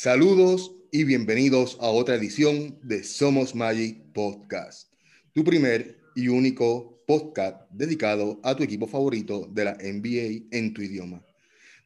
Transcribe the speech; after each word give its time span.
Saludos 0.00 0.76
y 0.92 1.02
bienvenidos 1.02 1.76
a 1.80 1.88
otra 1.88 2.14
edición 2.14 2.78
de 2.84 3.02
Somos 3.02 3.56
Magic 3.56 4.00
Podcast, 4.12 4.94
tu 5.34 5.42
primer 5.42 5.98
y 6.14 6.28
único 6.28 7.02
podcast 7.04 7.68
dedicado 7.72 8.38
a 8.44 8.54
tu 8.54 8.62
equipo 8.62 8.86
favorito 8.86 9.48
de 9.50 9.64
la 9.64 9.72
NBA 9.72 10.56
en 10.56 10.72
tu 10.72 10.82
idioma. 10.82 11.20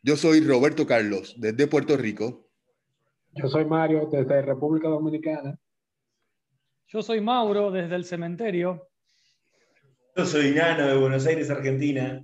Yo 0.02 0.16
soy 0.16 0.40
Roberto 0.40 0.86
Carlos 0.86 1.36
desde 1.38 1.66
Puerto 1.66 1.96
Rico. 1.96 2.50
Yo 3.30 3.48
soy 3.48 3.64
Mario 3.64 4.06
desde 4.12 4.42
República 4.42 4.88
Dominicana. 4.88 5.58
Yo 6.88 7.00
soy 7.00 7.22
Mauro 7.22 7.70
desde 7.70 7.94
el 7.96 8.04
cementerio. 8.04 8.90
Yo 10.14 10.26
soy 10.26 10.50
Nano 10.50 10.86
de 10.86 10.98
Buenos 10.98 11.26
Aires, 11.26 11.48
Argentina. 11.48 12.22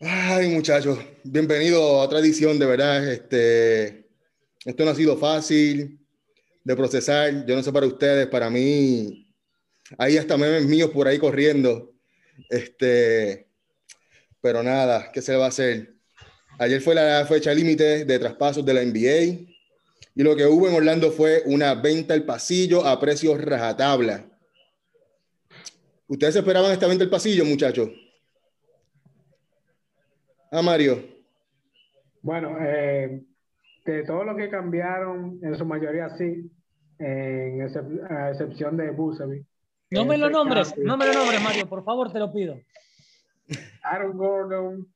Ay, 0.00 0.48
muchachos, 0.48 0.98
bienvenido 1.22 1.80
a 1.80 2.02
otra 2.02 2.18
edición, 2.18 2.58
de 2.58 2.66
verdad. 2.66 3.08
Este, 3.12 4.08
esto 4.64 4.84
no 4.84 4.90
ha 4.90 4.94
sido 4.94 5.16
fácil 5.16 6.00
de 6.64 6.76
procesar. 6.76 7.46
Yo 7.46 7.54
no 7.54 7.62
sé 7.62 7.72
para 7.72 7.86
ustedes, 7.86 8.26
para 8.26 8.50
mí, 8.50 9.32
hay 9.96 10.16
hasta 10.18 10.36
memes 10.36 10.66
míos 10.66 10.90
por 10.90 11.06
ahí 11.06 11.18
corriendo. 11.18 11.94
Este, 12.50 13.46
pero 14.40 14.64
nada, 14.64 15.12
¿qué 15.12 15.22
se 15.22 15.36
va 15.36 15.44
a 15.44 15.48
hacer? 15.48 15.94
Ayer 16.58 16.80
fue 16.80 16.96
la 16.96 17.24
fecha 17.26 17.54
límite 17.54 18.04
de 18.04 18.18
traspasos 18.18 18.66
de 18.66 18.74
la 18.74 18.84
NBA 18.84 19.46
y 20.16 20.22
lo 20.22 20.34
que 20.34 20.44
hubo 20.44 20.68
en 20.68 20.74
Orlando 20.74 21.12
fue 21.12 21.44
una 21.46 21.74
venta 21.74 22.14
al 22.14 22.24
pasillo 22.24 22.84
a 22.84 22.98
precios 22.98 23.40
rajatabla. 23.40 24.26
¿Ustedes 26.08 26.34
esperaban 26.34 26.72
esta 26.72 26.88
venta 26.88 27.04
al 27.04 27.10
pasillo, 27.10 27.44
muchachos? 27.44 27.90
Ah, 30.56 30.62
Mario. 30.62 31.02
Bueno, 32.22 32.56
eh, 32.60 33.24
de 33.84 34.04
todo 34.04 34.22
lo 34.22 34.36
que 34.36 34.48
cambiaron, 34.48 35.40
en 35.42 35.56
su 35.56 35.66
mayoría 35.66 36.10
sí, 36.10 36.48
en 36.96 37.60
a 38.08 38.30
excepción 38.30 38.76
de 38.76 38.92
Busevic. 38.92 39.44
No 39.90 40.04
me 40.04 40.16
lo 40.16 40.30
nombres, 40.30 40.78
no 40.78 40.96
me 40.96 41.06
lo 41.06 41.12
nombres, 41.12 41.42
Mario, 41.42 41.68
por 41.68 41.82
favor, 41.82 42.12
te 42.12 42.20
lo 42.20 42.32
pido. 42.32 42.56
Aaron 43.82 44.16
Gordon 44.16 44.86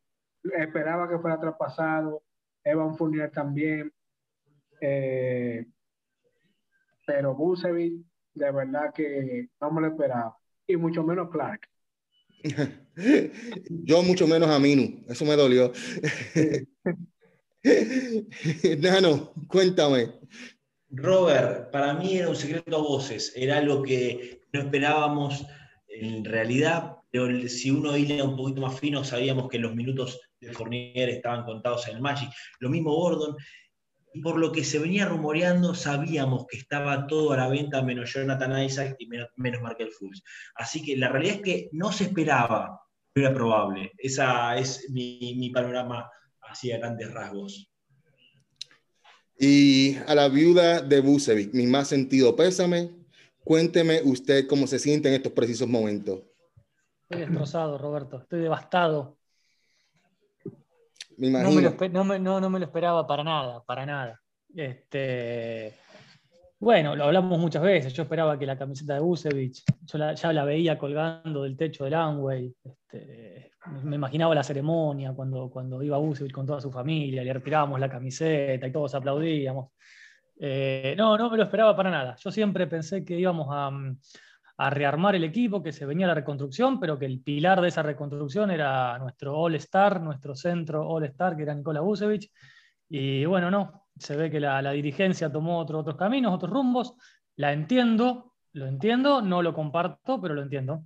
esperaba 0.44 1.08
que 1.08 1.18
fuera 1.18 1.40
traspasado, 1.40 2.22
Evan 2.62 2.96
Fournier 2.96 3.32
también, 3.32 3.92
eh, 4.80 5.66
pero 7.04 7.34
Busevic 7.34 7.94
de 8.32 8.52
verdad 8.52 8.94
que 8.94 9.48
no 9.60 9.72
me 9.72 9.80
lo 9.80 9.88
esperaba, 9.88 10.38
y 10.68 10.76
mucho 10.76 11.02
menos 11.02 11.30
Clark. 11.30 11.68
Yo 13.84 14.02
mucho 14.02 14.26
menos 14.26 14.48
a 14.48 14.58
Minu, 14.58 15.04
eso 15.08 15.24
me 15.24 15.36
dolió. 15.36 15.72
Nano, 18.78 19.32
cuéntame. 19.48 20.12
Robert, 20.90 21.70
para 21.70 21.94
mí 21.94 22.16
era 22.16 22.28
un 22.28 22.36
secreto 22.36 22.76
a 22.76 22.80
voces, 22.80 23.32
era 23.36 23.58
algo 23.58 23.82
que 23.82 24.40
no 24.52 24.60
esperábamos 24.60 25.44
en 25.88 26.24
realidad, 26.24 26.96
pero 27.10 27.48
si 27.48 27.70
uno 27.70 27.96
hila 27.96 28.24
un 28.24 28.36
poquito 28.36 28.60
más 28.60 28.78
fino, 28.78 29.04
sabíamos 29.04 29.48
que 29.48 29.58
los 29.58 29.74
minutos 29.74 30.20
de 30.40 30.52
Fournier 30.52 31.08
estaban 31.08 31.44
contados 31.44 31.88
en 31.88 31.96
el 31.96 32.02
Magic. 32.02 32.30
Lo 32.60 32.70
mismo 32.70 32.94
Gordon, 32.94 33.36
y 34.18 34.20
por 34.20 34.36
lo 34.36 34.50
que 34.50 34.64
se 34.64 34.80
venía 34.80 35.06
rumoreando, 35.06 35.76
sabíamos 35.76 36.46
que 36.48 36.56
estaba 36.56 37.06
todo 37.06 37.32
a 37.32 37.36
la 37.36 37.48
venta, 37.48 37.82
menos 37.82 38.12
Jonathan 38.12 38.64
Isaac 38.64 38.96
y 38.98 39.06
menos, 39.06 39.62
Markel 39.62 39.92
Fultz. 39.92 40.24
Así 40.56 40.82
que 40.82 40.96
la 40.96 41.08
realidad 41.08 41.36
es 41.36 41.42
que 41.42 41.68
no 41.70 41.92
se 41.92 42.04
esperaba, 42.04 42.80
pero 43.12 43.28
era 43.28 43.36
probable. 43.36 43.92
Esa 43.96 44.56
es 44.56 44.90
mi, 44.90 45.50
panorama 45.54 46.10
así 46.40 46.72
a 46.72 46.78
grandes 46.78 47.12
rasgos. 47.12 47.70
Y 49.38 49.96
a 50.08 50.16
la 50.16 50.28
viuda 50.28 50.80
de 50.80 51.00
Busevic, 51.00 51.54
mi 51.54 51.66
más 51.66 51.86
sentido 51.86 52.34
pésame. 52.34 52.90
Cuénteme 53.44 54.00
usted 54.02 54.48
cómo 54.48 54.66
se 54.66 54.80
siente 54.80 55.08
en 55.08 55.14
estos 55.14 55.32
precisos 55.32 55.68
momentos. 55.68 56.22
Estoy 57.02 57.20
destrozado, 57.20 57.78
Roberto. 57.78 58.18
Estoy 58.18 58.40
devastado. 58.40 59.17
No 61.18 62.04
me, 62.04 62.18
lo, 62.18 62.64
esperaba 62.64 63.06
para 63.06 63.24
nada, 63.24 63.62
para 63.64 63.84
nada. 63.84 64.20
Este, 64.54 65.74
bueno, 66.60 66.94
lo 66.94 67.04
hablamos 67.04 67.38
muchas 67.38 67.62
veces. 67.62 67.92
Yo 67.92 68.04
esperaba 68.04 68.38
que 68.38 68.46
la 68.46 68.56
camiseta 68.56 68.94
de 68.94 69.00
Busevich, 69.00 69.64
yo 69.82 70.12
ya 70.14 70.32
la 70.32 70.44
veía 70.44 70.78
colgando 70.78 71.42
del 71.42 71.56
techo 71.56 71.84
del 71.84 71.94
Amway. 71.94 72.54
Este, 72.62 73.50
me 73.82 73.96
imaginaba 73.96 74.34
la 74.34 74.44
ceremonia 74.44 75.12
cuando, 75.12 75.50
cuando 75.50 75.82
iba 75.82 75.98
Busevich 75.98 76.32
con 76.32 76.46
toda 76.46 76.60
su 76.60 76.70
familia, 76.70 77.24
le 77.24 77.32
retirábamos 77.32 77.80
la 77.80 77.90
camiseta 77.90 78.66
y 78.66 78.72
todos 78.72 78.94
aplaudíamos. 78.94 79.72
Eh, 80.40 80.94
no, 80.96 81.18
no 81.18 81.30
me 81.30 81.36
lo 81.36 81.42
esperaba 81.42 81.74
para 81.74 81.90
nada. 81.90 82.16
Yo 82.16 82.30
siempre 82.30 82.68
pensé 82.68 83.04
que 83.04 83.18
íbamos 83.18 83.48
a, 83.50 83.72
a 84.60 84.70
rearmar 84.70 85.14
el 85.14 85.22
equipo, 85.22 85.62
que 85.62 85.72
se 85.72 85.86
venía 85.86 86.08
la 86.08 86.14
reconstrucción, 86.14 86.80
pero 86.80 86.98
que 86.98 87.06
el 87.06 87.20
pilar 87.20 87.60
de 87.60 87.68
esa 87.68 87.82
reconstrucción 87.82 88.50
era 88.50 88.98
nuestro 88.98 89.36
All-Star, 89.38 90.00
nuestro 90.00 90.34
centro 90.34 90.86
All-Star, 90.88 91.36
que 91.36 91.44
era 91.44 91.54
Nikola 91.54 91.80
Vucevic. 91.80 92.28
Y 92.88 93.24
bueno, 93.24 93.52
no, 93.52 93.86
se 93.96 94.16
ve 94.16 94.30
que 94.30 94.40
la, 94.40 94.60
dirigencia 94.72 95.30
tomó 95.30 95.60
otros 95.60 95.96
caminos, 95.96 96.34
otros 96.34 96.52
rumbos. 96.52 96.94
La 97.36 97.52
entiendo, 97.52 98.34
lo 98.52 98.66
entiendo, 98.66 99.22
no 99.22 99.42
lo 99.42 99.54
comparto, 99.54 100.20
pero 100.20 100.34
lo 100.34 100.42
entiendo. 100.42 100.82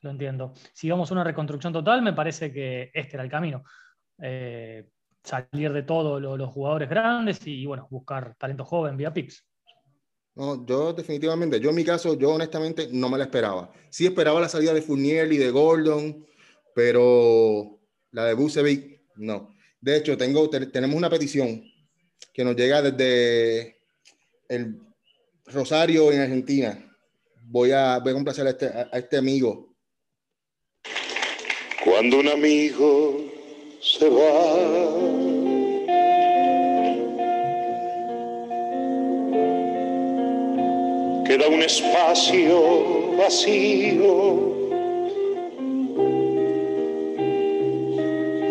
Lo 0.00 0.10
entiendo. 0.10 0.52
Si 0.72 0.90
vamos 0.90 1.08
a 1.08 1.14
una 1.14 1.22
reconstrucción 1.22 1.72
total, 1.72 2.02
me 2.02 2.12
parece 2.12 2.52
que 2.52 2.90
este 2.92 3.14
era 3.14 3.22
el 3.22 3.30
camino. 3.30 3.62
Eh, 4.18 4.88
salir 5.22 5.72
de 5.72 5.84
todos 5.84 6.20
los 6.20 6.50
jugadores 6.50 6.88
grandes 6.88 7.46
y 7.46 7.66
bueno, 7.66 7.86
buscar 7.88 8.34
talento 8.34 8.64
joven 8.64 8.96
vía 8.96 9.12
PIX. 9.12 9.51
No, 10.34 10.64
yo 10.64 10.92
definitivamente, 10.94 11.60
yo 11.60 11.70
en 11.70 11.76
mi 11.76 11.84
caso, 11.84 12.14
yo 12.18 12.30
honestamente 12.30 12.88
no 12.90 13.10
me 13.10 13.18
la 13.18 13.24
esperaba. 13.24 13.70
Sí 13.90 14.06
esperaba 14.06 14.40
la 14.40 14.48
salida 14.48 14.72
de 14.72 14.80
Fournier 14.80 15.30
y 15.32 15.36
de 15.36 15.50
Gordon, 15.50 16.26
pero 16.74 17.78
la 18.12 18.24
de 18.26 18.34
Busevic, 18.34 19.02
no. 19.16 19.54
De 19.80 19.96
hecho, 19.96 20.16
tengo, 20.16 20.48
tenemos 20.48 20.96
una 20.96 21.10
petición 21.10 21.62
que 22.32 22.44
nos 22.44 22.56
llega 22.56 22.80
desde 22.80 23.76
el 24.48 24.80
Rosario 25.46 26.10
en 26.12 26.20
Argentina. 26.20 26.88
Voy 27.42 27.72
a, 27.72 27.98
voy 27.98 28.12
a 28.12 28.14
complacer 28.14 28.46
a 28.46 28.50
este, 28.50 28.66
a 28.66 28.88
este 28.92 29.18
amigo. 29.18 29.74
Cuando 31.84 32.20
un 32.20 32.28
amigo 32.28 33.20
se 33.80 34.08
va 34.08 35.21
queda 41.26 41.48
un 41.48 41.62
espacio 41.62 43.16
vacío 43.16 44.52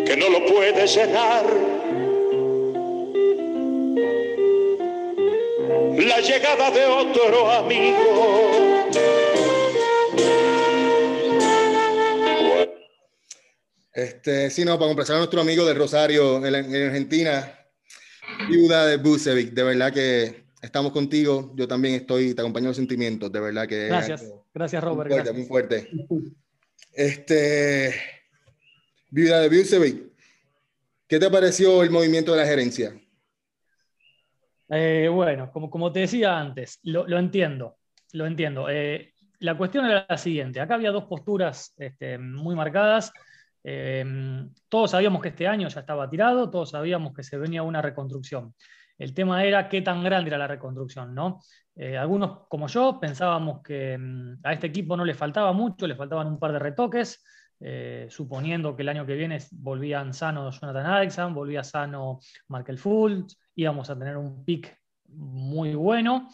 que 0.06 0.16
no 0.16 0.28
lo 0.30 0.46
puede 0.46 0.86
llenar. 0.86 1.44
La 5.98 6.20
llegada 6.20 6.70
de 6.70 6.86
otro 6.86 7.50
amigo. 7.50 8.42
Este, 13.94 14.50
sí, 14.50 14.64
no, 14.64 14.78
para 14.78 14.88
complacer 14.88 15.16
a 15.16 15.18
nuestro 15.18 15.42
amigo 15.42 15.66
de 15.66 15.74
Rosario 15.74 16.44
en, 16.44 16.54
en 16.54 16.86
Argentina, 16.86 17.58
viuda 18.48 18.86
de 18.86 18.96
Busevic, 18.96 19.50
de 19.50 19.62
verdad 19.62 19.92
que 19.92 20.41
estamos 20.62 20.92
contigo. 20.92 21.52
Yo 21.56 21.68
también 21.68 21.94
estoy, 21.96 22.34
te 22.34 22.40
acompaño 22.40 22.68
los 22.68 22.76
sentimientos, 22.76 23.30
de 23.30 23.40
verdad 23.40 23.68
que. 23.68 23.88
Gracias, 23.88 24.32
gracias, 24.54 24.82
Robert. 24.82 25.10
Muy 25.10 25.44
fuerte, 25.44 25.86
muy 25.88 26.06
fuerte. 26.06 26.30
Este, 26.92 27.94
Vida 29.10 29.40
de 29.40 29.48
Busevic, 29.48 30.12
¿qué 31.06 31.18
te 31.18 31.30
pareció 31.30 31.82
el 31.82 31.90
movimiento 31.90 32.32
de 32.32 32.38
la 32.38 32.46
gerencia? 32.46 32.98
Eh, 34.68 35.08
bueno, 35.12 35.50
como, 35.52 35.68
como 35.68 35.92
te 35.92 36.00
decía 36.00 36.38
antes, 36.38 36.78
lo, 36.84 37.06
entiendo, 37.18 37.76
lo 38.12 38.26
entiendo. 38.26 38.70
Eh, 38.70 39.12
la 39.40 39.56
cuestión 39.56 39.84
era 39.84 40.06
la 40.08 40.16
siguiente, 40.16 40.60
acá 40.60 40.74
había 40.74 40.90
dos 40.90 41.04
posturas 41.04 41.74
este, 41.76 42.16
muy 42.16 42.54
marcadas. 42.54 43.12
Eh, 43.64 44.04
todos 44.68 44.92
sabíamos 44.92 45.20
que 45.20 45.28
este 45.28 45.46
año 45.46 45.68
ya 45.68 45.80
estaba 45.80 46.08
tirado, 46.08 46.50
todos 46.50 46.70
sabíamos 46.70 47.12
que 47.14 47.22
se 47.22 47.36
venía 47.36 47.62
una 47.62 47.82
reconstrucción. 47.82 48.54
El 49.02 49.14
tema 49.14 49.44
era 49.44 49.68
qué 49.68 49.82
tan 49.82 50.04
grande 50.04 50.28
era 50.28 50.38
la 50.38 50.46
reconstrucción, 50.46 51.12
¿no? 51.12 51.40
Eh, 51.74 51.98
algunos, 51.98 52.46
como 52.46 52.68
yo, 52.68 53.00
pensábamos 53.00 53.60
que 53.60 53.98
mm, 53.98 54.38
a 54.44 54.52
este 54.52 54.68
equipo 54.68 54.96
no 54.96 55.04
le 55.04 55.14
faltaba 55.14 55.52
mucho, 55.52 55.88
le 55.88 55.96
faltaban 55.96 56.28
un 56.28 56.38
par 56.38 56.52
de 56.52 56.60
retoques, 56.60 57.20
eh, 57.58 58.06
suponiendo 58.08 58.76
que 58.76 58.82
el 58.82 58.90
año 58.90 59.04
que 59.04 59.16
viene 59.16 59.38
volvían 59.50 60.14
sanos 60.14 60.60
Jonathan 60.60 60.86
Alexander, 60.86 61.34
volvía 61.34 61.64
sano 61.64 62.20
Markel 62.46 62.78
Fultz, 62.78 63.36
íbamos 63.56 63.90
a 63.90 63.98
tener 63.98 64.16
un 64.16 64.44
pick 64.44 64.72
muy 65.08 65.74
bueno. 65.74 66.28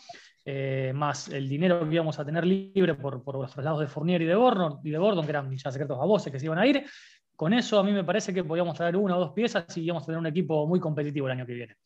Eh, 0.45 0.93
más 0.95 1.29
el 1.29 1.49
dinero 1.49 1.89
que 1.89 1.95
íbamos 1.95 2.19
a 2.19 2.25
tener 2.25 2.47
libre 2.47 2.95
por, 2.97 3.23
por, 3.25 3.37
los 3.37 3.51
traslados 3.51 3.81
de 3.81 3.87
Fournier 3.87 4.21
y 4.21 4.27
de 4.27 4.35
Gordon, 4.35 4.81
y 4.85 4.91
de 4.91 4.99
Gordon, 4.99 5.25
que 5.25 5.31
eran 5.31 5.57
ya 5.57 5.71
secretos 5.71 5.99
a 5.99 6.05
voces 6.05 6.31
que 6.31 6.39
se 6.39 6.45
iban 6.45 6.59
a 6.59 6.67
ir. 6.67 6.85
Con 7.35 7.55
eso 7.55 7.79
a 7.79 7.83
mí 7.83 7.93
me 7.93 8.05
parece 8.05 8.35
que 8.35 8.45
podíamos 8.45 8.77
traer 8.77 8.97
una 8.97 9.17
o 9.17 9.21
dos 9.21 9.33
piezas 9.33 9.75
y 9.77 9.83
íbamos 9.83 10.03
a 10.03 10.07
tener 10.07 10.19
un 10.19 10.27
equipo 10.27 10.67
muy 10.67 10.81
competitivo 10.81 11.29
el 11.29 11.33
año 11.33 11.47
que 11.47 11.55
viene. 11.55 11.77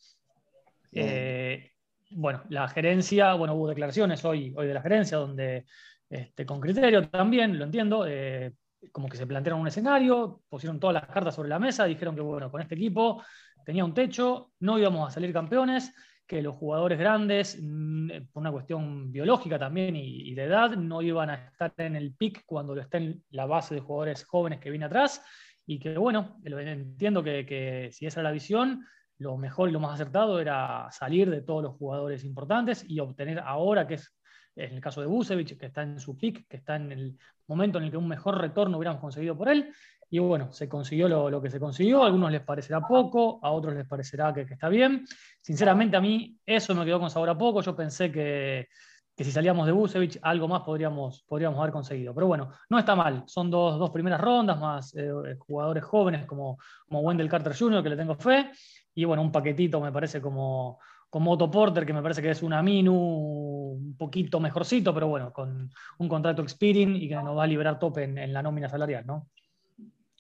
Eh, 0.93 1.71
bueno, 2.11 2.43
la 2.51 2.69
gerencia, 2.69 3.35
bueno, 3.35 3.55
hubo 3.55 3.69
declaraciones 3.69 4.25
hoy, 4.25 4.53
hoy 4.57 4.67
de 4.67 4.75
la 4.75 4.83
gerencia 4.83 5.17
donde 5.17 5.65
este, 6.09 6.45
con 6.45 6.61
criterio 6.61 7.09
también, 7.09 7.59
lo 7.59 7.65
entiendo, 7.65 8.07
eh, 8.07 8.53
como 8.91 9.09
que 9.09 9.17
se 9.17 9.27
plantearon 9.27 9.61
un 9.61 9.69
escenario, 9.69 10.43
pusieron 10.49 10.79
todas 10.79 10.95
las 10.95 11.07
cartas 11.07 11.35
sobre 11.35 11.49
la 11.49 11.59
mesa, 11.59 11.87
dijeron 11.87 12.15
que 12.15 12.21
bueno, 12.21 12.51
con 12.51 12.61
este 12.61 12.75
equipo 12.75 13.23
tenía 13.65 13.85
un 13.85 13.95
techo, 13.95 14.53
no 14.61 14.79
íbamos 14.79 15.09
a 15.09 15.11
salir 15.11 15.33
campeones, 15.33 15.95
que 16.27 16.43
los 16.43 16.57
jugadores 16.57 16.99
grandes, 16.99 17.59
mm, 17.61 18.09
por 18.33 18.41
una 18.41 18.53
cuestión 18.53 19.11
biológica 19.11 19.59
también 19.59 19.97
y, 19.97 20.35
de 20.35 20.45
edad, 20.45 20.71
no 20.71 21.03
iban 21.03 21.31
a 21.31 21.35
estar 21.35 21.73
en 21.79 21.97
el 21.97 22.15
pic 22.15 22.43
cuando 22.45 22.75
lo 22.75 22.83
estén 22.83 23.23
la 23.31 23.47
base 23.47 23.75
de 23.75 23.81
jugadores 23.81 24.25
jóvenes 24.25 24.61
que 24.61 24.71
viene 24.71 24.87
atrás, 24.87 25.25
y 25.65 25.79
que 25.79 25.97
bueno, 25.97 26.41
entiendo 26.45 27.23
que, 27.23 27.47
que 27.47 27.89
si 27.93 28.07
esa 28.07 28.21
era 28.21 28.31
la 28.31 28.35
visión, 28.35 28.85
lo 29.23 29.37
mejor 29.37 29.69
y 29.69 29.73
lo 29.73 29.81
más 29.81 29.95
acertado 29.95 30.41
era 30.41 30.89
salir 30.91 31.31
de 31.31 31.41
todos 31.41 31.63
los 31.63 31.77
jugadores 31.77 32.25
importantes 32.25 32.85
y 32.87 33.01
obtener 33.01 33.39
ahora, 33.39 33.87
que 33.87 33.95
es 33.95 34.15
en 34.57 34.75
el 34.75 34.81
caso 34.81 35.01
de 35.01 35.07
Busevich, 35.07 35.57
que 35.57 35.67
está 35.67 35.83
en 35.83 35.99
su 35.99 36.17
pick, 36.17 36.47
que 36.49 36.59
está 36.59 36.77
en 36.77 36.93
el 36.93 37.19
momento 37.47 37.79
en 37.79 37.85
el 37.85 37.91
que 37.91 37.97
un 37.97 38.09
mejor 38.09 38.39
retorno 38.39 38.77
hubiéramos 38.77 39.01
conseguido 39.01 39.37
por 39.37 39.49
él. 39.49 39.73
Y 40.11 40.19
bueno, 40.19 40.53
se 40.53 40.69
consiguió 40.69 41.09
lo, 41.09 41.41
que 41.41 41.49
se 41.49 41.59
consiguió. 41.59 42.03
A 42.03 42.07
algunos 42.07 42.31
les 42.31 42.43
parecerá 42.43 42.87
poco, 42.87 43.41
a 43.43 43.51
otros 43.51 43.75
les 43.75 43.87
parecerá 43.87 44.33
que, 44.35 44.43
está 44.43 44.69
bien. 44.69 45.07
Sinceramente, 45.41 45.97
a 45.97 46.01
mí 46.01 46.37
eso 46.45 46.75
me 46.75 46.85
quedó 46.85 47.01
con 47.01 47.09
sabor 47.09 47.31
a 47.31 47.39
poco. 47.39 47.63
Yo 47.63 47.75
pensé 47.75 48.13
que, 48.13 48.69
si 49.17 49.33
salíamos 49.33 49.65
de 49.65 49.73
Busevich, 49.73 50.19
algo 50.21 50.49
más 50.49 50.61
podríamos, 50.63 51.23
podríamos 51.23 51.59
haber 51.59 51.73
conseguido. 51.73 52.15
Pero 52.15 52.27
bueno, 52.27 52.51
no 52.69 52.79
está 52.79 52.95
mal. 52.95 53.23
Son 53.27 53.51
dos, 53.51 53.79
dos 53.79 53.89
primeras 53.89 54.21
rondas, 54.21 54.61
más 54.61 54.95
eh, 54.97 55.37
jugadores 55.39 55.83
jóvenes 55.83 56.27
como, 56.27 56.59
como 56.87 57.01
Wendell 57.01 57.31
Carter 57.31 57.57
Jr., 57.57 57.83
que 57.83 57.89
le 57.89 57.97
tengo 57.97 58.15
fe 58.15 58.51
y 58.95 59.05
bueno, 59.05 59.23
un 59.23 59.33
paquetito 59.33 59.81
me 59.81 59.93
parece 59.93 60.21
como, 60.21 60.79
como 61.09 61.33
Otto 61.33 61.51
Porter, 61.51 61.87
que 61.87 61.93
me 61.93 62.03
parece 62.03 62.23
que 62.23 62.31
es 62.31 62.43
una 62.43 62.63
Minu 62.63 62.95
un 62.95 63.97
poquito 63.97 64.41
mejorcito, 64.41 64.93
pero 64.93 65.09
bueno, 65.09 65.33
con 65.33 65.71
un 65.99 66.09
contrato 66.09 66.43
expiring 66.43 66.97
y 66.97 67.09
que 67.09 67.15
nos 67.15 67.37
va 67.37 67.45
a 67.45 67.47
liberar 67.47 67.79
tope 67.79 68.05
en, 68.05 68.33
la 68.33 68.43
nómina 68.43 68.69
salarial, 68.69 69.07
¿no? 69.07 69.31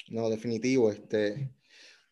No, 0.08 0.28
definitivo. 0.28 0.90
Este, 0.90 1.50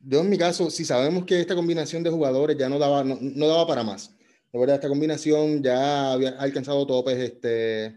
yo 0.00 0.20
en 0.20 0.30
mi 0.30 0.38
caso, 0.38 0.70
si 0.70 0.84
sabemos 0.84 1.24
que 1.24 1.40
esta 1.40 1.54
combinación 1.54 2.02
de 2.02 2.10
jugadores 2.10 2.56
ya 2.56 2.68
no 2.68 2.78
daba, 2.78 3.04
no, 3.04 3.46
daba 3.46 3.66
para 3.66 3.82
más. 3.82 4.16
De 4.52 4.58
verdad, 4.58 4.76
esta 4.76 4.88
combinación 4.88 5.62
ya 5.62 6.12
había 6.12 6.30
alcanzado 6.30 6.86
topes 6.86 7.18
este, 7.18 7.96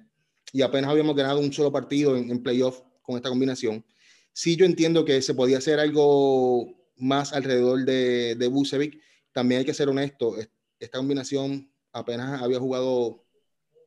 y 0.52 0.62
apenas 0.62 0.92
habíamos 0.92 1.16
ganado 1.16 1.40
un 1.40 1.52
solo 1.52 1.72
partido 1.72 2.16
en, 2.16 2.30
en 2.30 2.44
playoff 2.44 2.82
con 3.02 3.16
esta 3.16 3.30
combinación. 3.30 3.86
Sí, 4.34 4.56
yo 4.56 4.66
entiendo 4.66 5.06
que 5.06 5.22
se 5.22 5.34
podía 5.34 5.60
hacer 5.60 5.80
algo 5.80 6.83
más 6.98 7.34
alrededor 7.34 7.86
de, 7.86 8.36
de 8.36 8.48
Bucevic. 8.48 9.00
También 9.32 9.60
hay 9.60 9.66
que 9.66 9.74
ser 9.74 9.90
honesto, 9.90 10.36
esta 10.80 10.98
combinación 10.98 11.72
apenas 11.94 12.42
había 12.42 12.60
jugado 12.60 13.24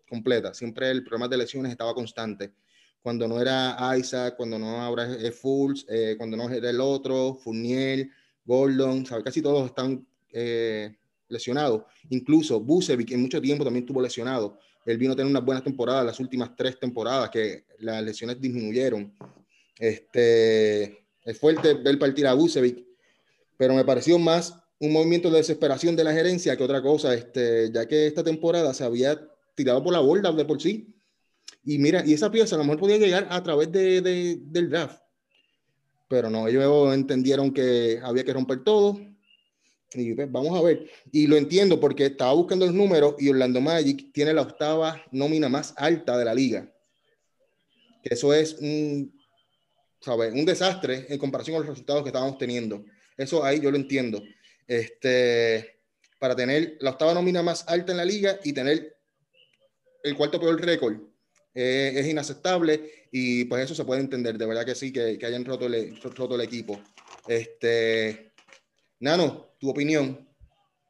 completa. 0.09 0.55
Siempre 0.55 0.91
el 0.91 1.05
problema 1.05 1.29
de 1.29 1.37
lesiones 1.37 1.73
estaba 1.73 1.95
constante. 1.95 2.53
Cuando 3.03 3.29
no 3.29 3.41
era 3.41 3.77
Isaac, 3.99 4.35
cuando 4.37 4.59
no 4.59 4.81
ahora 4.81 5.15
es 5.15 5.35
Fools, 5.39 5.85
eh, 5.89 6.15
cuando 6.17 6.37
no 6.37 6.49
era 6.49 6.71
el 6.71 6.81
otro, 6.81 7.35
Fournier, 7.35 8.09
Gordon, 8.45 9.05
casi 9.05 9.43
todos 9.43 9.67
están 9.67 10.07
eh, 10.33 10.97
lesionados. 11.29 11.83
Incluso 12.11 12.61
Bucevic 12.61 13.13
en 13.13 13.23
mucho 13.23 13.41
tiempo 13.41 13.65
también 13.65 13.85
estuvo 13.85 14.01
lesionado. 14.01 14.59
Él 14.85 14.99
vino 14.99 15.13
a 15.13 15.17
tener 15.17 15.31
unas 15.31 15.45
buenas 15.45 15.65
temporadas, 15.65 16.07
las 16.07 16.19
últimas 16.19 16.55
tres 16.57 16.79
temporadas 16.79 17.29
que 17.31 17.65
las 17.81 18.03
lesiones 18.03 18.41
disminuyeron. 18.41 19.13
Este, 19.79 21.05
es 21.23 21.39
fuerte 21.39 21.75
ver 21.75 21.99
partir 21.99 22.27
a 22.27 22.35
Bucevic 22.35 22.86
pero 23.57 23.75
me 23.75 23.85
pareció 23.85 24.19
más 24.19 24.55
un 24.79 24.93
movimiento 24.93 25.31
de 25.31 25.39
desesperación 25.39 25.97
de 25.97 26.05
la 26.05 26.13
gerencia 26.13 26.57
que 26.57 26.65
otra 26.65 26.83
cosa, 26.83 27.15
este, 27.15 27.71
ya 27.73 27.87
que 27.87 28.07
esta 28.07 28.23
temporada 28.23 28.75
se 28.75 28.85
había 28.85 29.19
tirado 29.55 29.83
por 29.83 29.93
la 29.93 30.01
borda 30.01 30.33
de 30.33 30.45
por 30.45 30.61
sí. 30.61 30.95
Y 31.65 31.79
mira, 31.79 32.03
y 32.07 32.13
esa 32.13 32.31
pieza 32.31 32.55
a 32.55 32.59
lo 32.59 32.65
mejor 32.65 32.81
podía 32.81 32.99
llegar 32.99 33.27
a 33.31 33.43
través 33.43 33.73
de, 33.73 34.01
de, 34.01 34.39
del 34.41 34.71
draft. 34.71 35.01
Pero 36.09 36.31
no, 36.31 36.47
ellos 36.47 36.95
entendieron 36.95 37.53
que 37.53 38.01
había 38.03 38.25
que 38.25 38.33
romper 38.33 38.63
todo. 38.63 39.01
Y 39.95 40.15
pues, 40.15 40.31
vamos 40.31 40.57
a 40.57 40.63
ver. 40.63 40.89
Y 41.11 41.27
lo 41.27 41.37
entiendo 41.37 41.81
porque 41.81 42.07
estaba 42.07 42.33
buscando 42.35 42.67
los 42.67 42.75
números 42.75 43.15
y 43.19 43.29
Orlando 43.29 43.61
Magic 43.61 44.13
tiene 44.13 44.35
la 44.35 44.43
octava 44.43 45.03
nómina 45.11 45.49
más 45.49 45.75
alta 45.77 46.17
de 46.19 46.25
la 46.25 46.35
liga. 46.35 46.73
Eso 48.05 48.33
es 48.33 48.57
un, 48.61 49.13
¿sabes? 50.01 50.33
un 50.33 50.45
desastre 50.45 51.07
en 51.09 51.19
comparación 51.19 51.57
con 51.57 51.67
los 51.67 51.71
resultados 51.71 52.03
que 52.03 52.11
estábamos 52.11 52.39
teniendo. 52.39 52.85
Eso 53.17 53.45
ahí 53.45 53.61
yo 53.61 53.71
lo 53.71 53.77
entiendo. 53.77 54.23
Este, 54.67 55.81
para 56.19 56.35
tener 56.35 56.77
la 56.81 56.91
octava 56.91 57.15
nómina 57.15 57.43
más 57.43 57.65
alta 57.69 57.93
en 57.93 57.99
la 57.99 58.05
liga 58.05 58.39
y 58.45 58.53
tener 58.53 58.97
el 60.03 60.17
cuarto 60.17 60.41
peor 60.41 60.61
récord 60.61 60.97
eh, 61.55 61.93
es 61.97 62.07
inaceptable 62.07 63.07
y 63.11 63.47
pues 63.47 63.65
eso 63.65 63.75
se 63.75 63.85
puede 63.85 64.03
entender. 64.03 64.37
De 64.37 64.47
verdad 64.47 64.67
que 64.67 64.75
sí, 64.75 64.93
que, 64.93 65.17
que 65.19 65.27
hayan 65.27 65.45
roto 65.45 65.67
el, 65.67 65.99
roto 66.01 66.35
el 66.35 66.43
equipo. 66.43 66.81
Este, 67.27 68.33
Nano, 69.01 69.55
tu 69.59 69.71
opinión. 69.71 70.29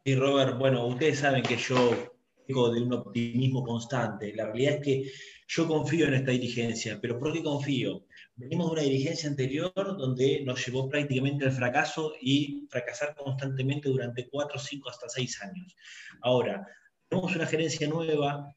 Sí, 0.04 0.14
Robert, 0.16 0.58
bueno, 0.58 0.86
ustedes 0.86 1.20
saben 1.20 1.42
que 1.42 1.56
yo 1.56 2.16
tengo 2.46 2.72
de 2.72 2.82
un 2.82 2.92
optimismo 2.92 3.64
constante. 3.64 4.34
La 4.34 4.46
realidad 4.46 4.74
es 4.74 4.82
que 4.82 5.12
yo 5.46 5.68
confío 5.68 6.06
en 6.06 6.14
esta 6.14 6.32
dirigencia, 6.32 6.98
pero 7.00 7.18
¿por 7.18 7.32
qué 7.32 7.42
confío? 7.42 8.06
Venimos 8.36 8.66
de 8.66 8.72
una 8.72 8.82
dirigencia 8.82 9.28
anterior 9.28 9.72
donde 9.74 10.42
nos 10.44 10.64
llevó 10.64 10.88
prácticamente 10.88 11.46
al 11.46 11.52
fracaso 11.52 12.14
y 12.20 12.66
fracasar 12.70 13.14
constantemente 13.16 13.88
durante 13.88 14.28
cuatro, 14.28 14.58
cinco, 14.58 14.90
hasta 14.90 15.08
seis 15.08 15.42
años. 15.42 15.74
Ahora, 16.22 16.66
tenemos 17.08 17.34
una 17.34 17.46
gerencia 17.46 17.88
nueva, 17.88 18.54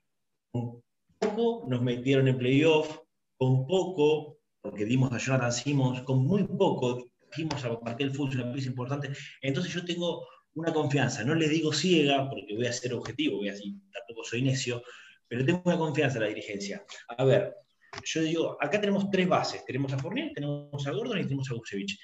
con 0.51 0.83
poco 1.17 1.65
nos 1.67 1.81
metieron 1.81 2.27
en 2.27 2.38
playoff, 2.38 3.00
con 3.38 3.65
poco, 3.65 4.38
porque 4.62 4.86
dimos 4.86 5.12
a 5.13 5.17
Jonathan 5.17 5.53
Simmons, 5.53 6.01
con 6.01 6.25
muy 6.25 6.43
poco 6.43 7.05
dimos 7.38 7.63
a 7.63 7.79
Markel 7.81 8.12
Fultz 8.12 8.36
una 8.36 8.51
pieza 8.51 8.69
importante. 8.69 9.12
Entonces 9.41 9.74
yo 9.74 9.86
tengo 9.86 10.27
una 10.55 10.74
confianza, 10.74 11.24
no 11.24 11.36
les 11.36 11.50
digo 11.50 11.71
ciega, 11.71 12.29
porque 12.29 12.55
voy 12.55 12.65
a 12.65 12.74
ser 12.74 12.93
objetivo, 12.93 13.38
voy 13.38 13.50
a 13.50 13.53
decir, 13.53 13.75
tampoco 13.93 14.24
soy 14.24 14.41
necio, 14.41 14.81
pero 15.27 15.45
tengo 15.45 15.62
una 15.65 15.77
confianza 15.77 16.17
en 16.17 16.24
la 16.24 16.29
dirigencia. 16.29 16.83
A 17.17 17.24
ver, 17.24 17.55
yo 18.03 18.22
digo, 18.22 18.58
acá 18.62 18.79
tenemos 18.79 19.10
tres 19.10 19.27
bases. 19.27 19.65
Tenemos 19.65 19.93
a 19.93 19.98
Fournier, 19.98 20.31
tenemos 20.34 20.88
a 20.88 20.91
Gordon 20.91 21.19
y 21.19 21.24
tenemos 21.24 21.50
a 21.51 21.55
Vucevic. 21.55 21.98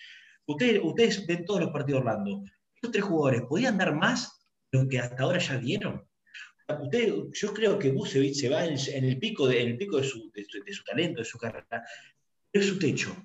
Ustedes, 0.47 0.81
ustedes 0.83 1.25
ven 1.25 1.45
todos 1.45 1.61
los 1.61 1.71
partidos 1.71 2.01
Orlando. 2.01 2.43
Estos 2.75 2.91
tres 2.91 3.03
jugadores, 3.03 3.41
¿podían 3.47 3.77
dar 3.77 3.95
más 3.95 4.45
de 4.71 4.79
lo 4.83 4.87
que 4.87 4.99
hasta 4.99 5.23
ahora 5.23 5.39
ya 5.39 5.57
dieron? 5.57 6.05
yo 7.33 7.53
creo 7.53 7.77
que 7.77 7.91
Vucevic 7.91 8.33
se 8.33 8.49
va 8.49 8.65
en, 8.65 9.05
el 9.05 9.19
pico, 9.19 9.47
de, 9.47 9.61
el 9.61 9.77
pico 9.77 9.97
de, 9.97 10.03
su, 10.03 10.31
talento, 10.83 11.19
de 11.19 11.25
su 11.25 11.37
carrera. 11.37 11.83
Es 12.51 12.67
su 12.67 12.79
techo. 12.79 13.15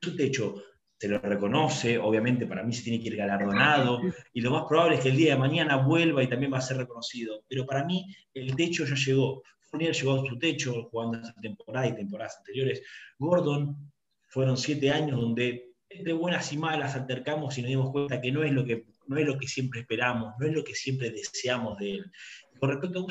su 0.00 0.14
techo. 0.14 0.62
Se 0.98 1.08
lo 1.08 1.18
reconoce, 1.18 1.98
obviamente 1.98 2.46
para 2.46 2.62
mí 2.62 2.72
se 2.72 2.82
tiene 2.82 3.02
que 3.02 3.08
ir 3.08 3.16
galardonado, 3.16 4.00
y 4.32 4.40
lo 4.40 4.50
más 4.50 4.64
probable 4.66 4.96
es 4.96 5.02
que 5.02 5.10
el 5.10 5.16
día 5.16 5.34
de 5.34 5.40
mañana 5.40 5.76
vuelva 5.76 6.22
y 6.22 6.26
también 6.26 6.52
va 6.52 6.58
a 6.58 6.62
ser 6.62 6.78
reconocido. 6.78 7.44
Pero 7.48 7.66
para 7.66 7.84
mí 7.84 8.06
el 8.32 8.56
techo 8.56 8.84
ya 8.84 8.94
llegó. 8.94 9.42
Fournier 9.76 9.94
llegó 9.94 10.14
a 10.14 10.26
su 10.26 10.38
techo 10.38 10.88
jugando 10.90 11.18
esta 11.18 11.40
temporada 11.40 11.86
y 11.88 11.94
temporadas 11.94 12.38
anteriores. 12.38 12.82
Gordon 13.18 13.92
fueron 14.28 14.56
siete 14.56 14.90
años 14.90 15.20
donde 15.20 15.74
entre 15.90 16.14
buenas 16.14 16.52
y 16.52 16.58
malas 16.58 16.94
altercamos 16.94 17.56
y 17.58 17.62
nos 17.62 17.68
dimos 17.68 17.90
cuenta 17.90 18.20
que 18.20 18.32
no 18.32 18.42
es 18.42 18.52
lo 18.52 18.64
que, 18.64 18.86
no 19.06 19.18
es 19.18 19.26
lo 19.26 19.38
que 19.38 19.46
siempre 19.46 19.80
esperamos, 19.80 20.34
no 20.38 20.46
es 20.46 20.54
lo 20.54 20.64
que 20.64 20.74
siempre 20.74 21.10
deseamos 21.10 21.78
de 21.78 21.96
él. 21.96 22.12
Con 22.58 22.70
respecto 22.70 23.06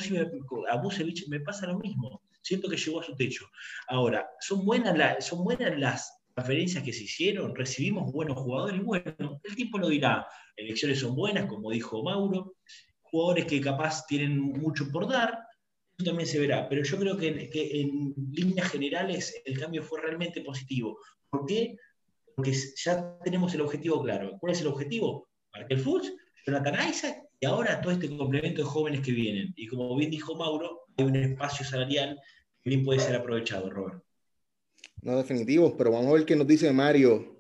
a 0.69 0.77
Busevich 0.81 1.27
me 1.27 1.39
pasa 1.39 1.67
lo 1.67 1.77
mismo. 1.77 2.21
Siento 2.41 2.67
que 2.67 2.77
llegó 2.77 2.99
a 2.99 3.03
su 3.03 3.15
techo. 3.15 3.47
Ahora, 3.87 4.27
son 4.39 4.65
buenas, 4.65 5.25
son 5.25 5.43
buenas 5.43 5.77
las 5.79 6.23
transferencias 6.33 6.83
que 6.83 6.93
se 6.93 7.03
hicieron, 7.03 7.55
recibimos 7.55 8.11
buenos 8.11 8.37
jugadores. 8.37 8.83
Bueno, 8.83 9.39
el 9.43 9.55
tiempo 9.55 9.77
lo 9.77 9.89
dirá. 9.89 10.27
Elecciones 10.55 10.99
son 10.99 11.15
buenas, 11.15 11.45
como 11.45 11.71
dijo 11.71 12.03
Mauro. 12.03 12.55
Jugadores 13.03 13.45
que 13.45 13.61
capaz 13.61 14.05
tienen 14.07 14.39
mucho 14.39 14.91
por 14.91 15.07
dar, 15.07 15.44
eso 15.97 16.05
también 16.05 16.27
se 16.27 16.39
verá, 16.39 16.67
pero 16.67 16.83
yo 16.83 16.97
creo 16.97 17.17
que, 17.17 17.49
en 17.81 18.13
líneas 18.31 18.69
generales 18.69 19.41
el 19.45 19.59
cambio 19.59 19.81
fue 19.81 20.01
realmente 20.01 20.41
positivo. 20.41 20.99
¿Por 21.29 21.45
qué? 21.45 21.77
Porque 22.35 22.53
ya 22.75 23.17
tenemos 23.23 23.53
el 23.53 23.61
objetivo 23.61 24.03
claro. 24.03 24.37
¿Cuál 24.39 24.53
es 24.53 24.61
el 24.61 24.67
objetivo? 24.67 25.29
Markel 25.53 25.79
Fuchs, 25.79 26.13
Jonathan 26.45 26.89
Isaac 26.89 27.23
y 27.39 27.45
ahora 27.45 27.79
todo 27.79 27.93
este 27.93 28.15
complemento 28.15 28.61
de 28.61 28.67
jóvenes 28.67 29.01
que 29.01 29.11
vienen. 29.11 29.53
Y 29.55 29.67
como 29.67 29.95
bien 29.95 30.11
dijo 30.11 30.35
Mauro, 30.35 30.81
hay 30.97 31.05
un 31.05 31.15
espacio 31.15 31.65
salarial 31.65 32.19
que 32.61 32.69
bien 32.69 32.83
puede 32.83 32.99
ser 32.99 33.15
aprovechado, 33.15 33.69
Robert. 33.69 34.03
No, 35.01 35.17
definitivo, 35.17 35.77
pero 35.77 35.91
vamos 35.91 36.07
a 36.07 36.13
ver 36.13 36.25
qué 36.25 36.35
nos 36.35 36.47
dice 36.47 36.71
Mario 36.73 37.37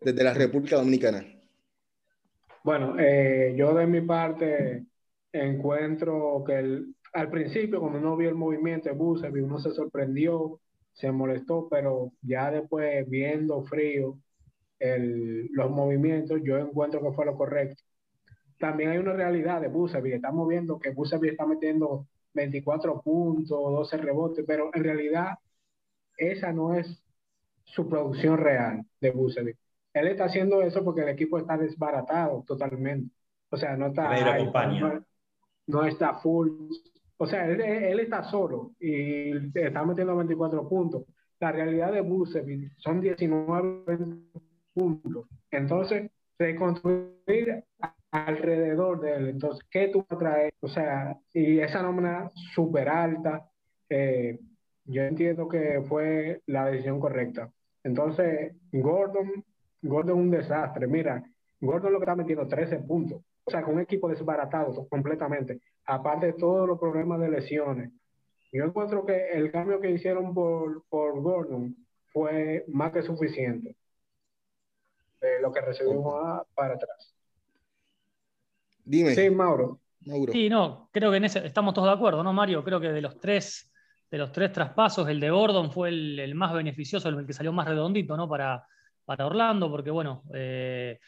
desde 0.00 0.24
la 0.24 0.32
República 0.32 0.76
Dominicana. 0.76 1.26
Bueno, 2.64 2.98
eh, 2.98 3.54
yo 3.56 3.74
de 3.74 3.86
mi 3.86 4.00
parte 4.00 4.86
encuentro 5.32 6.42
que 6.46 6.58
el, 6.58 6.94
al 7.18 7.30
principio, 7.30 7.80
cuando 7.80 7.98
uno 7.98 8.16
vio 8.16 8.28
el 8.28 8.34
movimiento 8.34 8.88
de 8.88 8.94
Busevic, 8.94 9.44
uno 9.44 9.58
se 9.58 9.72
sorprendió, 9.72 10.60
se 10.92 11.10
molestó, 11.12 11.68
pero 11.68 12.12
ya 12.22 12.50
después 12.50 13.08
viendo 13.08 13.62
frío 13.64 14.18
el, 14.78 15.48
los 15.52 15.70
movimientos, 15.70 16.40
yo 16.44 16.58
encuentro 16.58 17.02
que 17.02 17.12
fue 17.12 17.26
lo 17.26 17.36
correcto. 17.36 17.82
También 18.58 18.90
hay 18.90 18.98
una 18.98 19.12
realidad 19.12 19.60
de 19.60 19.68
Busevic, 19.68 20.14
estamos 20.14 20.48
viendo 20.48 20.78
que 20.78 20.90
Busevic 20.90 21.32
está 21.32 21.46
metiendo 21.46 22.06
24 22.34 23.00
puntos, 23.02 23.48
12 23.48 23.96
rebotes, 23.98 24.44
pero 24.46 24.70
en 24.72 24.84
realidad 24.84 25.38
esa 26.16 26.52
no 26.52 26.74
es 26.74 27.02
su 27.64 27.88
producción 27.88 28.38
real 28.38 28.84
de 29.00 29.10
Busevic. 29.10 29.56
Él 29.92 30.08
está 30.08 30.24
haciendo 30.24 30.62
eso 30.62 30.84
porque 30.84 31.02
el 31.02 31.08
equipo 31.08 31.38
está 31.38 31.56
desbaratado 31.56 32.44
totalmente. 32.46 33.14
O 33.50 33.56
sea, 33.56 33.76
no 33.76 33.86
está, 33.88 34.08
no, 34.66 35.04
no, 35.66 35.84
está 35.84 36.14
full. 36.14 36.50
O 37.20 37.26
sea, 37.26 37.46
él, 37.48 38.00
está 38.00 38.22
solo 38.24 38.72
y 38.78 39.32
está 39.54 39.84
metiendo 39.84 40.16
24 40.16 40.68
puntos. 40.68 41.04
La 41.40 41.52
realidad 41.52 41.92
de 41.92 42.00
Busevic 42.00 42.72
son 42.78 43.00
19 43.00 43.84
puntos. 44.72 45.26
Entonces, 45.50 46.10
reconstruir 46.38 47.64
alrededor 48.12 49.00
de 49.00 49.16
él. 49.16 49.28
Entonces, 49.30 49.66
¿qué 49.68 49.88
tú 49.88 50.04
traes? 50.18 50.52
O 50.60 50.68
sea, 50.68 51.16
y 51.32 51.58
esa 51.58 51.82
nómina 51.82 52.30
súper 52.54 52.88
alta, 52.88 53.48
eh, 53.88 54.38
yo 54.84 55.02
entiendo 55.02 55.48
que 55.48 55.82
fue 55.88 56.42
la 56.46 56.66
decisión 56.66 57.00
correcta. 57.00 57.50
Entonces, 57.82 58.54
Gordon, 58.72 59.44
Gordon 59.82 60.18
es 60.18 60.24
un 60.24 60.30
desastre. 60.30 60.86
Mira, 60.86 61.22
Gordon 61.60 61.92
lo 61.92 61.98
que 61.98 62.04
está 62.04 62.16
metiendo 62.16 62.46
13 62.46 62.78
puntos. 62.80 63.22
O 63.44 63.50
sea, 63.50 63.62
con 63.62 63.74
un 63.74 63.80
equipo 63.80 64.08
desbaratado 64.08 64.86
completamente. 64.88 65.60
Aparte 65.90 66.26
de 66.26 66.32
todos 66.34 66.68
los 66.68 66.78
problemas 66.78 67.18
de 67.18 67.30
lesiones. 67.30 67.90
Yo 68.52 68.64
encuentro 68.64 69.06
que 69.06 69.30
el 69.32 69.50
cambio 69.50 69.80
que 69.80 69.90
hicieron 69.90 70.34
por, 70.34 70.84
por 70.90 71.18
Gordon 71.20 71.74
fue 72.12 72.64
más 72.68 72.92
que 72.92 73.02
suficiente. 73.02 73.74
De 75.18 75.40
lo 75.40 75.50
que 75.50 75.62
recibimos 75.62 76.42
para 76.54 76.74
atrás. 76.74 77.14
Dime. 78.84 79.14
Sí, 79.14 79.30
Mauro. 79.30 79.80
Mauro. 80.04 80.32
Sí, 80.32 80.50
no, 80.50 80.90
creo 80.92 81.10
que 81.10 81.16
en 81.16 81.24
ese, 81.24 81.46
estamos 81.46 81.72
todos 81.72 81.88
de 81.88 81.94
acuerdo, 81.94 82.22
¿no, 82.22 82.34
Mario? 82.34 82.62
Creo 82.62 82.80
que 82.80 82.88
de 82.88 83.00
los 83.00 83.18
tres, 83.18 83.72
de 84.10 84.18
los 84.18 84.30
tres 84.30 84.52
traspasos, 84.52 85.08
el 85.08 85.20
de 85.20 85.30
Gordon 85.30 85.72
fue 85.72 85.88
el, 85.88 86.18
el 86.20 86.34
más 86.34 86.52
beneficioso, 86.52 87.08
el 87.08 87.26
que 87.26 87.32
salió 87.32 87.52
más 87.52 87.66
redondito, 87.66 88.14
¿no? 88.14 88.28
Para, 88.28 88.64
para 89.06 89.26
Orlando, 89.26 89.70
porque 89.70 89.90
bueno, 89.90 90.22
eh, 90.34 90.98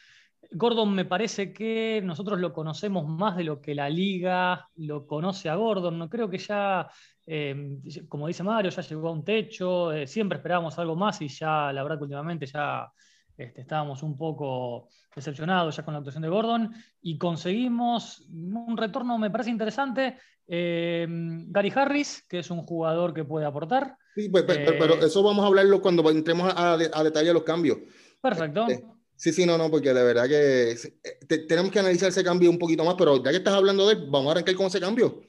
Gordon 0.49 0.93
me 0.93 1.05
parece 1.05 1.53
que 1.53 2.01
nosotros 2.03 2.39
lo 2.39 2.51
conocemos 2.51 3.07
más 3.07 3.37
de 3.37 3.43
lo 3.43 3.61
que 3.61 3.75
la 3.75 3.89
liga 3.89 4.67
lo 4.75 5.05
conoce 5.05 5.49
a 5.49 5.55
Gordon. 5.55 5.97
No 5.97 6.09
creo 6.09 6.29
que 6.29 6.37
ya, 6.37 6.89
eh, 7.25 7.77
como 8.09 8.27
dice 8.27 8.43
Mario, 8.43 8.71
ya 8.71 8.81
llegó 8.81 9.09
a 9.09 9.11
un 9.11 9.23
techo. 9.23 9.91
Eh, 9.91 10.07
siempre 10.07 10.37
esperábamos 10.37 10.77
algo 10.79 10.95
más 10.95 11.21
y 11.21 11.27
ya, 11.27 11.71
la 11.71 11.83
verdad 11.83 11.97
que 11.97 12.03
últimamente 12.03 12.45
ya 12.45 12.91
este, 13.37 13.61
estábamos 13.61 14.03
un 14.03 14.17
poco 14.17 14.89
decepcionados 15.15 15.75
ya 15.75 15.83
con 15.83 15.93
la 15.93 15.99
actuación 15.99 16.23
de 16.23 16.29
Gordon 16.29 16.73
y 17.01 17.17
conseguimos 17.17 18.27
un 18.29 18.75
retorno, 18.77 19.17
me 19.17 19.29
parece 19.29 19.49
interesante. 19.49 20.17
Gary 20.47 21.71
Harris, 21.73 22.25
que 22.27 22.39
es 22.39 22.51
un 22.51 22.63
jugador 22.63 23.13
que 23.13 23.23
puede 23.23 23.45
aportar. 23.45 23.95
Sí, 24.15 24.29
pero, 24.29 24.45
pero, 24.45 24.95
eh, 24.95 25.05
eso 25.05 25.23
vamos 25.23 25.45
a 25.45 25.47
hablarlo 25.47 25.81
cuando 25.81 26.09
entremos 26.09 26.51
a, 26.53 26.73
a 26.73 27.03
detalle 27.03 27.31
los 27.31 27.43
cambios. 27.43 27.77
Perfecto. 28.19 28.67
Este, 28.67 28.85
sí, 29.21 29.31
sí, 29.31 29.45
no, 29.45 29.55
no, 29.55 29.69
porque 29.69 29.93
de 29.93 30.03
verdad 30.03 30.27
que 30.27 30.71
eh, 30.71 31.37
tenemos 31.47 31.71
que 31.71 31.77
analizar 31.77 32.09
ese 32.09 32.23
cambio 32.23 32.49
un 32.49 32.57
poquito 32.57 32.83
más, 32.83 32.95
pero 32.97 33.23
ya 33.23 33.29
que 33.29 33.37
estás 33.37 33.53
hablando 33.53 33.85
de 33.85 33.93
él, 33.93 34.07
vamos 34.09 34.29
a 34.29 34.31
arrancar 34.31 34.55
con 34.55 34.65
ese 34.65 34.79
cambio. 34.79 35.21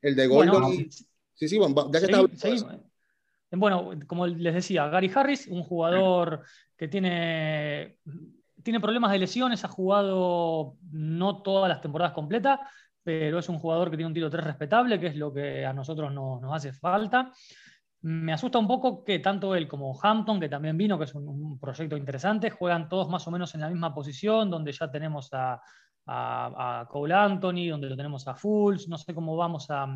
El 0.00 0.16
de 0.16 0.26
Gordon. 0.26 0.72
sí, 1.34 1.46
sí, 1.46 1.58
ya 1.58 2.00
que 2.00 2.06
estás 2.06 2.44
hablando 2.44 2.84
Bueno, 3.50 3.90
como 4.06 4.26
les 4.26 4.54
decía, 4.54 4.88
Gary 4.88 5.12
Harris, 5.14 5.46
un 5.46 5.62
jugador 5.62 6.42
que 6.74 6.88
tiene, 6.88 7.98
tiene 8.62 8.80
problemas 8.80 9.12
de 9.12 9.18
lesiones, 9.18 9.62
ha 9.62 9.68
jugado 9.68 10.76
no 10.90 11.42
todas 11.42 11.68
las 11.68 11.82
temporadas 11.82 12.14
completas, 12.14 12.60
pero 13.02 13.40
es 13.40 13.48
un 13.50 13.58
jugador 13.58 13.90
que 13.90 13.98
tiene 13.98 14.06
un 14.06 14.14
tiro 14.14 14.30
3 14.30 14.42
respetable, 14.42 14.98
que 14.98 15.08
es 15.08 15.16
lo 15.16 15.34
que 15.34 15.66
a 15.66 15.74
nosotros 15.74 16.10
nos 16.14 16.50
hace 16.50 16.72
falta. 16.72 17.30
Me 18.02 18.32
asusta 18.32 18.58
un 18.58 18.68
poco 18.68 19.02
que 19.02 19.18
tanto 19.18 19.56
él 19.56 19.66
como 19.66 19.98
Hampton, 20.00 20.38
que 20.38 20.48
también 20.48 20.76
vino, 20.76 20.96
que 20.96 21.04
es 21.04 21.14
un, 21.14 21.58
proyecto 21.58 21.96
interesante, 21.96 22.50
juegan 22.50 22.88
todos 22.88 23.08
más 23.08 23.26
o 23.26 23.32
menos 23.32 23.52
en 23.54 23.62
la 23.62 23.68
misma 23.68 23.92
posición, 23.92 24.50
donde 24.50 24.72
ya 24.72 24.90
tenemos 24.90 25.30
a, 25.32 25.60
Cole 26.88 27.14
Anthony, 27.14 27.68
donde 27.68 27.90
lo 27.90 27.96
tenemos 27.96 28.26
a 28.28 28.34
Fulls, 28.34 28.88
no 28.88 28.96
sé 28.96 29.12
cómo 29.12 29.36
vamos 29.36 29.66
a, 29.68 29.86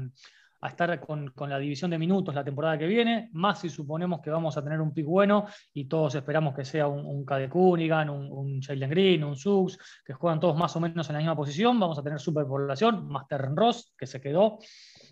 estar 0.62 1.00
con, 1.00 1.32
la 1.48 1.58
división 1.58 1.90
de 1.90 1.98
minutos 1.98 2.34
la 2.34 2.44
temporada 2.44 2.76
que 2.76 2.86
viene, 2.86 3.30
más 3.32 3.60
si 3.60 3.70
suponemos 3.70 4.20
que 4.20 4.30
vamos 4.30 4.56
a 4.56 4.62
tener 4.62 4.80
un 4.80 4.92
pick 4.92 5.06
bueno 5.06 5.46
y 5.72 5.86
todos 5.86 6.14
esperamos 6.14 6.54
que 6.54 6.64
sea 6.64 6.86
un, 6.88 7.06
un 7.06 7.24
Cade 7.24 7.48
Cunningham, 7.48 8.10
un, 8.10 8.30
un 8.30 8.60
Jalen 8.60 8.90
Green, 8.90 9.24
un 9.24 9.36
Suggs, 9.36 9.78
que 10.04 10.12
juegan 10.12 10.38
todos 10.38 10.56
más 10.56 10.76
o 10.76 10.80
menos 10.80 11.08
en 11.08 11.14
la 11.14 11.20
misma 11.20 11.36
posición, 11.36 11.80
vamos 11.80 11.98
a 11.98 12.02
tener 12.02 12.20
superpoblación, 12.20 13.08
más 13.08 13.26
Terren 13.26 13.56
Ross, 13.56 13.94
que 13.96 14.06
se 14.06 14.20
quedó, 14.20 14.58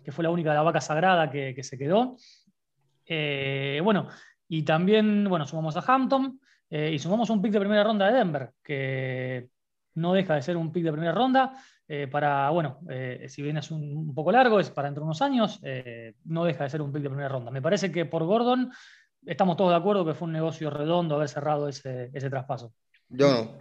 que 0.03 0.11
fue 0.11 0.23
la 0.23 0.29
única 0.29 0.51
de 0.51 0.57
la 0.57 0.63
vaca 0.63 0.81
sagrada 0.81 1.31
que 1.31 1.63
se 1.63 1.77
quedó. 1.77 2.15
Eh, 3.13 3.81
bueno, 3.83 4.07
y 4.47 4.63
también, 4.63 5.25
bueno, 5.27 5.45
sumamos 5.45 5.75
a 5.75 5.81
Hampton 5.85 6.39
eh, 6.69 6.91
y 6.93 6.97
sumamos 6.97 7.29
un 7.29 7.41
pick 7.41 7.51
de 7.51 7.59
primera 7.59 7.83
ronda 7.83 8.07
de 8.07 8.13
Denver, 8.13 8.51
que 8.63 9.49
no 9.95 10.13
deja 10.13 10.35
de 10.35 10.41
ser 10.41 10.55
un 10.55 10.71
pick 10.71 10.85
de 10.85 10.93
primera 10.93 11.11
ronda. 11.11 11.51
Eh, 11.89 12.07
para, 12.07 12.49
bueno, 12.51 12.79
si 13.27 13.41
bien 13.41 13.57
es 13.57 13.69
un, 13.69 14.15
poco 14.15 14.31
largo, 14.31 14.61
es 14.61 14.69
para 14.69 14.87
entre 14.87 15.03
unos 15.03 15.21
años, 15.21 15.59
no 16.23 16.45
deja 16.45 16.63
de 16.63 16.69
ser 16.69 16.81
un 16.81 16.93
pick 16.93 17.03
de 17.03 17.09
primera 17.09 17.27
ronda. 17.27 17.51
Me 17.51 17.61
parece 17.61 17.91
que 17.91 18.05
por 18.05 18.23
Gordon 18.23 18.71
estamos 19.25 19.57
todos 19.57 19.71
de 19.71 19.75
acuerdo 19.75 20.05
que 20.05 20.13
fue 20.13 20.27
un 20.27 20.31
negocio 20.31 20.69
redondo 20.69 21.15
haber 21.15 21.27
cerrado 21.27 21.67
ese, 21.67 22.11
ese 22.13 22.29
traspaso. 22.29 22.73
Yo 23.09 23.29
no. 23.29 23.57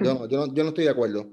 Yo 0.00 0.14
no, 0.14 0.28
yo 0.28 0.46
no, 0.46 0.54
yo 0.54 0.62
no 0.62 0.68
estoy 0.68 0.84
de 0.84 0.90
acuerdo. 0.90 1.26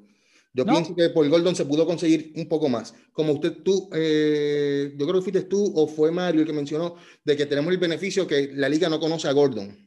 Yo 0.56 0.66
pienso 0.66 0.96
que 0.96 1.10
por 1.10 1.28
Gordon 1.28 1.54
se 1.54 1.66
pudo 1.66 1.86
conseguir 1.86 2.32
un 2.38 2.48
poco 2.48 2.70
más. 2.70 2.94
Como 3.12 3.34
usted, 3.34 3.58
tú, 3.62 3.90
eh, 3.94 4.94
yo 4.96 5.06
creo 5.06 5.20
que 5.20 5.24
fuiste 5.30 5.42
tú 5.50 5.74
o 5.76 5.86
fue 5.86 6.12
Mario 6.12 6.40
el 6.40 6.48
que 6.48 6.54
mencionó 6.54 6.96
de 7.26 7.36
que 7.36 7.46
tenemos 7.46 7.74
el 7.74 7.78
beneficio 7.78 8.26
que 8.26 8.52
la 8.54 8.70
liga 8.70 8.88
no 8.88 8.98
conoce 8.98 9.28
a 9.28 9.34
Gordon. 9.34 9.78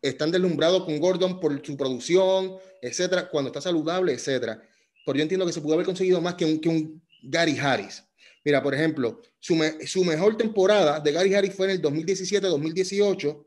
Están 0.00 0.32
deslumbrados 0.32 0.84
con 0.84 0.98
Gordon 0.98 1.38
por 1.38 1.64
su 1.64 1.76
producción, 1.76 2.56
etcétera, 2.80 3.28
cuando 3.30 3.50
está 3.50 3.60
saludable, 3.60 4.12
etcétera. 4.14 4.60
Pero 5.06 5.16
yo 5.16 5.22
entiendo 5.22 5.46
que 5.46 5.52
se 5.52 5.60
pudo 5.60 5.74
haber 5.74 5.86
conseguido 5.86 6.20
más 6.20 6.34
que 6.34 6.44
un, 6.44 6.58
que 6.58 6.68
un 6.68 7.00
Gary 7.22 7.56
Harris. 7.56 8.02
Mira, 8.44 8.60
por 8.64 8.74
ejemplo, 8.74 9.20
su, 9.38 9.56
su 9.86 10.04
mejor 10.04 10.36
temporada 10.36 10.98
de 10.98 11.12
Gary 11.12 11.36
Harris 11.36 11.54
fue 11.54 11.66
en 11.66 11.72
el 11.72 11.82
2017-2018, 11.82 13.46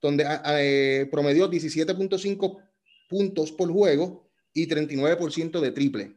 donde 0.00 0.24
eh, 0.60 1.08
promedió 1.10 1.50
17.5 1.50 2.62
puntos 3.08 3.50
por 3.50 3.72
juego 3.72 4.23
y 4.54 4.68
39% 4.68 5.60
de 5.60 5.72
triple. 5.72 6.16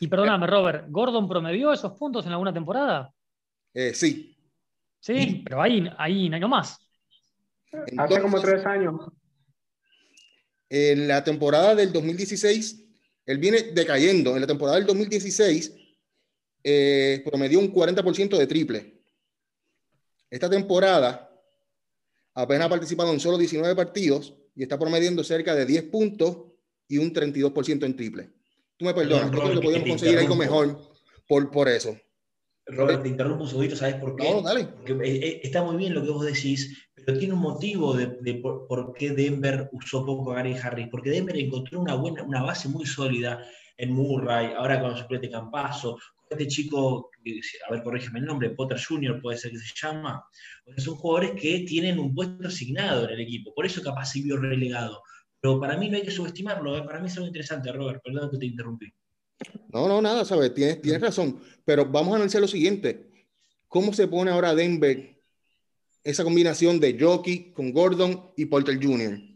Y 0.00 0.08
perdóname, 0.08 0.48
Robert, 0.48 0.86
¿Gordon 0.90 1.28
promedió 1.28 1.72
esos 1.72 1.92
puntos 1.92 2.26
en 2.26 2.32
alguna 2.32 2.52
temporada? 2.52 3.14
Eh, 3.72 3.94
sí. 3.94 4.36
Sí, 4.98 5.42
pero 5.44 5.62
ahí, 5.62 5.88
ahí 5.96 6.28
no 6.28 6.48
más. 6.48 6.78
Hace 7.96 8.20
como 8.20 8.40
tres 8.40 8.66
años. 8.66 8.94
En 10.68 11.06
la 11.06 11.22
temporada 11.22 11.74
del 11.74 11.92
2016, 11.92 12.84
él 13.26 13.38
viene 13.38 13.62
decayendo. 13.72 14.34
En 14.34 14.40
la 14.40 14.46
temporada 14.46 14.76
del 14.78 14.86
2016, 14.86 15.74
eh, 16.64 17.22
promedió 17.24 17.60
un 17.60 17.72
40% 17.72 18.36
de 18.36 18.46
triple. 18.46 19.02
Esta 20.30 20.48
temporada 20.50 21.30
apenas 22.34 22.66
ha 22.66 22.70
participado 22.70 23.12
en 23.12 23.20
solo 23.20 23.38
19 23.38 23.76
partidos 23.76 24.34
y 24.54 24.62
está 24.62 24.78
promediando 24.78 25.22
cerca 25.22 25.54
de 25.54 25.66
10 25.66 25.84
puntos 25.84 26.51
y 26.92 26.98
un 26.98 27.10
32% 27.10 27.84
en 27.84 27.96
triple. 27.96 28.30
Tú 28.76 28.84
me 28.84 28.92
perdonas, 28.92 29.30
creo 29.30 29.54
que 29.54 29.60
podemos 29.60 29.88
conseguir 29.88 30.18
algo 30.18 30.36
mejor 30.36 30.78
por, 31.26 31.50
por 31.50 31.68
eso. 31.68 31.96
Robert, 32.66 33.02
te 33.02 33.08
interrumpo 33.08 33.44
un 33.44 33.48
segundito, 33.48 33.76
¿sabes 33.76 33.94
por 33.94 34.14
qué? 34.14 34.30
No, 34.30 34.42
dale. 34.42 34.66
Porque 34.66 34.92
eh, 34.92 35.26
eh, 35.26 35.40
está 35.42 35.62
muy 35.62 35.76
bien 35.76 35.94
lo 35.94 36.02
que 36.02 36.10
vos 36.10 36.26
decís, 36.26 36.86
pero 36.94 37.18
tiene 37.18 37.32
un 37.32 37.40
motivo 37.40 37.94
de, 37.94 38.18
de 38.20 38.34
por, 38.34 38.92
qué 38.92 39.12
Denver 39.12 39.70
usó 39.72 40.04
poco 40.04 40.32
a 40.32 40.36
Gary 40.36 40.54
Harris. 40.54 40.88
Porque 40.90 41.10
Denver 41.10 41.36
encontró 41.36 41.80
una, 41.80 41.94
buena, 41.94 42.22
una 42.24 42.42
base 42.42 42.68
muy 42.68 42.84
sólida 42.84 43.42
en 43.78 43.90
Murray, 43.92 44.52
ahora 44.54 44.80
con 44.80 44.90
el 44.90 44.98
suplente 44.98 45.30
Campaso, 45.30 45.98
este 46.28 46.46
chico, 46.46 47.10
a 47.68 47.72
ver, 47.72 47.82
corrígeme 47.82 48.18
el 48.18 48.26
nombre, 48.26 48.50
Potter 48.50 48.78
Jr. 48.78 49.20
puede 49.20 49.38
ser 49.38 49.50
que 49.50 49.58
se 49.58 49.74
llama. 49.74 50.24
son 50.76 50.96
jugadores 50.96 51.40
que 51.40 51.60
tienen 51.60 51.98
un 51.98 52.14
puesto 52.14 52.48
asignado 52.48 53.04
en 53.04 53.10
el 53.10 53.20
equipo, 53.20 53.54
por 53.54 53.66
eso 53.66 53.82
capaz 53.82 54.06
se 54.06 54.22
vio 54.22 54.36
relegado. 54.36 55.02
Pero 55.42 55.60
para 55.60 55.76
mí 55.76 55.90
no 55.90 55.98
hay 55.98 56.02
que 56.02 56.10
subestimarlo, 56.10 56.78
¿eh? 56.78 56.82
para 56.82 57.00
mí 57.00 57.08
es 57.08 57.14
algo 57.16 57.26
interesante, 57.26 57.70
Robert, 57.70 58.00
perdón 58.02 58.30
que 58.30 58.38
te 58.38 58.46
interrumpí. 58.46 58.86
No, 59.68 59.88
no, 59.88 60.00
nada, 60.00 60.24
sabes, 60.24 60.54
tienes, 60.54 60.80
tienes 60.80 61.02
razón, 61.02 61.38
pero 61.64 61.84
vamos 61.84 62.12
a 62.12 62.16
analizar 62.16 62.40
lo 62.40 62.48
siguiente. 62.48 63.10
¿Cómo 63.68 63.92
se 63.92 64.08
pone 64.08 64.30
ahora 64.30 64.54
Denver 64.54 65.20
esa 66.02 66.24
combinación 66.24 66.80
de 66.80 66.96
Jockey 66.98 67.52
con 67.52 67.72
Gordon 67.72 68.32
y 68.36 68.46
Porter 68.46 68.82
Jr.? 68.82 69.32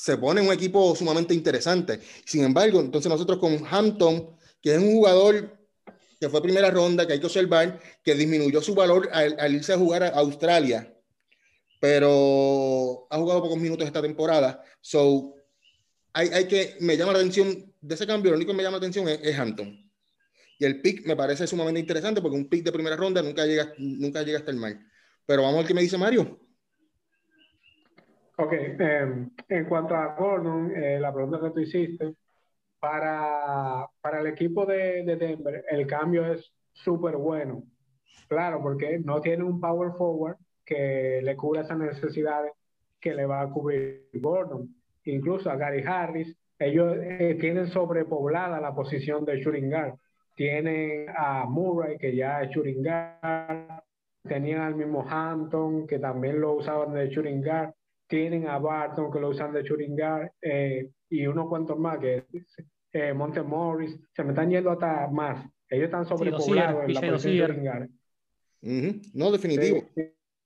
se 0.00 0.16
pone 0.16 0.40
un 0.40 0.50
equipo 0.50 0.96
sumamente 0.96 1.34
interesante. 1.34 2.00
Sin 2.24 2.42
embargo, 2.42 2.80
entonces 2.80 3.10
nosotros 3.10 3.38
con 3.38 3.62
Hampton, 3.70 4.34
que 4.62 4.72
es 4.72 4.78
un 4.78 4.92
jugador 4.92 5.58
que 6.18 6.30
fue 6.30 6.42
primera 6.42 6.70
ronda, 6.70 7.06
que 7.06 7.12
hay 7.12 7.20
que 7.20 7.26
observar, 7.26 7.78
que 8.02 8.14
disminuyó 8.14 8.62
su 8.62 8.74
valor 8.74 9.10
al, 9.12 9.54
irse 9.54 9.74
a 9.74 9.78
jugar 9.78 10.04
a 10.04 10.08
Australia, 10.08 10.90
pero 11.80 13.06
ha 13.10 13.18
jugado 13.18 13.42
pocos 13.42 13.58
minutos 13.58 13.86
esta 13.86 14.00
temporada. 14.00 14.64
So, 14.80 15.34
hay, 16.12 16.28
hay, 16.28 16.48
que, 16.48 16.76
me 16.80 16.96
llama 16.96 17.12
la 17.12 17.18
atención 17.18 17.46
de 17.80 17.94
ese 17.94 18.06
cambio, 18.06 18.30
lo 18.30 18.36
único 18.36 18.52
que 18.52 18.56
me 18.56 18.62
llama 18.62 18.78
la 18.78 18.86
atención 18.86 19.08
es, 19.08 19.38
Hampton. 19.38 19.90
Y 20.58 20.64
el 20.64 20.82
pick 20.82 21.06
me 21.06 21.16
parece 21.16 21.46
sumamente 21.46 21.80
interesante 21.80 22.20
porque 22.20 22.36
un 22.36 22.48
pick 22.48 22.64
de 22.64 22.72
primera 22.72 22.96
ronda 22.96 23.22
nunca 23.22 23.46
llega, 23.46 23.72
nunca 23.78 24.22
llega 24.22 24.38
hasta 24.38 24.50
el 24.50 24.58
mal. 24.58 24.78
Pero 25.24 25.42
vamos 25.42 25.56
a 25.56 25.58
ver 25.58 25.68
qué 25.68 25.74
me 25.74 25.80
dice 25.80 25.96
Mario. 25.96 26.38
Ok, 28.36 28.52
em, 28.52 29.30
en 29.48 29.64
cuanto 29.66 29.94
a 29.94 30.14
Gordon, 30.16 30.72
eh, 30.74 30.98
la 31.00 31.12
pregunta 31.12 31.40
que 31.40 31.50
tú 31.50 31.60
hiciste, 31.60 32.14
para, 32.78 33.86
para 34.00 34.20
el 34.20 34.26
equipo 34.26 34.66
de, 34.66 35.04
de 35.04 35.16
Denver, 35.16 35.64
el 35.70 35.86
cambio 35.86 36.30
es 36.32 36.52
súper 36.72 37.16
bueno. 37.16 37.64
Claro, 38.28 38.62
porque 38.62 38.98
no 38.98 39.20
tiene 39.20 39.44
un 39.44 39.60
power 39.60 39.92
forward 39.92 40.36
que 40.64 41.20
le 41.22 41.36
cubra 41.36 41.62
esas 41.62 41.78
necesidades 41.78 42.52
que 43.00 43.14
le 43.14 43.26
va 43.26 43.42
a 43.42 43.50
cubrir 43.50 44.08
Gordon. 44.14 44.79
Incluso 45.04 45.50
a 45.50 45.56
Gary 45.56 45.82
Harris, 45.86 46.36
ellos 46.58 46.96
eh, 47.00 47.36
tienen 47.40 47.68
sobrepoblada 47.68 48.60
la 48.60 48.74
posición 48.74 49.24
de 49.24 49.40
shooting 49.40 49.70
guard. 49.70 49.94
Tienen 50.34 51.06
a 51.16 51.46
Murray, 51.46 51.98
que 51.98 52.14
ya 52.14 52.42
es 52.42 52.50
shooting 52.50 52.82
guard. 52.82 53.82
Tenían 54.22 54.60
al 54.60 54.74
mismo 54.74 55.04
Hampton, 55.08 55.86
que 55.86 55.98
también 55.98 56.40
lo 56.40 56.52
usaban 56.52 56.92
de 56.92 57.08
shooting 57.08 57.42
guard. 57.42 57.72
Tienen 58.06 58.46
a 58.48 58.58
Barton, 58.58 59.10
que 59.10 59.20
lo 59.20 59.28
usan 59.28 59.52
de 59.52 59.62
shooting 59.62 59.96
guard. 59.96 60.30
Eh, 60.42 60.90
y 61.08 61.26
unos 61.26 61.48
cuantos 61.48 61.78
más, 61.78 61.98
que 61.98 62.24
eh, 62.92 63.14
Monte 63.14 63.42
Morris, 63.42 63.96
se 64.14 64.22
me 64.22 64.30
están 64.30 64.50
yendo 64.50 64.70
hasta 64.70 65.08
más. 65.08 65.46
Ellos 65.68 65.84
están 65.84 66.04
sobrepoblados 66.04 66.84
en 66.84 66.94
la 66.94 67.00
posición 67.00 67.90
No, 69.14 69.32
definitivo. 69.32 69.82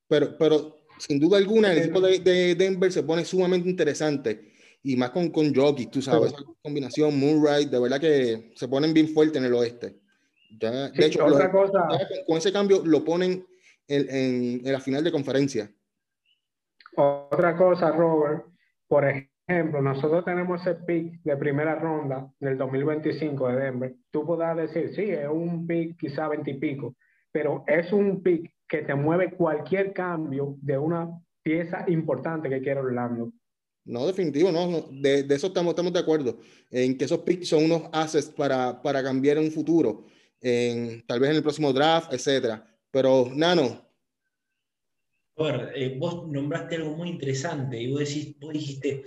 Pero, 0.07 0.37
pero 0.37 0.75
sin 0.97 1.19
duda 1.19 1.37
alguna, 1.37 1.71
el 1.71 1.79
equipo 1.79 2.01
de, 2.01 2.55
Denver 2.55 2.91
se 2.91 3.03
pone 3.03 3.25
sumamente 3.25 3.69
interesante. 3.69 4.53
Y 4.83 4.95
más 4.95 5.09
con, 5.09 5.29
con 5.29 5.53
Jockey, 5.53 5.87
tú 5.87 6.01
sabes, 6.01 6.31
esa 6.31 6.43
combinación, 6.61 7.19
Moonlight, 7.19 7.69
de 7.69 7.79
verdad 7.79 7.99
que 7.99 8.51
se 8.55 8.67
ponen 8.67 8.93
bien 8.93 9.07
fuertes 9.07 9.37
en 9.37 9.45
el 9.45 9.53
oeste. 9.55 9.95
de 10.51 11.05
hecho, 11.05 11.25
otra 11.25 11.51
cosa, 11.51 11.87
con, 12.27 12.37
ese 12.37 12.53
cambio 12.53 12.83
lo 12.85 13.03
ponen 13.03 13.45
en, 13.87 14.09
en, 14.09 14.61
en 14.65 14.71
la 14.71 14.79
final 14.79 15.03
de 15.03 15.11
conferencia. 15.11 15.71
Otra 16.95 17.57
cosa, 17.57 17.91
Robert, 17.91 18.45
por 18.87 19.05
ejemplo, 19.05 19.81
nosotros 19.81 20.23
tenemos 20.23 20.61
ese 20.61 20.75
pick 20.75 21.21
de 21.23 21.37
primera 21.37 21.75
ronda 21.75 22.31
del 22.39 22.57
2025 22.57 23.47
de 23.49 23.55
Denver, 23.55 23.95
tú 24.11 24.25
podrás 24.25 24.57
decir, 24.57 24.93
sí, 24.95 25.09
es 25.09 25.27
un 25.27 25.67
pick 25.67 25.97
quizá 25.97 26.27
20 26.27 26.51
y 26.51 26.59
pico, 26.59 26.95
pero 27.31 27.63
es 27.67 27.91
un 27.91 28.23
pick 28.23 28.54
que 28.67 28.79
te 28.79 28.95
mueve 28.95 29.31
cualquier 29.31 29.93
cambio 29.93 30.57
de 30.61 30.77
una 30.77 31.09
pieza 31.43 31.85
importante 31.87 32.49
que 32.49 32.61
quiere 32.61 32.79
Orlando. 32.79 33.31
No, 33.85 34.07
definitivo, 34.07 34.51
no, 34.51 34.87
De, 34.91 35.23
de, 35.23 35.35
eso 35.35 35.47
estamos, 35.47 35.71
estamos 35.71 35.93
de 35.93 35.99
acuerdo, 35.99 36.39
en 36.71 36.97
que 36.97 37.05
esos 37.05 37.19
picks 37.19 37.49
son 37.49 37.65
unos 37.65 37.83
assets 37.91 38.29
para, 38.29 38.81
para 38.81 39.03
cambiar 39.03 39.37
en 39.37 39.43
un 39.45 39.51
futuro, 39.51 40.05
en, 40.41 41.05
tal 41.05 41.19
vez 41.19 41.29
en 41.29 41.35
el 41.35 41.43
próximo 41.43 41.71
draft, 41.71 42.11
etcétera. 42.11 42.67
Pero, 42.89 43.29
Nano. 43.31 43.85
A 45.37 45.43
ver, 45.43 45.71
eh, 45.75 45.97
vos 45.99 46.27
nombraste 46.27 46.77
algo 46.77 46.95
muy 46.95 47.09
interesante 47.09 47.79
y 47.79 47.91
vos, 47.91 47.99
decís, 47.99 48.35
vos 48.39 48.53
dijiste, 48.53 49.03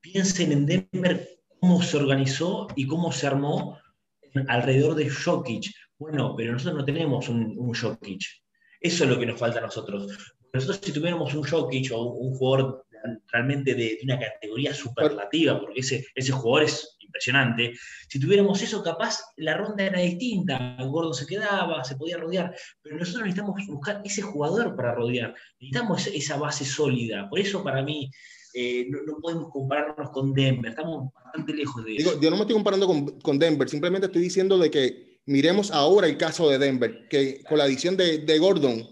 piensen 0.00 0.50
en 0.50 0.66
Denver 0.66 1.38
cómo 1.60 1.80
se 1.80 1.96
organizó 1.96 2.66
y 2.74 2.88
cómo 2.88 3.12
se 3.12 3.28
armó 3.28 3.78
alrededor 4.48 4.96
de 4.96 5.08
Jokic. 5.08 5.72
Bueno, 5.96 6.34
pero 6.36 6.52
nosotros 6.52 6.78
no 6.78 6.84
tenemos 6.84 7.28
un, 7.28 7.56
un 7.56 7.72
Jokic. 7.72 8.41
Eso 8.82 9.04
es 9.04 9.10
lo 9.10 9.18
que 9.18 9.26
nos 9.26 9.38
falta 9.38 9.58
a 9.58 9.62
nosotros. 9.62 10.08
Nosotros 10.52 10.80
si 10.82 10.92
tuviéramos 10.92 11.32
un 11.34 11.44
Jokic 11.44 11.92
o 11.92 12.02
un, 12.02 12.34
jugador 12.36 12.84
realmente 13.32 13.74
de, 13.74 13.98
una 14.02 14.18
categoría 14.18 14.74
superlativa, 14.74 15.58
porque 15.58 15.80
ese, 15.80 16.04
ese 16.14 16.32
jugador 16.32 16.64
es 16.64 16.96
impresionante, 17.00 17.74
si 18.08 18.18
tuviéramos 18.18 18.62
eso, 18.62 18.82
capaz 18.82 19.20
la 19.36 19.56
ronda 19.56 19.84
era 19.84 20.00
distinta, 20.00 20.76
Gordo 20.80 21.12
se 21.12 21.26
quedaba, 21.26 21.84
se 21.84 21.96
podía 21.96 22.16
rodear, 22.16 22.54
pero 22.80 22.96
nosotros 22.96 23.24
necesitamos 23.24 23.66
buscar 23.66 24.00
ese 24.04 24.22
jugador 24.22 24.74
para 24.76 24.94
rodear, 24.94 25.34
necesitamos 25.60 26.06
esa 26.06 26.36
base 26.36 26.64
sólida. 26.64 27.28
Por 27.28 27.38
eso 27.38 27.62
para 27.62 27.82
mí 27.82 28.10
eh, 28.54 28.86
no, 28.88 29.18
podemos 29.20 29.50
compararnos 29.50 30.10
con 30.10 30.32
Denver, 30.32 30.70
estamos 30.70 31.12
bastante 31.14 31.54
lejos 31.54 31.84
de 31.84 31.96
eso. 31.96 32.20
yo 32.20 32.30
no 32.30 32.36
me 32.36 32.42
estoy 32.42 32.54
comparando 32.54 32.86
con, 32.86 33.20
con, 33.20 33.38
Denver, 33.38 33.68
simplemente 33.68 34.06
estoy 34.06 34.22
diciendo 34.22 34.58
de 34.58 34.70
que 34.70 35.11
miremos 35.26 35.70
ahora 35.70 36.06
el 36.06 36.16
caso 36.16 36.48
de 36.48 36.58
Denver, 36.58 37.08
que 37.08 37.42
con 37.48 37.58
la 37.58 37.64
adición 37.64 37.96
de, 37.96 38.18
de 38.18 38.38
Gordon 38.38 38.88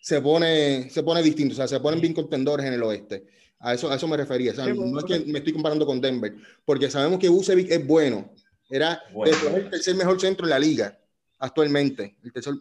se 0.00 0.20
pone, 0.20 0.90
se 0.90 1.02
pone 1.02 1.22
distinto, 1.22 1.54
o 1.54 1.56
sea, 1.56 1.68
se 1.68 1.80
ponen 1.80 2.00
bien 2.00 2.14
contendores 2.14 2.66
en 2.66 2.74
el 2.74 2.82
oeste. 2.82 3.26
A 3.60 3.74
eso, 3.74 3.90
a 3.90 3.94
eso 3.96 4.06
me 4.06 4.16
refería. 4.16 4.52
O 4.52 4.54
sea, 4.54 4.66
no 4.66 4.98
es 4.98 5.04
que 5.04 5.20
me 5.20 5.38
estoy 5.38 5.54
comparando 5.54 5.86
con 5.86 6.00
Denver, 6.00 6.34
porque 6.64 6.90
sabemos 6.90 7.18
que 7.18 7.28
Bucevic 7.28 7.70
es 7.70 7.86
bueno. 7.86 8.30
Era 8.68 9.02
el 9.24 9.70
tercer 9.70 9.94
mejor 9.94 10.20
centro 10.20 10.46
en 10.46 10.50
la 10.50 10.58
liga 10.58 10.98
actualmente. 11.38 12.16
El 12.22 12.32
tercer, 12.32 12.54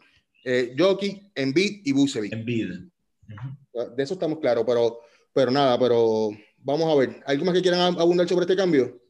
eh, 0.45 0.73
Jockey, 0.77 1.31
Embiid 1.35 1.81
y 1.85 1.91
Bucevic. 1.91 2.31
Embiid. 2.31 2.69
De 3.95 4.03
eso 4.03 4.13
estamos 4.13 4.39
claros, 4.39 4.63
pero 4.65 4.99
pero 5.33 5.49
nada, 5.49 5.77
pero 5.79 6.29
vamos 6.59 6.91
a 6.91 6.95
ver. 6.95 7.21
¿Algo 7.25 7.45
más 7.45 7.55
que 7.55 7.61
quieran 7.61 7.99
abundar 7.99 8.29
sobre 8.29 8.43
este 8.43 8.55
cambio? 8.55 9.01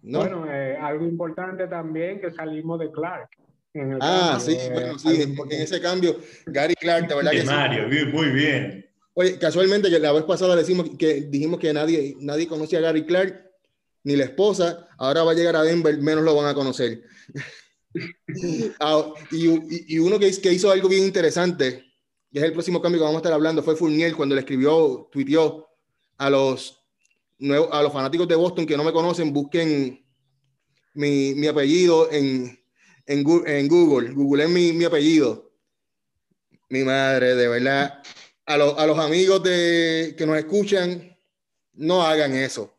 Bueno, 0.00 0.46
eh, 0.48 0.61
algo 0.82 1.04
importante 1.04 1.66
también 1.66 2.20
que 2.20 2.32
salimos 2.32 2.78
de 2.78 2.90
Clark. 2.90 3.30
ah, 4.00 4.38
sí, 4.40 4.56
bueno, 4.72 4.98
sí, 4.98 5.22
en, 5.22 5.36
ese 5.50 5.80
cambio, 5.80 6.18
Gary 6.46 6.74
Clark, 6.74 7.08
de 7.08 7.14
verdad 7.14 7.30
que 7.30 7.44
Mario, 7.44 7.88
muy 8.12 8.30
bien. 8.30 8.86
Oye, 9.14 9.38
casualmente 9.38 9.90
que 9.90 9.98
la 9.98 10.12
vez 10.12 10.24
pasada 10.24 10.56
decimos 10.56 10.90
que 10.98 11.22
dijimos 11.22 11.58
que 11.58 11.72
nadie, 11.72 12.16
nadie 12.20 12.46
conocía 12.46 12.78
a 12.78 12.82
Gary 12.82 13.04
Clark, 13.04 13.50
ni 14.04 14.16
la 14.16 14.24
esposa, 14.24 14.88
ahora 14.98 15.22
va 15.22 15.32
a 15.32 15.34
llegar 15.34 15.56
a 15.56 15.62
Denver, 15.62 15.96
menos 15.98 16.24
lo 16.24 16.34
van 16.34 16.46
a 16.46 16.54
conocer. 16.54 17.02
Ah, 18.80 19.04
y, 19.30 19.94
y, 19.94 19.98
uno 19.98 20.18
que, 20.18 20.30
que 20.40 20.50
hizo 20.50 20.70
algo 20.70 20.88
bien 20.88 21.04
interesante, 21.04 21.84
y 22.30 22.38
es 22.38 22.44
el 22.44 22.52
próximo 22.54 22.80
cambio 22.80 22.98
que 22.98 23.04
vamos 23.04 23.16
a 23.16 23.18
estar 23.18 23.32
hablando, 23.34 23.62
fue 23.62 23.76
Fournier 23.76 24.14
cuando 24.14 24.34
le 24.34 24.40
escribió, 24.40 25.10
tuiteó 25.12 25.68
a 26.16 26.30
los, 26.30 26.82
a 27.70 27.82
los 27.82 27.92
fanáticos 27.92 28.26
de 28.26 28.34
Boston 28.34 28.64
que 28.64 28.76
no 28.76 28.84
me 28.84 28.92
conocen, 28.92 29.32
busquen 29.32 30.01
mi, 30.94 31.34
mi 31.34 31.46
apellido 31.46 32.10
en, 32.10 32.58
en, 33.06 33.22
Google, 33.22 34.12
Google 34.12 34.44
es 34.44 34.50
mi, 34.50 34.72
mi, 34.72 34.84
apellido. 34.84 35.52
Mi 36.68 36.84
madre, 36.84 37.34
de 37.34 37.48
verdad. 37.48 38.02
A, 38.46 38.54
a 38.54 38.86
los 38.86 38.98
amigos 38.98 39.42
de, 39.42 40.14
que 40.16 40.26
nos 40.26 40.36
escuchan, 40.36 41.16
no 41.74 42.02
hagan 42.02 42.34
eso. 42.34 42.74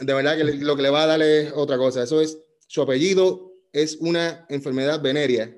De 0.00 0.12
verdad 0.12 0.36
que 0.36 0.44
lo 0.44 0.76
que 0.76 0.82
le 0.82 0.90
va 0.90 1.04
a 1.04 1.06
dar 1.06 1.22
es 1.22 1.52
otra 1.54 1.78
cosa. 1.78 2.02
Eso 2.02 2.20
es, 2.20 2.38
su 2.66 2.82
apellido 2.82 3.52
es 3.72 3.96
una 3.96 4.46
enfermedad 4.48 5.00
venérea 5.00 5.54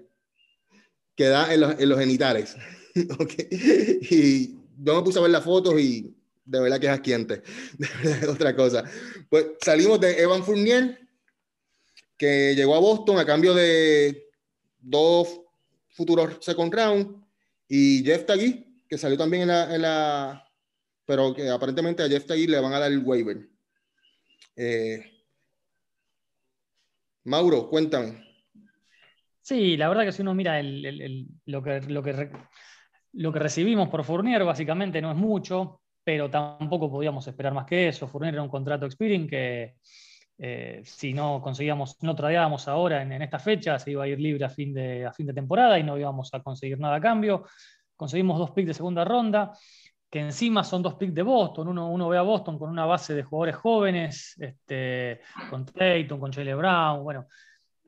que 1.17 1.25
da 1.25 1.53
en 1.53 1.61
los, 1.61 1.79
en 1.79 1.89
los 1.89 1.99
genitales. 1.99 2.57
okay. 3.19 3.49
Y 3.51 4.57
yo 4.79 4.97
me 4.97 5.03
puse 5.03 5.19
a 5.19 5.23
ver 5.23 5.31
las 5.31 5.45
fotos 5.45 5.81
y 5.81 6.15
de 6.45 6.61
verdad 6.61 6.81
que 6.81 6.87
es 6.87 6.93
asquiente. 6.93 7.43
De 7.79 7.89
verdad 8.03 8.23
es 8.23 8.29
otra 8.29 8.57
cosa. 8.57 8.85
Pues 9.29 9.47
salimos 9.61 10.01
de 10.01 10.21
Evan 10.21 10.45
Fournier, 10.45 11.08
que 12.19 12.55
llegó 12.55 12.75
a 12.75 12.81
Boston 12.81 13.19
a 13.19 13.25
cambio 13.25 13.55
de 13.55 14.29
dos 14.79 15.41
futuros 15.91 16.39
second 16.41 16.75
round, 16.75 17.25
y 17.69 18.03
Jeff 18.05 18.27
Tagui, 18.27 18.83
que 18.89 18.99
salió 18.99 19.17
también 19.17 19.43
en 19.43 19.49
la, 19.49 19.75
en 19.75 19.83
la 19.83 20.45
pero 21.05 21.35
que 21.35 21.49
aparentemente 21.49 22.03
a 22.03 22.09
Jeff 22.09 22.27
Tagui 22.27 22.47
le 22.47 22.61
van 22.61 22.73
a 22.73 22.81
dar 22.81 22.93
el 22.93 23.03
waiver. 23.05 23.49
Eh, 24.57 25.01
Mauro, 27.25 27.69
cuéntame. 27.69 28.25
Sí, 29.41 29.77
la 29.77 29.89
verdad 29.89 30.05
que 30.05 30.13
si 30.13 30.23
uno 30.23 30.35
mira 30.35 30.61
el, 30.61 30.85
el, 30.85 31.27
lo, 31.47 31.63
que, 31.63 31.81
lo, 31.83 32.03
que, 32.03 32.31
lo 33.13 33.33
que 33.33 33.39
recibimos 33.39 33.89
por 33.89 34.05
Fournier 34.05 34.45
básicamente 34.45 35.01
no 35.01 35.11
es 35.11 35.17
mucho, 35.17 35.81
pero 36.05 36.29
tampoco 36.29 36.91
podíamos 36.91 37.27
esperar 37.27 37.55
más 37.55 37.67
que 37.67 37.89
eso. 37.89 38.09
Fournier 38.09 38.35
era 38.35 38.43
un 38.43 38.51
contrato 38.51 38.85
expiring 38.85 39.27
que 39.29 39.77
eh, 40.41 40.83
si 40.85 41.13
no 41.13 41.43
conseguíamos, 41.43 42.01
no 42.03 42.15
tradeábamos 42.15 42.69
ahora 42.69 43.03
en, 43.03 43.11
esta 43.21 43.41
fecha, 43.41 43.79
se 43.79 43.91
iba 43.91 44.05
a 44.05 44.09
ir 44.09 44.21
libre 44.21 44.45
a 44.45 44.49
fin, 44.49 44.73
de, 44.73 45.05
a 45.05 45.13
fin 45.13 45.27
de 45.27 45.35
temporada 45.35 45.79
y 45.79 45.83
no 45.83 45.99
íbamos 45.99 46.33
a 46.33 46.41
conseguir 46.41 46.79
nada 46.79 46.97
a 46.97 47.01
cambio. 47.01 47.45
Conseguimos 47.97 48.39
dos 48.39 48.53
picks 48.53 48.69
de 48.69 48.75
segunda 48.75 49.05
ronda, 49.05 49.53
que 50.09 50.21
encima 50.21 50.63
son 50.63 50.83
dos 50.83 50.95
picks 50.95 51.15
de 51.15 51.23
Boston. 51.23 51.69
Uno, 51.69 51.91
uno 51.91 52.09
ve 52.09 52.19
a 52.19 52.23
Boston 52.23 52.57
con 52.57 52.71
una 52.71 52.87
base 52.87 53.15
de 53.15 53.25
jugadores 53.25 53.57
jóvenes, 53.57 54.37
este, 54.39 55.21
con 55.51 55.67
Tatum, 55.67 56.21
con 56.21 56.33
Jalen 56.33 56.57
Brown, 56.57 57.03
bueno, 57.03 57.27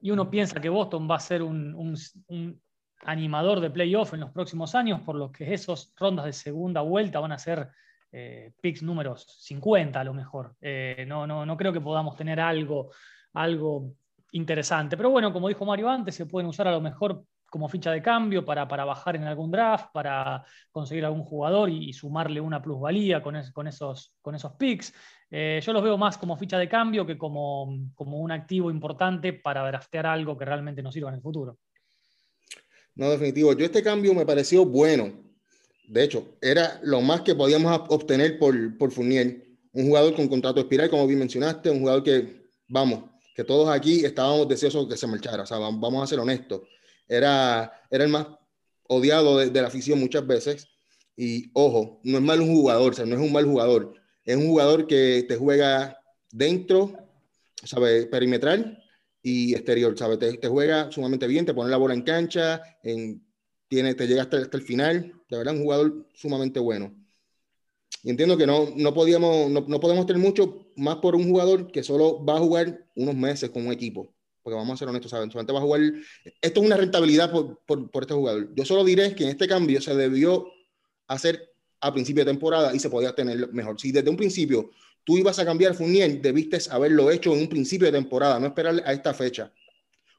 y 0.02 0.10
uno 0.10 0.28
piensa 0.28 0.60
que 0.60 0.68
Boston 0.68 1.08
va 1.08 1.16
a 1.16 1.20
ser 1.20 1.42
un, 1.42 1.74
un 1.74 2.60
animador 3.02 3.60
de 3.60 3.70
playoff 3.70 4.14
en 4.14 4.20
los 4.20 4.30
próximos 4.30 4.74
años, 4.74 5.00
por 5.02 5.14
lo 5.14 5.30
que 5.30 5.54
esas 5.54 5.92
rondas 5.96 6.24
de 6.24 6.32
segunda 6.32 6.80
vuelta 6.80 7.20
van 7.20 7.32
a 7.32 7.38
ser 7.38 7.68
eh, 8.12 8.52
picks 8.60 8.82
números 8.82 9.26
50 9.40 10.00
a 10.00 10.04
lo 10.04 10.14
mejor. 10.14 10.56
Eh, 10.60 11.04
no, 11.06 11.26
no, 11.26 11.46
no 11.46 11.56
creo 11.56 11.72
que 11.72 11.80
podamos 11.80 12.16
tener 12.16 12.40
algo, 12.40 12.90
algo 13.32 13.94
interesante. 14.32 14.96
Pero 14.96 15.10
bueno, 15.10 15.32
como 15.32 15.48
dijo 15.48 15.64
Mario 15.64 15.88
antes, 15.88 16.14
se 16.14 16.26
pueden 16.26 16.48
usar 16.48 16.68
a 16.68 16.72
lo 16.72 16.80
mejor 16.80 17.24
como 17.50 17.68
ficha 17.68 17.90
de 17.90 18.00
cambio 18.00 18.44
para, 18.44 18.66
para 18.68 18.84
bajar 18.84 19.16
en 19.16 19.24
algún 19.24 19.50
draft, 19.50 19.86
para 19.92 20.44
conseguir 20.70 21.04
algún 21.04 21.24
jugador 21.24 21.68
y, 21.68 21.92
sumarle 21.92 22.40
una 22.40 22.62
plusvalía 22.62 23.20
con, 23.22 23.36
con, 23.52 23.66
esos, 23.66 24.14
con 24.22 24.34
esos 24.36 24.52
picks. 24.52 24.94
Eh, 25.30 25.60
yo 25.62 25.72
los 25.72 25.82
veo 25.82 25.98
más 25.98 26.16
como 26.16 26.36
ficha 26.36 26.58
de 26.58 26.68
cambio 26.68 27.04
que 27.04 27.18
como, 27.18 27.90
como 27.94 28.18
un 28.18 28.30
activo 28.30 28.70
importante 28.70 29.32
para 29.32 29.66
draftear 29.66 30.06
algo 30.06 30.38
que 30.38 30.44
realmente 30.44 30.82
nos 30.82 30.94
sirva 30.94 31.10
en 31.10 31.16
el 31.16 31.22
futuro. 31.22 31.58
No, 32.94 33.10
definitivo. 33.10 33.52
Yo 33.52 33.64
este 33.64 33.82
cambio 33.82 34.14
me 34.14 34.26
pareció 34.26 34.64
bueno. 34.64 35.29
De 35.90 36.04
hecho, 36.04 36.36
era 36.40 36.78
lo 36.84 37.00
más 37.00 37.22
que 37.22 37.34
podíamos 37.34 37.80
obtener 37.88 38.38
por, 38.38 38.78
por 38.78 38.92
Fournier. 38.92 39.44
Un 39.72 39.86
jugador 39.86 40.14
con 40.14 40.28
contrato 40.28 40.60
espiral, 40.60 40.88
como 40.88 41.04
bien 41.04 41.18
mencionaste, 41.18 41.68
un 41.68 41.80
jugador 41.80 42.04
que, 42.04 42.48
vamos, 42.68 43.10
que 43.34 43.42
todos 43.42 43.68
aquí 43.68 44.04
estábamos 44.04 44.46
deseosos 44.46 44.88
de 44.88 44.94
que 44.94 44.98
se 45.00 45.08
marchara. 45.08 45.42
O 45.42 45.46
sea, 45.46 45.58
vamos 45.58 46.00
a 46.00 46.06
ser 46.06 46.20
honestos. 46.20 46.62
Era, 47.08 47.72
era 47.90 48.04
el 48.04 48.10
más 48.10 48.28
odiado 48.86 49.38
de, 49.38 49.60
la 49.60 49.66
afición 49.66 49.98
muchas 49.98 50.24
veces. 50.24 50.68
Y 51.16 51.50
ojo, 51.54 52.00
no 52.04 52.18
es 52.18 52.22
mal 52.22 52.40
un 52.40 52.54
jugador, 52.54 52.92
o 52.92 52.94
sea, 52.94 53.04
no 53.04 53.16
es 53.16 53.20
un 53.20 53.32
mal 53.32 53.44
jugador. 53.44 53.94
Es 54.24 54.36
un 54.36 54.46
jugador 54.46 54.86
que 54.86 55.24
te 55.26 55.34
juega 55.34 55.98
dentro, 56.30 56.92
sabe, 57.64 58.06
perimetral 58.06 58.80
y 59.24 59.54
exterior, 59.54 59.98
¿sabe? 59.98 60.18
Te, 60.18 60.46
juega 60.46 60.92
sumamente 60.92 61.26
bien, 61.26 61.44
te 61.44 61.52
pone 61.52 61.68
la 61.68 61.78
bola 61.78 61.94
en 61.94 62.02
cancha, 62.02 62.62
en, 62.84 63.26
tiene, 63.66 63.94
te 63.94 64.06
llega 64.06 64.22
hasta, 64.22 64.36
el 64.38 64.62
final, 64.62 65.19
de 65.30 65.38
verdad, 65.38 65.54
un 65.54 65.62
jugador 65.62 66.06
sumamente 66.12 66.58
bueno. 66.60 66.92
Y 68.02 68.10
entiendo 68.10 68.36
que 68.36 68.46
no, 68.46 68.68
no, 68.76 68.92
podíamos, 68.92 69.50
no, 69.50 69.64
no, 69.66 69.80
podemos 69.80 70.06
tener 70.06 70.20
mucho 70.20 70.66
más 70.76 70.96
por 70.96 71.14
un 71.14 71.28
jugador 71.28 71.70
que 71.70 71.82
solo 71.82 72.24
va 72.24 72.36
a 72.36 72.40
jugar 72.40 72.86
unos 72.96 73.14
meses 73.14 73.50
con 73.50 73.66
un 73.66 73.72
equipo. 73.72 74.12
Porque 74.42 74.56
vamos 74.56 74.74
a 74.74 74.76
ser 74.78 74.88
honestos, 74.88 75.10
¿saben? 75.10 75.30
Solamente 75.30 75.52
va 75.52 75.58
a 75.60 75.62
jugar. 75.62 75.80
Esto 76.40 76.60
es 76.60 76.66
una 76.66 76.76
rentabilidad 76.76 77.30
por, 77.30 77.60
por, 77.66 77.90
por 77.90 78.02
este 78.02 78.14
jugador. 78.14 78.52
Yo 78.54 78.64
solo 78.64 78.84
diré 78.84 79.14
que 79.14 79.24
en 79.24 79.30
este 79.30 79.46
cambio 79.46 79.80
se 79.80 79.94
debió 79.94 80.46
hacer 81.06 81.52
a 81.80 81.92
principio 81.92 82.24
de 82.24 82.30
temporada 82.30 82.74
y 82.74 82.78
se 82.78 82.90
podía 82.90 83.14
tener 83.14 83.52
mejor. 83.52 83.78
Si 83.78 83.92
desde 83.92 84.10
un 84.10 84.16
principio 84.16 84.70
tú 85.04 85.18
ibas 85.18 85.38
a 85.38 85.44
cambiar 85.44 85.74
Fournier, 85.74 86.20
debiste 86.20 86.58
haberlo 86.70 87.10
hecho 87.10 87.34
en 87.34 87.40
un 87.40 87.48
principio 87.48 87.86
de 87.86 87.92
temporada, 87.92 88.40
no 88.40 88.46
esperar 88.46 88.82
a 88.84 88.92
esta 88.92 89.12
fecha. 89.14 89.52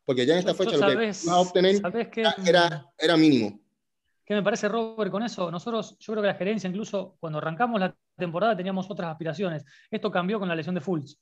Porque 0.05 0.25
ya 0.25 0.33
en 0.33 0.39
esta 0.39 0.53
fecha 0.53 0.77
lo 0.77 0.87
que 0.87 1.07
vas 1.07 1.27
a 1.27 1.39
obtener 1.39 1.81
era, 2.45 2.85
era 2.97 3.17
mínimo. 3.17 3.60
¿Qué 4.31 4.35
me 4.35 4.43
parece, 4.43 4.69
Robert, 4.69 5.11
con 5.11 5.23
eso? 5.23 5.51
Nosotros, 5.51 5.97
yo 5.99 6.13
creo 6.13 6.21
que 6.21 6.27
la 6.27 6.35
gerencia, 6.35 6.69
incluso 6.69 7.17
cuando 7.19 7.39
arrancamos 7.39 7.81
la 7.81 7.93
temporada, 8.15 8.55
teníamos 8.55 8.89
otras 8.89 9.11
aspiraciones. 9.11 9.65
Esto 9.89 10.09
cambió 10.09 10.39
con 10.39 10.47
la 10.47 10.55
lesión 10.55 10.73
de 10.73 10.79
Fultz. 10.79 11.19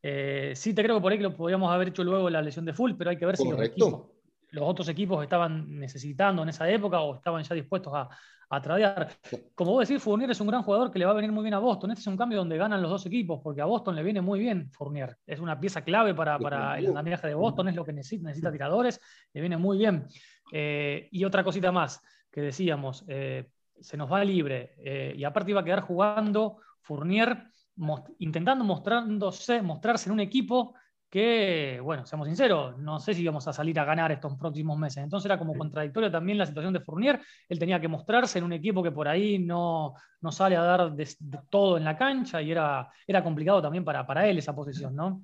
Eh, 0.00 0.52
sí, 0.54 0.72
te 0.72 0.84
creo 0.84 0.94
que 0.94 1.02
por 1.02 1.10
ahí 1.10 1.18
lo 1.18 1.34
podríamos 1.34 1.72
haber 1.72 1.88
hecho 1.88 2.04
luego 2.04 2.30
la 2.30 2.40
lesión 2.40 2.64
de 2.64 2.72
Fultz, 2.72 2.96
pero 2.96 3.10
hay 3.10 3.16
que 3.16 3.26
ver 3.26 3.36
si 3.36 3.50
los, 3.50 3.60
equipos, 3.60 4.04
los 4.50 4.64
otros 4.64 4.88
equipos 4.88 5.24
estaban 5.24 5.76
necesitando 5.76 6.44
en 6.44 6.50
esa 6.50 6.70
época 6.70 7.00
o 7.00 7.16
estaban 7.16 7.42
ya 7.42 7.52
dispuestos 7.56 7.92
a, 7.96 8.08
a 8.48 8.62
tradear. 8.62 9.08
Como 9.56 9.72
vos 9.72 9.88
decís, 9.88 10.00
Fournier 10.00 10.30
es 10.30 10.40
un 10.40 10.46
gran 10.46 10.62
jugador 10.62 10.92
que 10.92 11.00
le 11.00 11.04
va 11.04 11.10
a 11.10 11.14
venir 11.14 11.32
muy 11.32 11.42
bien 11.42 11.54
a 11.54 11.58
Boston. 11.58 11.90
Este 11.90 12.02
es 12.02 12.06
un 12.06 12.16
cambio 12.16 12.38
donde 12.38 12.56
ganan 12.58 12.80
los 12.80 12.92
dos 12.92 13.06
equipos, 13.06 13.40
porque 13.42 13.60
a 13.60 13.64
Boston 13.64 13.96
le 13.96 14.04
viene 14.04 14.20
muy 14.20 14.38
bien 14.38 14.70
Fournier. 14.70 15.16
Es 15.26 15.40
una 15.40 15.58
pieza 15.58 15.82
clave 15.82 16.14
para, 16.14 16.38
para 16.38 16.78
el 16.78 16.86
andamiaje 16.86 17.26
de 17.26 17.34
Boston, 17.34 17.70
es 17.70 17.74
lo 17.74 17.84
que 17.84 17.92
necesita, 17.92 18.28
necesita 18.28 18.52
tiradores, 18.52 19.00
le 19.32 19.40
viene 19.40 19.56
muy 19.56 19.78
bien. 19.78 20.06
Eh, 20.52 21.08
y 21.10 21.24
otra 21.24 21.42
cosita 21.42 21.72
más 21.72 22.00
que 22.32 22.40
decíamos, 22.40 23.04
eh, 23.06 23.50
se 23.78 23.96
nos 23.96 24.10
va 24.10 24.24
libre 24.24 24.74
eh, 24.78 25.14
y 25.16 25.24
aparte 25.24 25.50
iba 25.50 25.60
a 25.60 25.64
quedar 25.64 25.82
jugando 25.82 26.56
Fournier 26.80 27.44
intentando 28.18 28.64
mostrándose, 28.64 29.62
mostrarse 29.62 30.08
en 30.08 30.14
un 30.14 30.20
equipo 30.20 30.74
que, 31.08 31.78
bueno, 31.82 32.06
seamos 32.06 32.26
sinceros, 32.26 32.78
no 32.78 32.98
sé 32.98 33.12
si 33.12 33.22
íbamos 33.22 33.46
a 33.46 33.52
salir 33.52 33.78
a 33.78 33.84
ganar 33.84 34.12
estos 34.12 34.34
próximos 34.36 34.78
meses. 34.78 35.04
Entonces 35.04 35.26
era 35.26 35.38
como 35.38 35.54
contradictorio 35.54 36.10
también 36.10 36.38
la 36.38 36.46
situación 36.46 36.72
de 36.72 36.80
Fournier. 36.80 37.20
Él 37.50 37.58
tenía 37.58 37.78
que 37.78 37.88
mostrarse 37.88 38.38
en 38.38 38.44
un 38.44 38.54
equipo 38.54 38.82
que 38.82 38.92
por 38.92 39.06
ahí 39.08 39.38
no, 39.38 39.94
no 40.22 40.32
sale 40.32 40.56
a 40.56 40.62
dar 40.62 40.92
de, 40.92 41.06
todo 41.50 41.76
en 41.76 41.84
la 41.84 41.98
cancha 41.98 42.40
y 42.40 42.50
era, 42.50 42.90
era 43.06 43.22
complicado 43.22 43.60
también 43.60 43.84
para, 43.84 44.06
para 44.06 44.26
él 44.26 44.38
esa 44.38 44.54
posición, 44.54 44.96
¿no? 44.96 45.22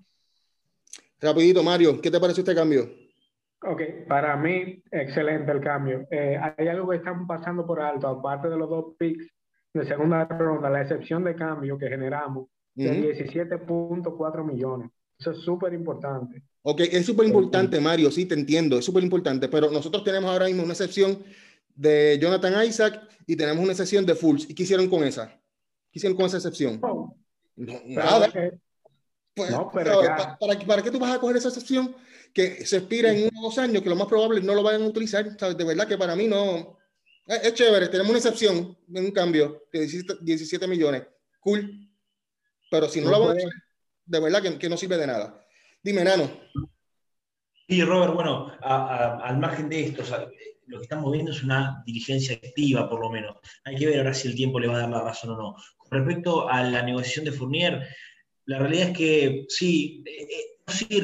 Rapidito, 1.20 1.62
Mario, 1.62 2.00
¿qué 2.02 2.10
te 2.10 2.20
parece 2.20 2.42
este 2.42 2.54
cambio? 2.54 3.07
Ok, 3.62 3.82
para 4.06 4.36
mí, 4.36 4.82
excelente 4.90 5.50
el 5.50 5.60
cambio. 5.60 6.06
Eh, 6.10 6.38
hay 6.38 6.68
algo 6.68 6.90
que 6.90 6.96
están 6.96 7.26
pasando 7.26 7.66
por 7.66 7.80
alto, 7.80 8.06
aparte 8.06 8.48
de 8.48 8.56
los 8.56 8.68
dos 8.68 8.94
picks 8.98 9.26
de 9.74 9.84
segunda 9.84 10.24
ronda, 10.24 10.70
la 10.70 10.82
excepción 10.82 11.24
de 11.24 11.34
cambio 11.34 11.76
que 11.76 11.88
generamos 11.88 12.48
de 12.74 13.16
17.4 13.16 14.44
millones. 14.44 14.90
Eso 15.18 15.32
es 15.32 15.38
súper 15.38 15.72
importante. 15.72 16.42
Ok, 16.62 16.82
es 16.82 17.04
súper 17.04 17.26
importante, 17.26 17.80
Mario, 17.80 18.10
sí, 18.10 18.26
te 18.26 18.34
entiendo, 18.34 18.78
es 18.78 18.84
súper 18.84 19.02
importante, 19.02 19.48
pero 19.48 19.70
nosotros 19.70 20.04
tenemos 20.04 20.30
ahora 20.30 20.46
mismo 20.46 20.62
una 20.62 20.72
excepción 20.72 21.18
de 21.74 22.18
Jonathan 22.20 22.64
Isaac 22.64 23.00
y 23.26 23.34
tenemos 23.34 23.62
una 23.62 23.72
excepción 23.72 24.06
de 24.06 24.14
Fultz. 24.14 24.48
¿Y 24.48 24.54
qué 24.54 24.62
hicieron 24.62 24.88
con 24.88 25.02
esa? 25.02 25.28
¿Qué 25.90 25.98
hicieron 25.98 26.16
con 26.16 26.26
esa 26.26 26.36
excepción? 26.36 26.80
No, 26.80 27.16
nada. 27.86 28.30
Pues, 29.34 29.50
no, 29.50 29.70
pero 29.72 30.00
para, 30.38 30.66
para, 30.66 30.82
qué 30.82 30.90
tú 30.90 30.98
vas 30.98 31.14
a 31.14 31.20
coger 31.20 31.36
esa 31.36 31.48
excepción 31.48 31.94
que 32.32 32.64
se 32.66 32.78
expira 32.78 33.12
en 33.12 33.28
unos 33.28 33.42
dos 33.42 33.58
años, 33.58 33.82
que 33.82 33.88
lo 33.88 33.96
más 33.96 34.08
probable 34.08 34.40
no 34.40 34.54
lo 34.54 34.62
vayan 34.62 34.82
a 34.82 34.86
utilizar? 34.86 35.36
De 35.36 35.64
verdad 35.64 35.86
que 35.86 35.98
para 35.98 36.16
mí 36.16 36.26
no... 36.26 36.78
Es, 37.26 37.52
chévere, 37.54 37.88
tenemos 37.88 38.10
una 38.10 38.18
excepción 38.18 38.76
en 38.94 39.04
un 39.04 39.10
cambio 39.10 39.64
de 39.72 39.86
17, 40.20 40.66
millones. 40.66 41.02
Cool. 41.40 41.88
Pero 42.70 42.88
si 42.88 43.00
no, 43.00 43.10
lo 43.10 43.20
vamos 43.20 43.36
a 43.36 43.48
de 44.08 44.20
verdad 44.20 44.58
que, 44.58 44.68
no 44.68 44.76
sirve 44.76 44.96
de 44.96 45.06
nada. 45.06 45.46
Dime, 45.82 46.02
Nano. 46.02 46.30
Sí, 47.68 47.82
Robert, 47.84 48.14
bueno, 48.14 48.50
al 48.62 49.38
margen 49.38 49.68
de 49.68 49.84
esto, 49.84 50.02
lo 50.66 50.78
que 50.78 50.82
estamos 50.84 51.12
viendo 51.12 51.30
es 51.30 51.42
una 51.42 51.82
diligencia 51.84 52.36
activa, 52.36 52.88
por 52.88 53.00
lo 53.00 53.10
menos. 53.10 53.36
Hay 53.64 53.76
que 53.76 53.86
ver 53.86 53.98
ahora 53.98 54.14
si 54.14 54.28
el 54.28 54.34
tiempo 54.34 54.58
le 54.58 54.68
va 54.68 54.76
a 54.76 54.80
dar 54.80 54.90
la 54.90 55.02
razón 55.02 55.30
o 55.30 55.36
no. 55.36 55.56
Con 55.76 55.90
respecto 55.90 56.48
a 56.48 56.62
la 56.62 56.82
negociación 56.82 57.26
de 57.26 57.32
Fournier, 57.32 57.86
la 58.46 58.58
realidad 58.58 58.88
es 58.88 58.96
que 58.96 59.44
sí, 59.48 60.02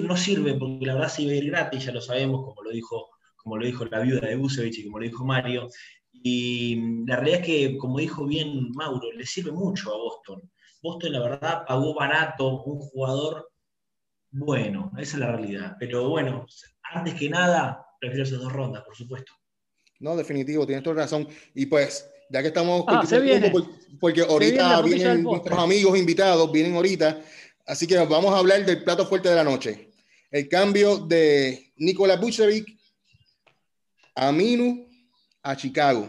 no 0.03 0.17
sirve, 0.17 0.55
porque 0.55 0.87
la 0.87 0.95
verdad 0.95 1.09
se 1.09 1.23
iba 1.23 1.33
a 1.33 1.37
ir 1.37 1.47
gratis, 1.47 1.85
ya 1.85 1.93
lo 1.93 2.01
sabemos, 2.01 2.45
como 2.45 2.63
lo 2.63 2.71
dijo, 2.71 3.11
como 3.37 3.57
lo 3.57 3.67
dijo 3.67 3.85
la 3.87 4.01
viuda 4.01 4.29
de 4.29 4.37
Busevich 4.37 4.79
y 4.79 4.85
como 4.85 4.99
lo 4.99 5.05
dijo 5.05 5.25
Mario. 5.25 5.69
Y 6.13 7.05
la 7.07 7.17
realidad 7.17 7.41
es 7.41 7.47
que, 7.47 7.79
como 7.79 7.99
dijo 7.99 8.27
bien 8.27 8.71
Mauro, 8.73 9.13
le 9.13 9.27
sirve 9.27 9.53
mucho 9.53 9.93
a 9.93 9.97
Boston. 9.99 10.51
Boston, 10.83 11.13
la 11.13 11.21
verdad, 11.21 11.65
pagó 11.67 11.95
barato 11.95 12.63
un 12.63 12.79
jugador 12.79 13.49
bueno, 14.37 14.91
esa 14.99 15.17
es 15.17 15.21
la 15.21 15.31
realidad. 15.31 15.77
Pero 15.79 16.09
bueno, 16.09 16.45
antes 16.93 17.15
que 17.15 17.29
nada, 17.29 17.87
prefiero 18.01 18.25
esas 18.25 18.41
dos 18.41 18.53
rondas, 18.53 18.83
por 18.83 18.97
supuesto. 18.97 19.33
No, 20.01 20.17
definitivo, 20.17 20.67
tienes 20.67 20.83
toda 20.83 20.97
razón. 20.97 21.29
Y 21.55 21.67
pues, 21.67 22.11
ya 22.29 22.43
que 22.43 22.49
estamos 22.49 22.85
ah, 22.89 23.05
porque 24.01 24.23
ahorita 24.23 24.83
vienen 24.83 25.23
nuestros 25.23 25.57
amigos 25.57 25.97
invitados, 25.97 26.51
vienen 26.51 26.75
ahorita, 26.75 27.21
así 27.67 27.87
que 27.87 27.97
vamos 27.97 28.35
a 28.35 28.39
hablar 28.39 28.65
del 28.65 28.83
plato 28.85 29.07
fuerte 29.07 29.29
de 29.29 29.37
la 29.37 29.45
noche. 29.45 29.91
El 30.31 30.49
cambio 30.49 30.99
de 30.99 31.73
Nikola 31.77 32.17
Vucevic 32.17 32.77
a 34.15 34.33
Minu 34.33 34.89
a 35.43 35.57
Chicago 35.57 36.09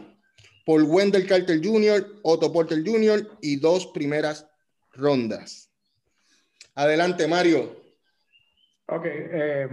por 0.65 0.82
Wendell 0.82 1.28
Carter 1.28 1.60
Jr., 1.63 2.20
Otto 2.24 2.52
Porter 2.52 2.80
Jr. 2.84 3.38
y 3.41 3.58
dos 3.58 3.88
primeras 3.88 4.50
rondas. 4.94 5.72
Adelante, 6.74 7.28
Mario. 7.28 7.86
Ok, 8.88 9.06
eh, 9.06 9.68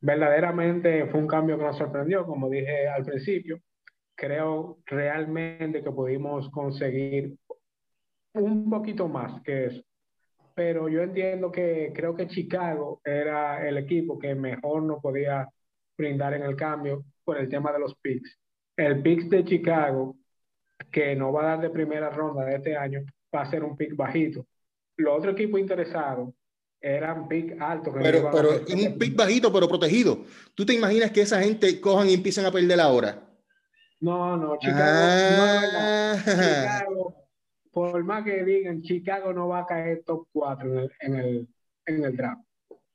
verdaderamente 0.00 1.06
fue 1.06 1.20
un 1.20 1.26
cambio 1.26 1.58
que 1.58 1.64
nos 1.64 1.76
sorprendió, 1.76 2.24
como 2.24 2.48
dije 2.48 2.88
al 2.88 3.04
principio. 3.04 3.60
Creo 4.14 4.78
realmente 4.86 5.82
que 5.82 5.90
pudimos 5.90 6.48
conseguir 6.50 7.36
un 8.34 8.70
poquito 8.70 9.08
más 9.08 9.42
que 9.42 9.66
eso. 9.66 9.82
Pero 10.56 10.88
yo 10.88 11.02
entiendo 11.02 11.52
que 11.52 11.92
creo 11.94 12.16
que 12.16 12.28
Chicago 12.28 13.02
era 13.04 13.68
el 13.68 13.76
equipo 13.76 14.18
que 14.18 14.34
mejor 14.34 14.82
nos 14.84 15.02
podía 15.02 15.46
brindar 15.98 16.32
en 16.32 16.44
el 16.44 16.56
cambio 16.56 17.04
por 17.22 17.36
el 17.36 17.46
tema 17.46 17.70
de 17.72 17.78
los 17.78 17.94
picks. 17.96 18.38
El 18.74 19.02
picks 19.02 19.28
de 19.28 19.44
Chicago, 19.44 20.16
que 20.90 21.14
no 21.14 21.30
va 21.30 21.42
a 21.42 21.46
dar 21.48 21.60
de 21.60 21.68
primera 21.68 22.08
ronda 22.08 22.46
de 22.46 22.56
este 22.56 22.74
año, 22.74 23.04
va 23.34 23.42
a 23.42 23.50
ser 23.50 23.62
un 23.62 23.76
pick 23.76 23.94
bajito. 23.94 24.46
Los 24.96 25.18
otros 25.18 25.34
equipos 25.34 25.60
interesados 25.60 26.30
eran 26.80 27.28
pick 27.28 27.60
altos. 27.60 27.92
Pero, 28.02 28.30
pero 28.32 28.52
es 28.52 28.74
un 28.74 28.96
pick 28.96 29.14
bajito, 29.14 29.52
pero 29.52 29.68
protegido. 29.68 30.24
¿Tú 30.54 30.64
te 30.64 30.72
imaginas 30.72 31.10
que 31.10 31.20
esa 31.20 31.42
gente 31.42 31.78
cojan 31.82 32.08
y 32.08 32.14
empiecen 32.14 32.46
a 32.46 32.50
perder 32.50 32.78
la 32.78 32.88
hora? 32.88 33.22
No, 34.00 34.38
no, 34.38 34.56
Chicago, 34.58 34.80
ah. 34.80 36.16
Chicago, 36.16 37.25
por 37.76 38.02
más 38.04 38.24
que 38.24 38.42
digan, 38.42 38.80
Chicago 38.80 39.34
no 39.34 39.48
va 39.48 39.58
a 39.58 39.66
caer 39.66 40.02
top 40.06 40.26
4 40.32 40.88
en 40.98 41.14
el, 41.14 41.48
en 41.84 42.04
el, 42.04 42.16
draft. 42.16 42.40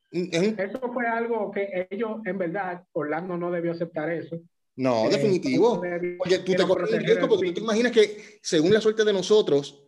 Eso 0.09 0.91
fue 0.91 1.05
algo 1.05 1.51
que 1.51 1.87
ellos, 1.91 2.17
en 2.25 2.39
verdad, 2.39 2.83
Orlando 2.93 3.37
no 3.37 3.51
debió 3.51 3.73
aceptar 3.73 4.09
eso. 4.09 4.41
No, 4.75 5.05
Eh, 5.05 5.09
definitivo. 5.11 5.79
Porque 6.17 6.39
tú 6.39 6.55
te 6.55 6.63
corres 6.63 6.91
el 6.93 7.03
riesgo, 7.03 7.25
el 7.25 7.29
porque 7.29 7.45
tú 7.49 7.53
te 7.53 7.59
imaginas 7.59 7.91
que, 7.91 8.39
según 8.41 8.73
la 8.73 8.81
suerte 8.81 9.05
de 9.05 9.13
nosotros, 9.13 9.87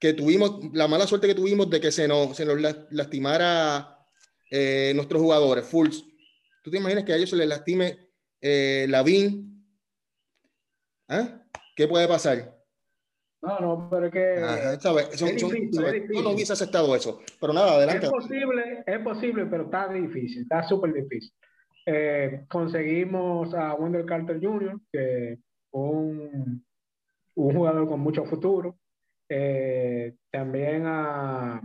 que 0.00 0.14
tuvimos, 0.14 0.58
la 0.72 0.88
mala 0.88 1.06
suerte 1.06 1.26
que 1.26 1.34
tuvimos 1.34 1.68
de 1.68 1.78
que 1.78 1.92
se 1.92 2.08
nos, 2.08 2.34
se 2.34 2.46
nos 2.46 2.58
la- 2.58 2.86
lastimara 2.92 3.98
eh, 4.50 4.92
nuestros 4.94 5.20
jugadores, 5.20 5.66
Fulls. 5.66 6.02
¿Tú 6.64 6.70
te 6.70 6.78
imaginas 6.78 7.04
que 7.04 7.12
a 7.12 7.16
ellos 7.16 7.28
se 7.28 7.36
les 7.36 7.46
lastime 7.46 8.08
eh, 8.40 8.86
Lavín? 8.88 9.68
¿Ah? 11.08 11.42
¿Qué 11.76 11.86
puede 11.86 12.08
pasar? 12.08 12.55
No, 13.46 13.60
no, 13.60 13.88
pero 13.90 14.06
es 14.06 14.12
que 14.12 14.34
Ajá, 14.42 14.80
¿sabes? 14.80 15.08
Son- 15.18 15.28
es 15.28 15.40
son- 15.40 15.50
difícil, 15.50 15.74
¿sabes? 15.74 15.92
es 15.94 15.94
Yo 15.94 16.02
difícil. 16.08 16.24
no 16.24 16.30
hubiese 16.30 16.52
aceptado 16.52 16.96
eso. 16.96 17.20
Pero 17.40 17.52
nada, 17.52 17.74
adelante. 17.76 18.06
es 18.06 18.12
posible, 18.12 18.82
es 18.86 18.98
posible, 19.00 19.46
pero 19.46 19.64
está 19.64 19.88
difícil, 19.92 20.42
está 20.42 20.62
súper 20.64 20.92
difícil. 20.92 21.32
Eh, 21.86 22.44
conseguimos 22.48 23.54
a 23.54 23.74
Wendell 23.74 24.04
Carter 24.06 24.40
Jr., 24.42 24.80
que 24.92 25.38
un, 25.70 26.64
un 27.34 27.54
jugador 27.54 27.88
con 27.88 28.00
mucho 28.00 28.24
futuro. 28.24 28.76
Eh, 29.28 30.14
también 30.30 30.84
a, 30.86 31.60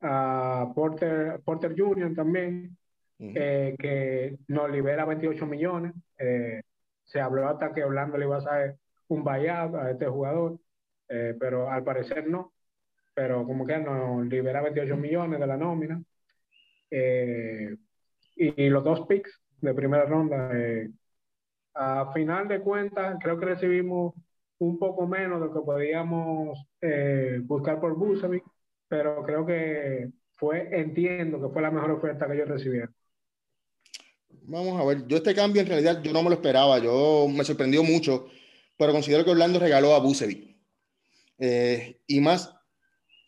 a 0.00 0.72
Porter, 0.74 1.40
Porter 1.44 1.74
Jr. 1.76 2.14
también, 2.14 2.76
eh, 3.18 3.76
que 3.78 4.36
nos 4.48 4.70
libera 4.70 5.04
28 5.04 5.46
millones. 5.46 5.92
Eh, 6.18 6.62
se 7.04 7.20
habló 7.20 7.48
hasta 7.48 7.72
que 7.72 7.84
Orlando 7.84 8.16
le 8.18 8.24
iba 8.24 8.36
a 8.36 8.38
hacer 8.38 8.76
un 9.08 9.22
buyout 9.22 9.74
a 9.74 9.90
este 9.90 10.06
jugador, 10.06 10.58
eh, 11.12 11.36
pero 11.40 11.70
al 11.70 11.84
parecer 11.84 12.28
no. 12.28 12.54
Pero 13.14 13.46
como 13.46 13.66
que 13.66 13.78
nos 13.78 14.26
libera 14.26 14.62
28 14.62 14.96
millones 14.96 15.40
de 15.40 15.46
la 15.48 15.56
nómina. 15.58 16.02
Eh, 16.90 17.76
y, 18.36 18.64
y 18.64 18.70
los 18.70 18.84
dos 18.84 19.06
picks 19.06 19.40
de 19.60 19.74
primera 19.74 20.06
ronda. 20.06 20.50
eh, 20.58 20.90
a 21.74 22.12
final 22.12 22.48
de 22.48 22.60
cuentas, 22.60 23.18
creo 23.22 23.38
que 23.38 23.46
recibimos 23.46 24.14
un 24.58 24.78
poco 24.78 25.06
menos 25.06 25.40
de 25.40 25.46
lo 25.48 25.54
que 25.54 25.60
podíamos 25.60 26.66
eh, 26.80 27.40
buscar 27.44 27.80
por 27.80 27.96
Busevic, 27.96 28.44
pero 28.88 29.22
creo 29.24 29.46
que 29.46 30.10
fue, 30.36 30.68
entiendo 30.80 31.40
que 31.40 31.52
fue 31.52 31.62
la 31.62 31.70
mejor 31.70 31.92
oferta 31.92 32.26
que 32.28 32.34
ellos 32.34 32.48
recibieron. 32.48 32.94
Vamos 34.44 34.80
a 34.80 34.84
ver, 34.84 35.06
yo 35.06 35.16
este 35.18 35.34
cambio 35.34 35.62
en 35.62 35.68
realidad 35.68 36.02
yo 36.02 36.12
no 36.12 36.22
me 36.22 36.30
lo 36.30 36.34
esperaba, 36.36 36.78
yo 36.78 37.26
me 37.28 37.44
sorprendió 37.44 37.82
mucho, 37.82 38.26
pero 38.76 38.92
considero 38.92 39.24
que 39.24 39.30
Orlando 39.30 39.58
regaló 39.60 39.94
a 39.94 40.00
Bucevic. 40.00 40.51
Eh, 41.44 42.00
y 42.06 42.20
más 42.20 42.54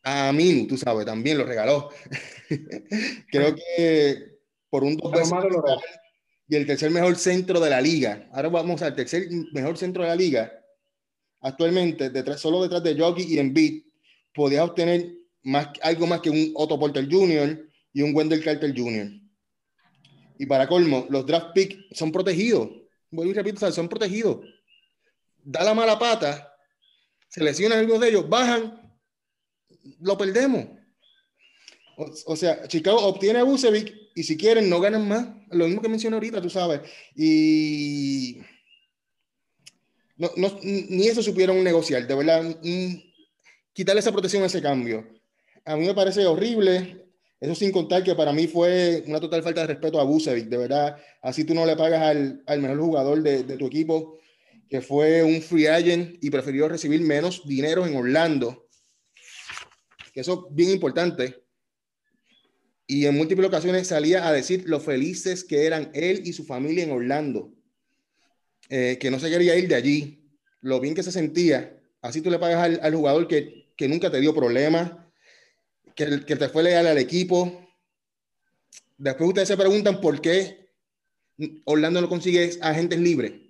a 0.05 0.31
Minu, 0.33 0.69
tú 0.69 0.77
sabes, 0.77 1.05
también 1.05 1.37
lo 1.37 1.45
regaló. 1.45 1.91
Creo 3.29 3.57
que 3.57 4.39
por 4.71 4.85
un 4.85 4.97
dos 4.97 5.11
veces 5.11 5.33
y 6.47 6.55
el 6.55 6.65
tercer 6.65 6.93
mejor 6.93 7.17
centro 7.17 7.59
de 7.59 7.71
la 7.71 7.81
liga. 7.81 8.29
Ahora 8.33 8.51
vamos 8.51 8.83
al 8.83 8.95
tercer 8.95 9.27
mejor 9.53 9.77
centro 9.77 10.05
de 10.05 10.11
la 10.11 10.15
liga. 10.15 10.53
Actualmente, 11.41 12.09
detrás, 12.11 12.41
solo 12.41 12.63
detrás 12.63 12.85
de 12.85 12.97
Jockey 12.97 13.25
y 13.35 13.41
Embiid, 13.41 13.83
podías 14.33 14.63
obtener 14.63 15.11
más, 15.43 15.71
algo 15.83 16.07
más 16.07 16.21
que 16.21 16.31
un 16.31 16.53
Otto 16.55 16.79
Porter 16.79 17.09
Jr. 17.11 17.69
y 17.93 18.03
un 18.03 18.15
Wendell 18.15 18.45
Carter 18.45 18.73
Jr. 18.77 19.11
Y 20.39 20.47
para 20.47 20.69
colmo, 20.69 21.09
los 21.11 21.27
draft 21.27 21.49
picks 21.53 21.99
son 21.99 22.13
protegidos. 22.13 22.71
Vuelvo 23.11 23.33
y 23.33 23.35
repito, 23.35 23.73
son 23.73 23.89
protegidos. 23.89 24.39
Da 25.43 25.65
la 25.65 25.75
mala 25.75 25.99
pata, 25.99 26.54
se 27.35 27.43
lesionan 27.43 27.81
algunos 27.81 28.01
de 28.01 28.11
ellos, 28.11 28.29
bajan, 28.29 28.81
lo 30.01 30.17
perdemos. 30.17 30.67
O, 31.97 32.07
o 32.27 32.37
sea, 32.37 32.69
Chicago 32.69 32.99
obtiene 33.05 33.41
a 33.41 33.43
Bucevic 33.43 33.93
y 34.15 34.23
si 34.23 34.37
quieren 34.37 34.71
no 34.71 34.81
ganan 34.81 35.09
más. 35.09 35.27
Lo 35.51 35.67
mismo 35.67 35.83
que 35.83 35.89
mencioné 35.89 36.15
ahorita, 36.15 36.41
tú 36.41 36.49
sabes. 36.49 36.81
Y 37.17 38.39
no, 40.17 40.31
no- 40.37 40.61
ni 40.63 41.09
eso 41.09 41.23
supieron 41.25 41.63
negociar, 41.65 42.07
de 42.07 42.15
verdad. 42.15 42.43
mm, 42.63 42.95
Quitarle 43.73 43.99
esa 43.99 44.13
protección 44.13 44.45
a 44.45 44.47
ese 44.47 44.63
cambio. 44.63 45.05
A 45.65 45.75
mí 45.77 45.85
me 45.85 45.95
parece 45.95 46.25
horrible. 46.27 47.01
Eso 47.41 47.57
sin 47.57 47.73
contar 47.73 48.05
que 48.05 48.15
para 48.15 48.33
mí 48.33 48.47
fue 48.47 49.03
una 49.09 49.19
total 49.19 49.43
falta 49.43 49.63
de 49.63 49.67
respeto 49.67 49.99
a 50.01 50.05
Bucevic, 50.05 50.47
de 50.47 50.57
verdad. 50.57 50.97
Así 51.21 51.43
tú 51.43 51.53
no 51.53 51.67
le 51.67 51.75
pagas 51.75 52.01
al, 52.01 52.45
al 52.47 52.61
mejor 52.61 52.79
jugador 52.79 53.23
de, 53.25 53.43
de 53.43 53.57
tu 53.57 53.67
equipo, 53.67 54.21
que 54.69 54.81
fue 54.81 55.23
un 55.23 55.41
free 55.43 55.67
agent 55.67 56.23
y 56.23 56.31
prefirió 56.31 56.69
recibir 56.69 57.01
menos 57.01 57.47
dinero 57.47 57.87
en 57.87 57.97
Orlando. 57.97 58.69
Que 60.13 60.21
eso 60.21 60.47
es 60.49 60.55
bien 60.55 60.71
importante. 60.71 61.45
Y 62.87 63.07
en 63.07 63.17
múltiples 63.17 63.49
ocasiones 63.49 63.89
salía 63.89 64.27
a 64.27 64.33
decir 64.33 64.65
lo 64.67 64.81
felices 64.81 65.45
que 65.45 65.67
eran 65.67 65.91
él 65.95 66.23
y 66.25 66.33
su 66.33 66.45
familia 66.45 66.85
en 66.85 66.93
Orlando. 66.93 67.53
Eh, 68.69 68.99
que 69.01 69.11
no 69.11 69.19
se 69.19 69.31
quería 69.31 69.57
ir 69.57 69.69
de 69.69 69.75
allí. 69.75 70.31
Lo 70.61 70.81
bien 70.81 70.95
que 70.95 71.03
se 71.03 71.13
sentía. 71.13 71.81
Así 72.01 72.21
tú 72.21 72.31
le 72.31 72.39
pagas 72.39 72.63
al, 72.63 72.81
al 72.83 72.95
jugador 72.95 73.29
que, 73.29 73.73
que 73.77 73.89
nunca 73.89 74.11
te 74.11 74.21
dio 74.21 74.35
problemas, 74.35 74.93
que, 75.95 76.25
que 76.27 76.37
te 76.37 76.49
fue 76.49 76.63
leal 76.63 76.87
al 76.87 76.99
equipo. 76.99 77.67
Después 78.97 79.29
ustedes 79.29 79.49
se 79.49 79.57
preguntan 79.57 80.01
por 80.01 80.21
qué 80.21 80.71
Orlando 81.65 82.01
no 82.01 82.09
consigue 82.09 82.59
agentes 82.61 82.99
libres. 82.99 83.44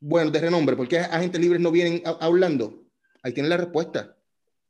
Bueno, 0.00 0.30
de 0.30 0.40
renombre, 0.40 0.76
¿por 0.76 0.88
qué 0.88 0.98
agentes 0.98 1.38
libres 1.40 1.60
no 1.60 1.70
vienen 1.70 2.02
a, 2.06 2.26
Orlando? 2.26 2.82
Ahí 3.22 3.32
tienen 3.32 3.50
la 3.50 3.58
respuesta. 3.58 4.16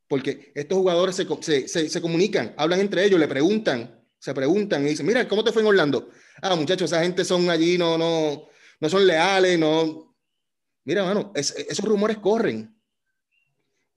Porque 0.08 0.50
estos 0.56 0.76
jugadores 0.76 1.14
se, 1.14 1.68
se, 1.68 1.88
se, 1.88 2.00
comunican, 2.00 2.52
hablan 2.56 2.80
entre 2.80 3.04
ellos, 3.04 3.20
le 3.20 3.28
preguntan, 3.28 4.04
se 4.18 4.34
preguntan 4.34 4.84
y 4.84 4.90
dicen, 4.90 5.06
mira, 5.06 5.28
¿cómo 5.28 5.44
te 5.44 5.52
fue 5.52 5.62
en 5.62 5.68
Orlando? 5.68 6.10
Ah, 6.42 6.56
muchachos, 6.56 6.90
esa 6.90 7.02
gente 7.02 7.24
son 7.24 7.48
allí, 7.48 7.78
no, 7.78 7.96
no, 7.96 8.48
no 8.80 8.88
son 8.88 9.06
leales, 9.06 9.56
no. 9.56 10.16
Mira, 10.84 11.04
mano, 11.04 11.30
es, 11.36 11.52
esos 11.52 11.84
rumores 11.84 12.16
corren 12.18 12.74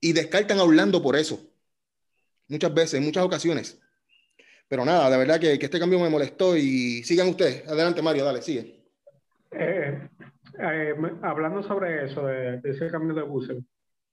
y 0.00 0.12
descartan 0.12 0.60
a 0.60 0.62
Orlando 0.62 1.02
por 1.02 1.16
eso. 1.16 1.40
Muchas 2.46 2.72
veces, 2.72 2.94
en 2.94 3.04
muchas 3.04 3.24
ocasiones. 3.24 3.80
Pero 4.68 4.84
nada, 4.84 5.10
de 5.10 5.16
verdad 5.16 5.40
que, 5.40 5.58
que 5.58 5.64
este 5.64 5.80
cambio 5.80 5.98
me 5.98 6.08
molestó 6.08 6.56
y 6.56 7.02
sigan 7.02 7.28
ustedes. 7.28 7.66
Adelante, 7.66 8.02
Mario, 8.02 8.24
dale, 8.24 8.40
sigue. 8.40 8.84
Eh, 9.50 10.08
eh, 10.58 10.94
hablando 11.22 11.62
sobre 11.62 12.04
eso, 12.04 12.26
de, 12.26 12.60
de 12.60 12.70
ese 12.70 12.90
cambio 12.90 13.14
de 13.14 13.22
buses, 13.22 13.62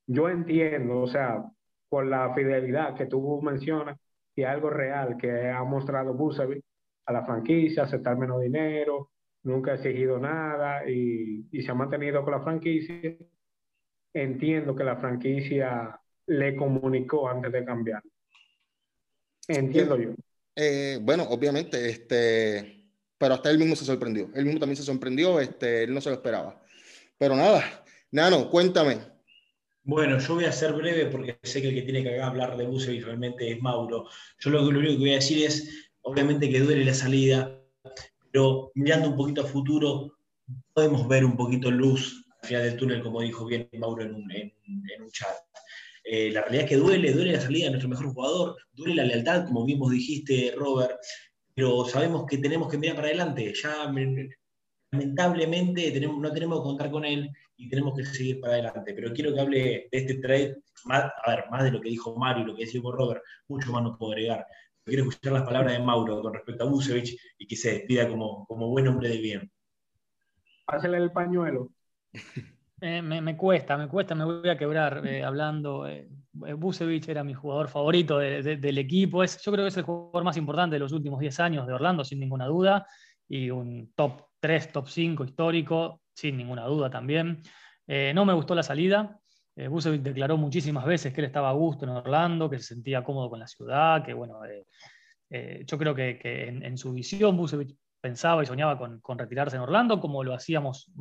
yo 0.08 0.30
entiendo, 0.30 1.01
o 1.01 1.08
sea, 1.08 1.43
por 1.89 2.06
la 2.06 2.34
fidelidad 2.34 2.95
que 2.95 3.06
tú 3.06 3.41
mencionas 3.41 3.97
y 4.36 4.43
algo 4.43 4.69
real 4.69 5.17
que 5.17 5.49
ha 5.49 5.63
mostrado 5.63 6.13
Busevic 6.13 6.63
a 7.06 7.13
la 7.13 7.25
franquicia, 7.25 7.84
aceptar 7.84 8.17
menos 8.17 8.41
dinero, 8.41 9.12
nunca 9.43 9.71
ha 9.71 9.75
exigido 9.75 10.19
nada 10.19 10.89
y, 10.89 11.47
y, 11.51 11.62
se 11.62 11.71
ha 11.71 11.73
mantenido 11.73 12.23
con 12.23 12.32
la 12.34 12.41
franquicia. 12.41 13.17
Entiendo 14.13 14.75
que 14.75 14.84
la 14.84 14.97
franquicia 14.97 15.99
le 16.27 16.56
comunicó 16.56 17.30
antes 17.30 17.51
de 17.51 17.65
cambiar. 17.65 18.04
Entiendo 19.47 19.97
yo. 19.97 20.12
Eh, 20.56 20.99
bueno, 21.01 21.23
obviamente, 21.23 21.89
este, 21.89 22.81
pero 23.21 23.36
hasta 23.36 23.51
él 23.51 23.60
mismo 23.60 23.75
se 23.75 23.86
sorprendió. 23.86 24.31
Él 24.34 24.45
mismo 24.45 24.60
también 24.60 24.77
se 24.77 24.81
sorprendió, 24.81 25.39
este, 25.39 25.84
él 25.84 25.93
no 25.93 26.01
se 26.01 26.10
lo 26.10 26.15
esperaba. 26.15 26.60
Pero 27.19 27.36
nada, 27.36 27.84
Nano, 28.10 28.49
cuéntame. 28.49 28.97
Bueno, 29.84 30.17
yo 30.17 30.34
voy 30.34 30.45
a 30.45 30.51
ser 30.51 30.73
breve 30.73 31.05
porque 31.05 31.38
sé 31.43 31.62
que 31.62 31.69
el 31.69 31.75
que 31.75 31.84
tiene 31.84 32.01
que 32.01 32.19
hablar 32.19 32.57
de 32.57 32.65
Bucevic 32.65 33.05
realmente 33.05 33.51
es 33.51 33.62
Mauro. 33.62 34.07
Yo 34.39 34.49
lo, 34.49 34.67
único 34.67 34.93
que 34.93 34.97
voy 34.97 35.12
a 35.12 35.15
decir 35.15 35.45
es, 35.45 35.91
obviamente 36.01 36.49
que 36.49 36.62
duele 36.62 36.84
la 36.84 36.95
salida, 36.95 37.62
pero 38.31 38.71
mirando 38.73 39.10
un 39.10 39.15
poquito 39.15 39.43
a 39.43 39.45
futuro, 39.45 40.17
podemos 40.73 41.07
ver 41.07 41.23
un 41.23 41.38
poquito 41.38 41.69
luz 41.69 42.25
al 42.41 42.47
final 42.47 42.63
del 42.63 42.77
túnel, 42.77 43.03
como 43.03 43.21
dijo 43.21 43.45
bien 43.45 43.69
Mauro 43.77 44.01
en 44.01 44.15
un, 44.15 45.12
chat. 45.12 45.29
Eh, 46.05 46.31
la 46.31 46.41
realidad 46.41 46.63
es 46.63 46.69
que 46.69 46.77
duele, 46.77 47.13
duele 47.13 47.34
la 47.34 47.41
salida 47.41 47.65
de 47.65 47.71
nuestro 47.71 47.89
mejor 47.89 48.12
jugador, 48.12 48.55
duele 48.73 48.95
la 48.95 49.03
lealtad, 49.03 49.45
como 49.45 49.63
bien 49.63 49.79
dijiste, 49.91 50.55
Robert, 50.57 50.97
pero 51.54 51.86
sabemos 51.86 52.26
que 52.26 52.38
tenemos 52.38 52.70
que 52.70 52.78
mirar 52.78 52.96
para 52.96 53.08
adelante. 53.08 53.54
Ya 53.54 53.92
lamentablemente 54.92 55.92
tenemos, 55.92 56.20
no 56.20 56.32
tenemos 56.32 56.60
que 56.60 56.64
contar 56.64 56.92
con 56.92 57.06
él 57.06 57.30
y 57.58 57.70
tenemos 57.70 57.96
que 57.96 58.06
seguir 58.06 58.40
para 58.40 58.54
adelante. 58.54 58.94
Pero 58.94 59.14
quiero 59.14 59.34
que 59.34 59.40
hable 59.40 59.60
de 59.60 59.90
este 59.92 60.16
trade, 60.16 60.58
más, 60.86 61.12
a 61.26 61.36
ver, 61.36 61.46
más 61.50 61.64
de 61.64 61.72
lo 61.72 61.82
que 61.82 61.90
dijo 61.90 62.16
Mario 62.16 62.44
y 62.44 62.48
lo 62.48 62.56
que 62.56 62.66
dijo 62.66 62.92
Robert, 62.92 63.22
mucho 63.48 63.72
más 63.72 63.84
no 63.84 63.98
puedo 63.98 64.14
agregar. 64.14 64.46
Quiero 64.84 65.04
escuchar 65.04 65.34
las 65.34 65.44
palabras 65.44 65.74
de 65.74 65.80
Mauro 65.84 66.22
con 66.22 66.34
respecto 66.34 66.64
a 66.64 66.68
Busevich 66.68 67.18
y 67.38 67.48
que 67.48 67.56
se 67.56 67.74
despida 67.74 68.10
como, 68.10 68.46
como 68.48 68.70
buen 68.70 68.88
hombre 68.88 69.10
de 69.10 69.18
bien. 69.18 69.52
Pásale 70.66 70.98
el 70.98 71.12
pañuelo. 71.12 71.70
Eh, 72.84 73.00
me, 73.04 73.22
me, 73.22 73.38
cuesta, 73.38 73.78
me 73.78 73.88
cuesta, 73.88 74.16
me 74.16 74.26
voy 74.26 74.50
a 74.50 74.58
quebrar 74.58 75.06
eh, 75.06 75.24
hablando. 75.24 75.88
Eh, 75.88 76.10
Busevich 76.34 77.10
era 77.10 77.24
mi 77.24 77.34
jugador 77.34 77.67
favorito 77.67 78.17
de, 78.17 78.41
de, 78.41 78.58
del 78.58 78.78
equipo. 78.78 79.24
Es, 79.24 79.41
yo 79.41 79.52
creo 79.52 79.65
que 79.65 79.70
es 79.70 79.78
el 79.78 79.84
jugador 79.84 80.24
más 80.24 80.38
importante 80.38 80.76
de 80.76 80.80
los 80.80 80.91
últimos 80.91 81.20
10 81.20 81.39
años 81.39 81.67
de 81.67 81.74
Orlando, 81.74 82.04
sin 82.04 82.20
ninguna 82.20 82.46
duda. 82.46 82.86
Y 83.28 83.50
un 83.50 83.91
top 83.96 84.24
3, 84.39 84.72
top 84.72 84.88
5 84.88 85.24
histórico, 85.24 86.02
sin 86.13 86.38
ninguna 86.38 86.65
duda 86.65 86.89
también. 86.89 87.41
Eh, 87.88 88.12
no 88.13 88.26
me 88.26 88.34
gustó 88.34 88.56
la 88.56 88.63
salida. 88.63 89.20
Eh, 89.56 89.70
declaró 90.00 90.38
muchísimas 90.38 90.86
veces 90.86 91.13
que 91.13 91.22
él 91.22 91.26
estaba 91.26 91.50
a 91.50 91.54
gusto 91.54 91.86
en 91.86 91.91
Orlando, 91.91 92.50
que 92.50 92.58
se 92.58 92.74
sentía 92.74 93.04
cómodo 93.04 93.30
con 93.30 93.39
la 93.39 93.48
ciudad, 93.48 94.04
que 94.04 94.13
bueno, 94.13 94.39
yo 95.30 95.78
creo 95.78 95.96
que, 95.96 96.20
en, 96.48 96.78
su 96.78 96.94
visión 96.94 97.38
Busevich 97.38 97.76
pensaba 98.02 98.44
y 98.44 98.46
soñaba 98.46 98.78
con, 98.78 99.20
retirarse 99.20 99.56
en 99.56 99.62
Orlando, 99.62 100.00
como 100.00 100.24
lo 100.24 100.34
hacíamos 100.34 100.91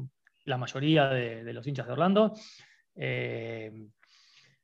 la 0.45 0.59
mayoría 0.59 1.09
de, 1.09 1.53
los 1.53 1.66
hinchas 1.66 1.87
de 1.87 1.93
Orlando. 1.93 2.35
Eh, 2.95 3.88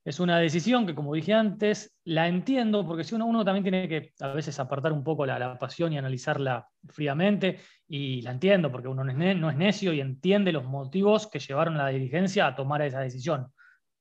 es 0.07 0.21
una 0.21 0.39
decisión 0.39 0.87
que, 0.87 0.95
como 0.95 1.15
dije 1.15 1.35
antes, 1.35 1.99
la 2.05 2.29
entiendo, 2.29 2.87
porque 2.87 3.03
si 3.03 3.17
uno, 3.17 3.27
uno 3.27 3.45
también 3.45 3.65
tiene 3.65 3.89
que 3.89 4.13
a 4.21 4.29
veces 4.29 4.57
apartar 4.61 4.93
un 4.93 5.03
poco 5.03 5.27
la, 5.27 5.59
pasión 5.59 5.93
y 5.93 5.99
analizarla 5.99 6.69
fríamente, 6.89 7.59
y 7.89 8.23
la 8.23 8.31
entiendo, 8.31 8.71
porque 8.71 8.87
uno 8.87 9.03
no 9.03 9.11
es, 9.11 9.37
no 9.37 9.51
es 9.51 9.57
necio 9.57 9.93
y 9.93 10.01
entiende 10.01 10.53
los 10.53 10.65
motivos 10.65 11.27
que 11.27 11.41
llevaron 11.41 11.75
a 11.75 11.83
la 11.83 11.89
dirigencia 11.89 12.47
a 12.47 12.55
tomar 12.55 12.83
esa 12.83 13.01
decisión 13.01 13.49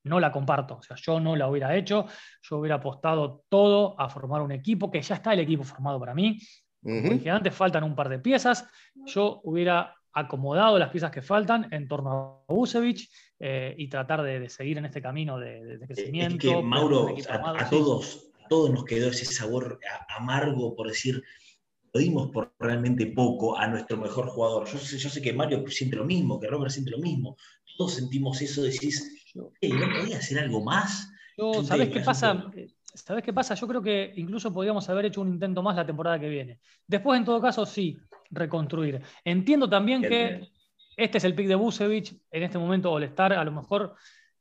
no 0.04 0.20
la 0.20 0.32
comparto. 0.32 0.76
O 0.76 0.84
sea, 0.84 0.96
yo 0.98 1.20
no 1.20 1.36
la 1.36 1.50
hubiera 1.50 1.76
hecho, 1.76 2.06
yo 2.44 2.58
hubiera 2.58 2.76
apostado 2.76 3.44
todo 3.50 4.00
a 4.00 4.08
formar 4.08 4.44
un 4.44 4.52
equipo, 4.52 4.92
que 4.92 5.02
ya 5.02 5.16
está 5.16 5.34
el 5.34 5.40
equipo 5.40 5.64
formado 5.64 6.00
para 6.00 6.14
mí. 6.14 6.38
Como 6.84 7.02
dije 7.02 7.32
antes, 7.32 7.56
faltan 7.56 7.84
un 7.84 7.96
par 7.96 8.10
de 8.10 8.20
piezas. 8.20 8.70
Yo 9.08 9.42
hubiera 9.44 9.96
acomodado 10.14 10.78
las 10.78 10.92
piezas 10.92 11.10
que 11.10 11.24
faltan 11.24 11.68
en 11.72 11.88
torno 11.88 12.46
a 12.48 12.54
Busevich 12.54 13.10
eh, 13.48 13.76
y 13.78 13.88
tratar 13.90 14.24
de, 14.24 14.50
seguir 14.50 14.80
en 14.80 14.86
este 14.86 15.04
camino 15.04 15.38
de, 15.38 15.78
crecimiento. 15.86 16.48
Es 16.48 16.56
que, 16.56 16.64
Mauro, 16.64 17.16
a, 17.30 17.70
todos, 17.70 18.32
todos 18.50 18.72
nos 18.72 18.86
quedó 18.86 19.10
ese 19.10 19.26
sabor 19.26 19.80
amargo 20.18 20.76
por 20.76 20.88
decir, 20.88 21.24
lo 21.94 22.00
dimos 22.00 22.32
por 22.32 22.56
realmente 22.58 23.06
poco 23.06 23.56
a 23.56 23.68
nuestro 23.68 23.98
mejor 23.98 24.30
jugador. 24.30 24.68
Yo 24.68 24.80
sé, 24.80 24.98
yo 24.98 25.10
sé 25.12 25.22
que 25.22 25.32
Mario 25.32 25.64
siente 25.68 25.96
lo 25.96 26.06
mismo, 26.06 26.40
que 26.40 26.48
Robert 26.48 26.72
siente 26.72 26.90
lo 26.90 26.98
mismo. 26.98 27.38
Todos 27.78 27.94
sentimos 27.94 28.42
eso, 28.42 28.64
decís, 28.64 29.32
¿no 29.36 29.52
podía 29.62 30.18
hacer 30.18 30.40
algo 30.40 30.64
más? 30.64 31.08
¿sabes 31.66 31.90
qué 31.90 32.00
pasa? 32.00 32.52
¿Sabes 32.96 33.24
qué 33.24 33.32
pasa? 33.32 33.54
Yo 33.54 33.68
creo 33.68 33.84
que 33.84 34.12
incluso 34.16 34.52
podríamos 34.52 34.90
haber 34.90 35.06
hecho 35.06 35.22
un 35.22 35.28
intento 35.28 35.62
más 35.62 35.76
la 35.76 35.86
temporada 35.86 36.20
que 36.20 36.30
viene. 36.30 36.62
Después, 36.88 37.20
en 37.20 37.26
todo 37.26 37.40
caso, 37.40 37.64
sí, 37.68 37.96
reconstruir. 38.32 39.02
Entiendo 39.24 39.70
también 39.70 40.02
que 40.02 40.50
este 40.98 41.18
es 41.18 41.24
el 41.24 41.36
pick 41.36 41.48
de 41.48 41.56
Busevich, 41.56 42.16
en 42.32 42.44
este 42.44 42.58
momento 42.58 42.92
All-Star, 42.92 43.34
a 43.34 43.44
lo 43.44 43.52
mejor 43.52 43.96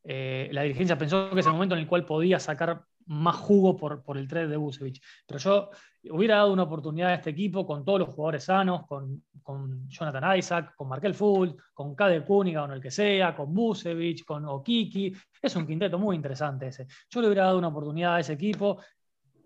eh, 0.04 0.48
la 0.52 0.62
dirigencia 0.62 0.98
pensó 0.98 1.30
que 1.30 1.40
es 1.40 1.46
el 1.46 1.52
momento 1.52 1.74
en 1.74 1.80
el 1.80 1.86
cual 1.86 2.04
podía 2.04 2.38
sacar 2.38 2.84
más 3.06 3.36
jugo 3.36 3.76
por, 3.76 4.02
por 4.02 4.16
el 4.16 4.28
trade 4.28 4.48
de 4.48 4.56
Busevich. 4.56 5.02
Pero 5.26 5.38
yo 5.38 5.70
hubiera 6.10 6.36
dado 6.36 6.52
una 6.52 6.62
oportunidad 6.62 7.10
a 7.10 7.14
este 7.14 7.30
equipo 7.30 7.66
con 7.66 7.84
todos 7.84 8.00
los 8.00 8.08
jugadores 8.08 8.44
sanos, 8.44 8.86
con, 8.86 9.24
con 9.42 9.88
Jonathan 9.88 10.38
Isaac, 10.38 10.74
con 10.76 10.88
Markel 10.88 11.14
Full, 11.14 11.50
con 11.72 11.94
Kade 11.94 12.24
Kuniga 12.24 12.64
o 12.64 12.72
el 12.72 12.80
que 12.80 12.90
sea, 12.90 13.34
con 13.34 13.52
Busevich, 13.52 14.24
con 14.24 14.44
Okiki. 14.46 15.14
Es 15.40 15.56
un 15.56 15.66
quinteto 15.66 15.98
muy 15.98 16.16
interesante 16.16 16.68
ese. 16.68 16.86
Yo 17.10 17.20
le 17.20 17.28
hubiera 17.28 17.44
dado 17.44 17.58
una 17.58 17.68
oportunidad 17.68 18.16
a 18.16 18.20
ese 18.20 18.34
equipo. 18.34 18.78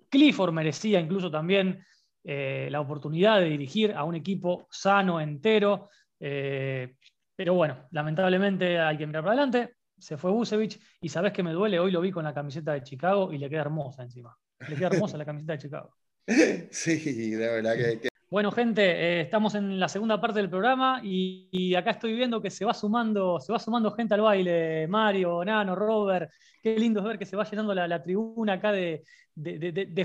Clifford 0.09 0.53
merecía 0.53 1.01
incluso 1.01 1.31
también 1.31 1.85
eh, 2.25 2.69
la 2.71 2.81
oportunidad 2.81 3.41
de 3.41 3.51
dirigir 3.51 3.93
a 3.93 4.05
un 4.05 4.15
equipo 4.15 4.67
sano, 4.71 5.21
entero. 5.21 5.89
Eh, 6.21 6.95
pero 7.35 7.55
bueno, 7.55 7.87
lamentablemente 7.91 8.79
hay 8.79 8.99
que 8.99 9.07
mirar 9.07 9.23
para 9.23 9.43
adelante 9.43 9.79
se 9.99 10.17
fue 10.17 10.31
Busevich 10.31 10.81
y 11.01 11.09
sabes 11.09 11.33
que 11.33 11.43
me 11.43 11.53
duele, 11.53 11.79
hoy 11.79 11.91
lo 11.91 12.01
vi 12.01 12.11
con 12.11 12.25
la 12.25 12.35
camiseta 12.35 12.73
de 12.73 12.83
Chicago 12.83 13.33
y 13.33 13.39
le 13.39 13.51
queda 13.51 13.63
hermosa 13.63 14.03
encima. 14.03 14.37
Le 14.69 14.77
queda 14.77 14.89
hermosa 14.89 15.19
la 15.19 15.25
camiseta 15.25 15.53
de 15.53 15.59
Chicago. 15.59 15.95
Sí, 16.71 17.31
de 17.31 17.49
verdad 17.49 17.75
que... 17.75 18.09
Bueno, 18.31 18.53
gente, 18.53 18.83
eh, 18.83 19.21
estamos 19.23 19.55
en 19.55 19.81
la 19.81 19.89
segunda 19.89 20.21
parte 20.21 20.41
del 20.41 20.51
programa 20.51 21.01
y, 21.03 21.75
acá 21.75 21.93
estoy 21.93 22.13
viendo 22.13 22.43
que 22.43 22.51
se 22.51 22.67
va 22.67 22.75
sumando, 22.75 23.41
se 23.41 23.51
va 23.51 23.59
sumando 23.59 23.91
gente 23.93 24.13
al 24.13 24.21
baile. 24.21 24.87
Mario, 24.87 25.43
Nano, 25.43 25.75
Robert. 25.75 26.31
Qué 26.63 26.79
lindo 26.79 27.01
es 27.01 27.07
ver 27.07 27.19
que 27.19 27.25
se 27.25 27.35
va 27.35 27.49
llenando 27.49 27.75
la, 27.75 28.03
tribuna 28.03 28.55
acá 28.55 28.73
de, 28.73 29.03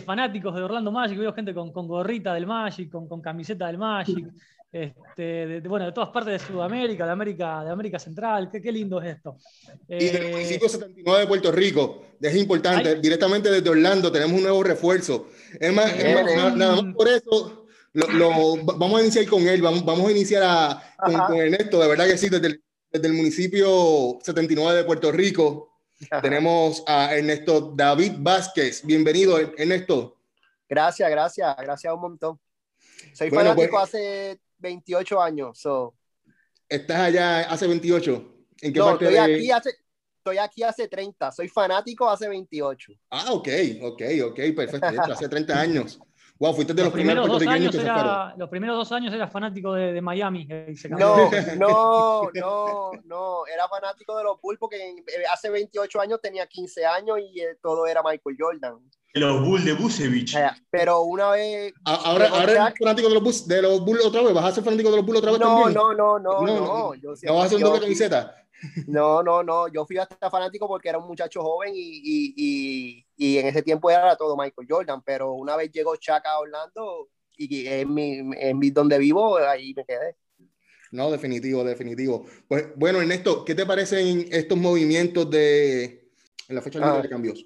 fanáticos 0.05 0.55
de 0.55 0.63
Orlando 0.63 0.93
Magic. 0.93 1.17
Veo 1.17 1.33
gente 1.33 1.53
con, 1.53 1.71
gorrita 1.73 2.33
del 2.33 2.47
Magic, 2.47 2.89
con, 2.89 3.09
con 3.09 3.21
camiseta 3.21 3.67
del 3.67 3.77
Magic. 3.77 4.25
Este, 4.73 5.21
de, 5.21 5.59
bueno, 5.67 5.85
de 5.85 5.91
todas 5.91 6.09
partes 6.09 6.41
de 6.41 6.47
Sudamérica, 6.47 7.05
de 7.05 7.11
América, 7.11 7.63
de 7.63 7.69
América 7.69 7.99
Central, 7.99 8.49
qué, 8.51 8.59
qué 8.59 8.71
lindo 8.71 8.99
es 8.99 9.17
esto. 9.17 9.37
Y 9.87 10.05
del 10.05 10.23
eh, 10.23 10.31
municipio 10.31 10.67
79 10.67 11.19
de 11.19 11.27
Puerto 11.27 11.51
Rico, 11.51 12.01
es 12.19 12.35
importante, 12.35 12.95
directamente 12.95 13.51
desde 13.51 13.69
Orlando 13.69 14.11
tenemos 14.11 14.35
un 14.35 14.41
nuevo 14.41 14.63
refuerzo. 14.63 15.27
Es 15.59 15.71
más, 15.71 15.95
nada, 16.55 16.81
más 16.81 16.95
por 16.95 17.07
eso 17.07 17.67
lo, 17.93 18.57
vamos 18.63 18.99
a 18.99 19.03
iniciar 19.03 19.27
con 19.27 19.47
él, 19.47 19.61
vamos, 19.61 19.85
vamos 19.85 20.07
a 20.07 20.11
iniciar 20.11 20.81
con, 20.97 21.35
Ernesto, 21.35 21.79
de 21.79 21.87
verdad 21.87 22.07
que 22.07 22.17
sí, 22.17 22.29
desde 22.29 22.47
el, 22.47 22.63
desde 22.91 23.07
el 23.07 23.13
municipio 23.13 24.17
79 24.23 24.79
de 24.79 24.83
Puerto 24.85 25.11
Rico. 25.11 25.69
Tenemos 26.19 26.83
a 26.87 27.15
Ernesto 27.15 27.73
David 27.75 28.13
Vázquez. 28.17 28.83
Bienvenido, 28.83 29.37
Ernesto. 29.37 30.17
Gracias, 30.67 31.11
gracias, 31.11 31.55
gracias 31.57 31.93
un 31.93 32.01
montón. 32.01 32.39
Soy 33.13 33.29
fanático 33.29 33.69
pues, 33.69 33.83
hace 33.83 34.39
28 34.63 35.21
años. 35.21 35.59
So. 35.59 35.93
¿Estás 36.67 36.97
allá 36.97 37.41
hace 37.41 37.67
28? 37.67 38.35
¿En 38.61 38.73
qué 38.73 38.79
parte 38.79 39.05
estoy, 39.05 39.17
aquí 39.17 39.51
hace, 39.51 39.69
estoy 40.17 40.37
aquí 40.37 40.63
hace 40.63 40.87
30. 40.87 41.31
Soy 41.31 41.49
fanático 41.49 42.09
hace 42.09 42.27
28. 42.27 42.93
Ah, 43.11 43.33
ok, 43.33 43.49
ok, 43.81 44.01
ok, 44.25 44.39
perfecto. 44.55 44.87
hace 45.11 45.29
30 45.29 45.59
años. 45.59 45.99
Wow, 46.43 46.53
fuiste 46.53 46.73
de 46.73 46.81
los, 46.81 46.87
los 46.87 46.93
primeros, 46.93 47.25
dos 47.25 47.47
años 47.47 47.73
era, 47.73 48.33
Los 48.35 48.49
primeros 48.49 48.75
dos 48.75 48.91
años 48.91 49.13
eras 49.13 49.31
fanático 49.31 49.71
de, 49.71 49.93
de 49.93 50.01
Miami. 50.01 50.45
no, 50.89 51.31
no, 51.55 52.29
no, 52.33 52.91
no. 53.05 53.47
Era 53.47 53.69
fanático 53.69 54.17
de 54.17 54.25
los 54.25 54.41
Bulls 54.41 54.59
porque 54.59 54.75
eh, 54.75 55.23
hace 55.31 55.49
28 55.49 56.01
años 56.01 56.19
tenía 56.21 56.45
15 56.45 56.85
años 56.85 57.17
y 57.19 57.39
eh, 57.39 57.57
todo 57.61 57.87
era 57.87 58.03
Michael 58.03 58.35
Jordan. 58.37 58.77
Los 59.13 59.41
Bulls 59.41 59.63
de 59.63 59.71
Busevich. 59.71 60.37
Pero 60.69 61.03
una 61.03 61.29
vez. 61.29 61.73
Ahora, 61.85 62.27
ahora 62.27 62.51
eres 62.51 62.73
fanático 62.77 63.07
de 63.07 63.13
los, 63.13 63.23
Bulls, 63.23 63.47
de 63.47 63.61
los 63.61 63.85
Bulls 63.85 64.05
otra 64.05 64.21
vez. 64.23 64.33
¿Vas 64.33 64.43
a 64.43 64.51
ser 64.51 64.65
fanático 64.65 64.91
de 64.91 64.97
los 64.97 65.05
Bulls 65.05 65.19
otra 65.19 65.31
vez 65.31 65.39
no, 65.39 65.45
también? 65.45 65.73
No, 65.75 65.93
no, 65.93 66.19
no, 66.19 66.41
no. 66.41 66.45
¿No, 66.45 66.93
no, 66.93 67.33
vas 67.35 67.43
a 67.43 67.45
hacer 67.45 67.57
un 67.57 67.63
doble 67.63 67.79
camiseta? 67.79 68.35
No, 68.87 69.23
no, 69.23 69.43
no. 69.43 69.67
Yo 69.67 69.85
fui 69.85 69.97
hasta 69.97 70.29
fanático 70.29 70.67
porque 70.67 70.89
era 70.89 70.97
un 70.97 71.07
muchacho 71.07 71.41
joven 71.41 71.73
y, 71.75 72.33
y, 72.35 73.02
y, 73.15 73.37
en 73.37 73.47
ese 73.47 73.61
tiempo 73.61 73.89
era 73.89 74.15
todo 74.15 74.37
Michael 74.37 74.67
Jordan. 74.69 75.01
Pero 75.05 75.33
una 75.33 75.55
vez 75.55 75.71
llegó 75.71 75.95
Chuck 75.95 76.25
a 76.25 76.39
Orlando 76.39 77.09
y 77.35 77.67
en 77.67 77.93
mi, 77.93 78.19
en 78.37 78.59
mi 78.59 78.69
donde 78.69 78.97
vivo, 78.97 79.37
ahí 79.37 79.73
me 79.75 79.85
quedé. 79.85 80.15
No, 80.91 81.09
definitivo, 81.09 81.63
definitivo. 81.63 82.25
Pues 82.47 82.67
bueno, 82.75 83.01
Ernesto, 83.01 83.43
¿qué 83.43 83.55
te 83.55 83.65
parecen 83.65 84.27
estos 84.31 84.57
movimientos 84.57 85.29
de 85.29 86.11
en 86.47 86.55
la 86.55 86.61
fecha 86.61 86.79
ah. 86.81 87.01
de 87.01 87.09
cambios? 87.09 87.45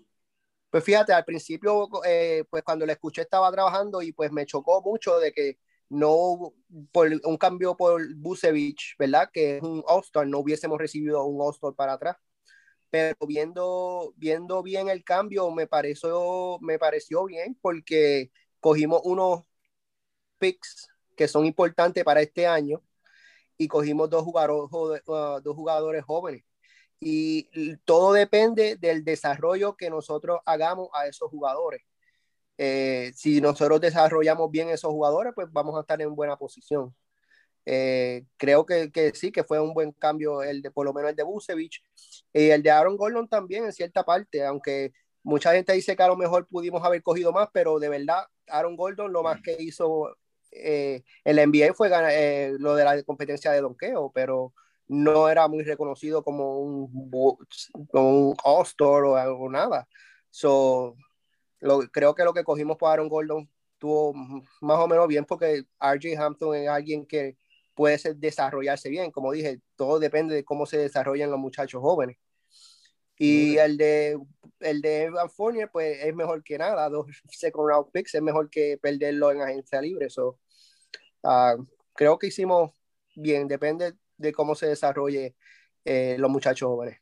Pues 0.70 0.84
fíjate, 0.84 1.14
al 1.14 1.24
principio, 1.24 1.88
eh, 2.06 2.44
pues 2.50 2.62
cuando 2.64 2.86
la 2.86 2.92
escuché 2.92 3.22
estaba 3.22 3.52
trabajando 3.52 4.02
y 4.02 4.12
pues 4.12 4.32
me 4.32 4.46
chocó 4.46 4.82
mucho 4.82 5.18
de 5.18 5.32
que 5.32 5.58
no, 5.90 6.54
por 6.92 7.10
un 7.24 7.38
cambio 7.38 7.78
por 7.78 8.14
Busevich, 8.16 8.96
¿verdad? 9.00 9.30
Que 9.32 9.58
es 9.58 9.64
un 9.64 9.82
All-Star, 9.88 10.28
no 10.28 10.40
hubiésemos 10.40 10.78
recibido 10.78 11.24
un 11.24 11.42
All-Star 11.42 11.74
para 11.74 11.94
atrás. 11.94 12.18
Pero 12.90 13.16
viendo, 13.28 14.14
viendo 14.18 14.64
bien 14.64 14.90
el 14.90 15.04
cambio, 15.04 15.52
me 15.52 15.68
pareció, 15.68 16.58
me 16.62 16.80
pareció 16.80 17.26
bien 17.26 17.58
porque 17.62 18.32
cogimos 18.60 19.02
unos 19.04 19.44
picks 20.40 20.88
que 21.16 21.28
son 21.28 21.46
importantes 21.46 22.04
para 22.04 22.22
este 22.22 22.48
año 22.48 22.82
y 23.58 23.68
cogimos 23.68 24.10
dos 24.10 24.24
jugadores, 24.24 24.72
uh, 25.08 25.42
dos 25.42 25.56
jugadores 25.56 26.04
jóvenes 26.06 26.44
y 27.00 27.78
todo 27.86 28.14
depende 28.14 28.76
del 28.76 29.04
desarrollo 29.04 29.76
que 29.76 29.90
nosotros 29.90 30.40
hagamos 30.46 30.90
a 30.94 31.08
esos 31.08 31.30
jugadores. 31.30 31.82
Eh, 32.58 33.12
si 33.16 33.40
nosotros 33.40 33.80
desarrollamos 33.82 34.50
bien 34.50 34.70
esos 34.70 34.92
jugadores, 34.92 35.34
pues 35.36 35.48
vamos 35.52 35.78
a 35.78 35.82
estar 35.82 36.02
en 36.02 36.16
buena 36.16 36.38
posición. 36.38 36.96
Eh, 37.70 38.24
creo 38.38 38.66
que, 38.66 38.90
que, 38.94 39.14
sí, 39.14 39.30
que 39.30 39.44
fue 39.44 39.60
un 39.60 39.74
buen 39.74 39.92
cambio 39.92 40.42
el 40.42 40.62
de, 40.62 40.72
por 40.72 40.86
lo 40.86 40.94
menos 40.94 41.10
el 41.10 41.18
de 41.18 41.24
Busevich 41.24 41.84
y 42.32 42.50
el 42.50 42.64
de 42.64 42.72
Aaron 42.72 42.96
Gordon 42.96 43.28
también 43.28 43.66
en 43.66 43.74
cierta 43.74 44.06
parte, 44.06 44.46
aunque 44.46 44.94
mucha 45.22 45.52
gente 45.52 45.74
dice 45.74 45.94
que 45.94 46.02
a 46.04 46.08
lo 46.08 46.16
mejor 46.16 46.48
pudimos 46.48 46.82
haber 46.86 47.04
cogido 47.04 47.34
más, 47.34 47.50
pero 47.52 47.78
de 47.78 47.90
verdad 47.90 48.24
Aaron 48.48 48.78
Gordon 48.78 49.12
lo 49.12 49.22
más 49.22 49.42
que 49.42 49.58
hizo 49.60 50.16
eh, 50.52 51.04
en 51.26 51.36
la 51.36 51.46
NBA 51.46 51.74
fue 51.74 51.90
lo 52.58 52.76
de 52.76 52.86
la 52.86 53.04
competencia 53.04 53.52
de 53.52 53.60
donqueo, 53.60 54.14
pero 54.16 54.54
no 54.88 55.28
era 55.28 55.50
muy 55.50 55.66
reconocido 55.66 56.24
como 56.24 56.62
un, 56.62 57.12
un 57.92 58.36
All-Star 58.46 59.04
o 59.04 59.18
algo 59.18 59.50
nada. 59.50 59.90
So, 60.30 60.96
lo, 61.60 61.80
creo 61.92 62.16
que 62.16 62.24
lo 62.24 62.34
que 62.34 62.46
cogimos 62.46 62.78
por 62.78 62.92
Aaron 62.92 63.10
Gordon 63.10 63.50
estuvo 63.74 64.14
más 64.14 64.80
o 64.80 64.88
menos 64.88 65.06
bien 65.10 65.26
porque 65.26 65.66
RJ 65.82 66.18
Hampton 66.18 66.56
es 66.56 66.70
alguien 66.70 67.06
que 67.06 67.36
puede 67.78 68.16
desarrollarse 68.16 68.90
bien. 68.90 69.12
Como 69.12 69.32
dije, 69.32 69.62
todo 69.76 70.00
depende 70.00 70.34
de 70.34 70.44
cómo 70.44 70.66
se 70.66 70.80
desarrollan 70.80 71.30
los 71.30 71.40
muchachos 71.40 71.80
jóvenes. 71.80 72.18
Y 73.20 73.58
el 73.58 73.78
de, 73.78 74.20
el 74.60 74.82
de 74.82 75.04
Evan 75.04 75.30
Fournier, 75.30 75.70
pues 75.72 76.04
es 76.04 76.14
mejor 76.14 76.44
que 76.44 76.58
nada. 76.58 76.90
Dos 76.90 77.06
second 77.30 77.68
round 77.68 77.92
picks 77.92 78.16
es 78.16 78.22
mejor 78.22 78.50
que 78.50 78.80
perderlo 78.82 79.32
en 79.32 79.42
agencia 79.42 79.80
libre. 79.80 80.10
So, 80.10 80.40
ah, 81.24 81.56
creo 81.94 82.18
que 82.18 82.28
hicimos 82.28 82.72
bien. 83.16 83.48
Depende 83.48 83.94
de 84.18 84.34
cómo 84.34 84.56
se 84.56 84.68
desarrolle 84.68 85.36
eh, 85.86 86.16
los 86.18 86.30
muchachos 86.30 86.68
jóvenes. 86.68 87.00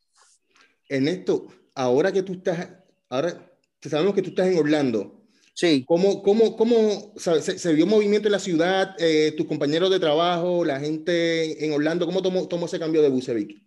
Ernesto, 0.90 1.48
ahora 1.74 2.12
que 2.12 2.24
tú 2.24 2.34
estás, 2.34 2.70
ahora 3.10 3.58
sabemos 3.82 4.14
que 4.14 4.22
tú 4.22 4.30
estás 4.30 4.48
en 4.48 4.58
Orlando, 4.58 5.25
Sí. 5.56 5.86
¿Cómo, 5.88 6.22
cómo, 6.22 6.56
cómo 6.56 7.14
se, 7.16 7.42
se, 7.42 7.74
vio 7.74 7.88
movimiento 7.88 8.28
en 8.28 8.34
la 8.34 8.40
ciudad? 8.40 8.94
Eh, 9.00 9.34
tus 9.38 9.48
compañeros 9.48 9.90
de 9.90 10.00
trabajo, 10.00 10.66
la 10.66 10.80
gente 10.80 11.66
en 11.66 11.72
Orlando, 11.72 12.06
¿cómo 12.06 12.22
tomó, 12.22 12.48
tomó 12.48 12.66
ese 12.66 12.78
cambio 12.78 13.02
de 13.02 13.10
Bucevic? 13.10 13.64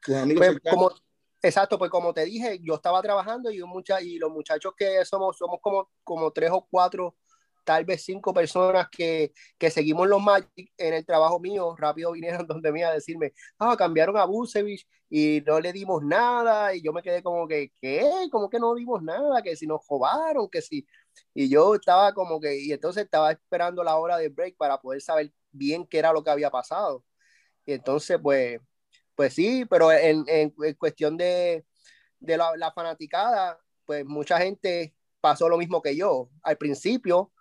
Tus 0.00 0.14
amigos 0.16 0.46
pues, 0.46 0.72
como, 0.72 0.90
Exacto, 1.40 1.78
pues 1.78 1.90
como 1.90 2.12
te 2.12 2.24
dije, 2.24 2.58
yo 2.62 2.74
estaba 2.74 3.00
trabajando 3.00 3.50
y, 3.50 3.62
mucha, 3.62 4.00
y 4.02 4.18
los 4.18 4.30
muchachos 4.30 4.72
que 4.76 5.04
somos, 5.04 5.36
somos 5.36 5.60
como, 5.60 5.88
como 6.02 6.32
tres 6.32 6.50
o 6.52 6.66
cuatro, 6.68 7.14
tal 7.62 7.84
vez 7.84 8.02
cinco 8.04 8.34
personas 8.34 8.88
que, 8.90 9.32
que 9.56 9.70
seguimos 9.70 10.08
los 10.08 10.20
Magic 10.20 10.72
en 10.76 10.94
el 10.94 11.06
trabajo 11.06 11.38
mío, 11.38 11.76
rápido 11.76 12.12
vinieron 12.12 12.46
donde 12.48 12.72
me 12.72 12.82
a 12.84 12.92
decirme, 12.92 13.34
ah, 13.58 13.76
cambiaron 13.76 14.16
a 14.16 14.24
Busevich 14.24 14.84
y 15.08 15.42
no 15.46 15.60
le 15.60 15.72
dimos 15.72 16.02
nada, 16.02 16.74
y 16.74 16.82
yo 16.82 16.92
me 16.92 17.02
quedé 17.02 17.22
como 17.22 17.46
que, 17.46 17.72
¿qué? 17.80 18.28
¿Cómo 18.32 18.50
que 18.50 18.58
no 18.58 18.74
dimos 18.74 19.02
nada? 19.02 19.40
Que 19.42 19.54
si 19.54 19.66
nos 19.66 19.86
robaron, 19.88 20.48
que 20.48 20.60
si... 20.60 20.86
Y 21.34 21.48
yo 21.48 21.74
estaba 21.74 22.12
como 22.14 22.40
que, 22.40 22.58
y 22.60 22.72
entonces 22.72 23.04
estaba 23.04 23.32
esperando 23.32 23.82
la 23.84 23.96
hora 23.96 24.16
de 24.18 24.28
break 24.28 24.56
para 24.56 24.80
poder 24.80 25.00
saber 25.00 25.32
bien 25.52 25.86
qué 25.86 25.98
era 25.98 26.12
lo 26.12 26.22
que 26.22 26.30
había 26.30 26.50
pasado. 26.50 27.04
Y 27.66 27.72
entonces, 27.72 28.18
pues, 28.22 28.60
pues 29.14 29.34
sí, 29.34 29.64
pero 29.66 29.92
en, 29.92 30.24
en, 30.28 30.50
cuestión 30.74 31.16
de, 31.16 31.66
de 32.20 32.36
la, 32.36 32.56
la, 32.56 32.72
fanaticada, 32.72 33.58
pues 33.84 34.04
mucha 34.04 34.38
gente 34.38 34.94
pasó 35.20 35.48
lo 35.48 35.58
mismo 35.58 35.82
que 35.82 35.96
yo. 35.96 36.30
Al 36.42 36.56
principio 36.56 37.32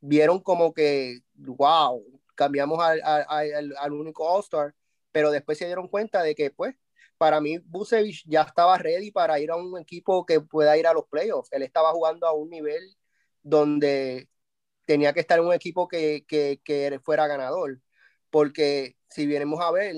vieron 0.00 0.40
como 0.40 0.74
que, 0.74 1.20
wow, 1.34 2.02
cambiamos 2.34 2.82
al, 2.82 3.00
al, 3.02 3.74
al 3.78 3.92
único 3.92 4.24
All-Star, 4.28 4.74
pero 5.12 5.30
después 5.30 5.58
se 5.58 5.66
dieron 5.66 5.88
cuenta 5.88 6.22
de 6.22 6.34
que, 6.34 6.50
pues, 6.50 6.74
para 7.18 7.40
mí 7.40 7.58
Busevich 7.58 8.24
ya 8.26 8.42
estaba 8.42 8.78
ready 8.78 9.10
para 9.10 9.38
ir 9.40 9.50
a 9.50 9.56
un 9.56 9.78
equipo 9.78 10.26
que 10.26 10.40
pueda 10.40 10.76
ir 10.76 10.86
a 10.86 10.92
los 10.92 11.06
playoffs. 11.06 11.52
Él 11.52 11.62
estaba 11.62 11.92
jugando 11.92 12.26
a 12.26 12.32
un 12.32 12.50
nivel 12.50 12.96
donde 13.46 14.28
tenía 14.86 15.12
que 15.12 15.20
estar 15.20 15.40
un 15.40 15.52
equipo 15.54 15.88
que, 15.88 16.24
que, 16.28 16.60
que 16.64 17.00
fuera 17.04 17.28
ganador. 17.28 17.80
Porque 18.30 18.96
si 19.08 19.26
vienemos 19.26 19.60
a 19.60 19.70
ver, 19.72 19.96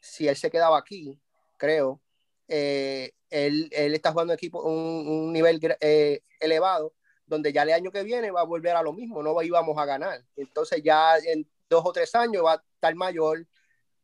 si 0.00 0.28
él 0.28 0.36
se 0.36 0.50
quedaba 0.50 0.78
aquí, 0.78 1.20
creo, 1.58 2.02
eh, 2.48 3.12
él, 3.30 3.68
él, 3.72 3.94
está 3.94 4.12
jugando 4.12 4.34
equipo 4.34 4.62
un, 4.62 5.08
un 5.08 5.32
nivel 5.32 5.60
eh, 5.80 6.22
elevado, 6.40 6.94
donde 7.26 7.52
ya 7.52 7.62
el 7.62 7.70
año 7.72 7.92
que 7.92 8.02
viene 8.02 8.30
va 8.32 8.42
a 8.42 8.44
volver 8.44 8.76
a 8.76 8.82
lo 8.82 8.92
mismo, 8.92 9.22
no 9.22 9.40
íbamos 9.42 9.78
a 9.78 9.86
ganar. 9.86 10.24
Entonces 10.36 10.82
ya 10.84 11.18
en 11.18 11.48
dos 11.70 11.84
o 11.86 11.92
tres 11.92 12.14
años 12.14 12.44
va 12.44 12.54
a 12.54 12.64
estar 12.74 12.94
mayor 12.96 13.46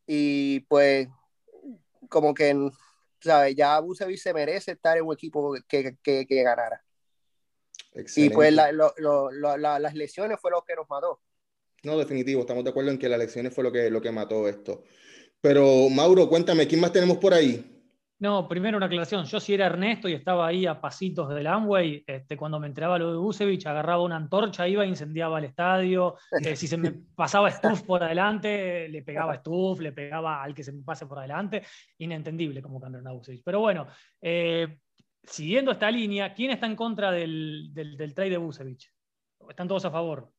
y 0.06 0.60
pues 0.60 1.08
como 2.08 2.34
que, 2.34 2.54
¿sabes? 3.20 3.56
Ya 3.56 3.80
Bucevic 3.80 4.18
se 4.18 4.34
merece 4.34 4.72
estar 4.72 4.96
en 4.98 5.04
un 5.06 5.14
equipo 5.14 5.54
que, 5.68 5.96
que, 6.02 6.26
que 6.26 6.42
ganara. 6.42 6.84
Excelente. 7.92 8.32
Y 8.32 8.36
pues 8.36 8.52
la, 8.52 8.72
lo, 8.72 8.92
lo, 8.96 9.30
la, 9.30 9.78
las 9.78 9.94
lesiones 9.94 10.38
fue 10.40 10.50
lo 10.50 10.62
que 10.62 10.74
nos 10.74 10.88
mató. 10.88 11.20
No, 11.82 11.96
definitivo, 11.96 12.40
estamos 12.40 12.64
de 12.64 12.70
acuerdo 12.70 12.90
en 12.90 12.98
que 12.98 13.08
las 13.08 13.18
lesiones 13.18 13.54
fue 13.54 13.64
lo 13.64 13.72
que, 13.72 13.90
lo 13.90 14.00
que 14.00 14.10
mató 14.10 14.48
esto. 14.48 14.82
Pero 15.40 15.88
Mauro, 15.88 16.28
cuéntame, 16.28 16.66
¿quién 16.66 16.80
más 16.80 16.92
tenemos 16.92 17.18
por 17.18 17.32
ahí? 17.32 17.78
No, 18.20 18.48
primero 18.48 18.76
una 18.76 18.86
aclaración. 18.86 19.24
Yo 19.26 19.38
si 19.38 19.54
era 19.54 19.66
Ernesto 19.66 20.08
y 20.08 20.14
estaba 20.14 20.48
ahí 20.48 20.66
a 20.66 20.80
pasitos 20.80 21.28
del 21.28 21.46
Amway, 21.46 22.02
este, 22.04 22.36
cuando 22.36 22.58
me 22.58 22.66
enteraba 22.66 22.98
lo 22.98 23.12
de 23.12 23.18
Busevich, 23.18 23.64
agarraba 23.66 24.02
una 24.02 24.16
antorcha, 24.16 24.66
iba 24.66 24.82
e 24.82 24.88
incendiaba 24.88 25.38
el 25.38 25.44
estadio. 25.44 26.16
Eh, 26.44 26.56
si 26.56 26.66
se 26.66 26.76
me 26.76 26.90
pasaba 27.14 27.48
Stuff 27.48 27.82
por 27.82 28.02
adelante, 28.02 28.88
le 28.88 29.02
pegaba 29.02 29.36
Stuff, 29.36 29.78
le 29.78 29.92
pegaba 29.92 30.42
al 30.42 30.52
que 30.52 30.64
se 30.64 30.72
me 30.72 30.82
pase 30.82 31.06
por 31.06 31.20
adelante. 31.20 31.62
Inentendible 31.98 32.60
cómo 32.60 32.80
cambiaron 32.80 33.06
a 33.06 33.12
Busevich. 33.12 33.42
Pero 33.44 33.60
bueno, 33.60 33.86
eh, 34.20 34.78
siguiendo 35.24 35.72
esta 35.72 35.90
línea, 35.90 36.34
¿quién 36.34 36.50
está 36.50 36.66
en 36.66 36.76
contra 36.76 37.10
del, 37.10 37.70
del, 37.72 37.96
del 37.96 38.14
trade 38.14 38.30
de 38.30 38.36
Busevich? 38.38 38.92
¿Están 39.48 39.68
todos 39.68 39.84
a 39.84 39.90
favor? 39.90 40.32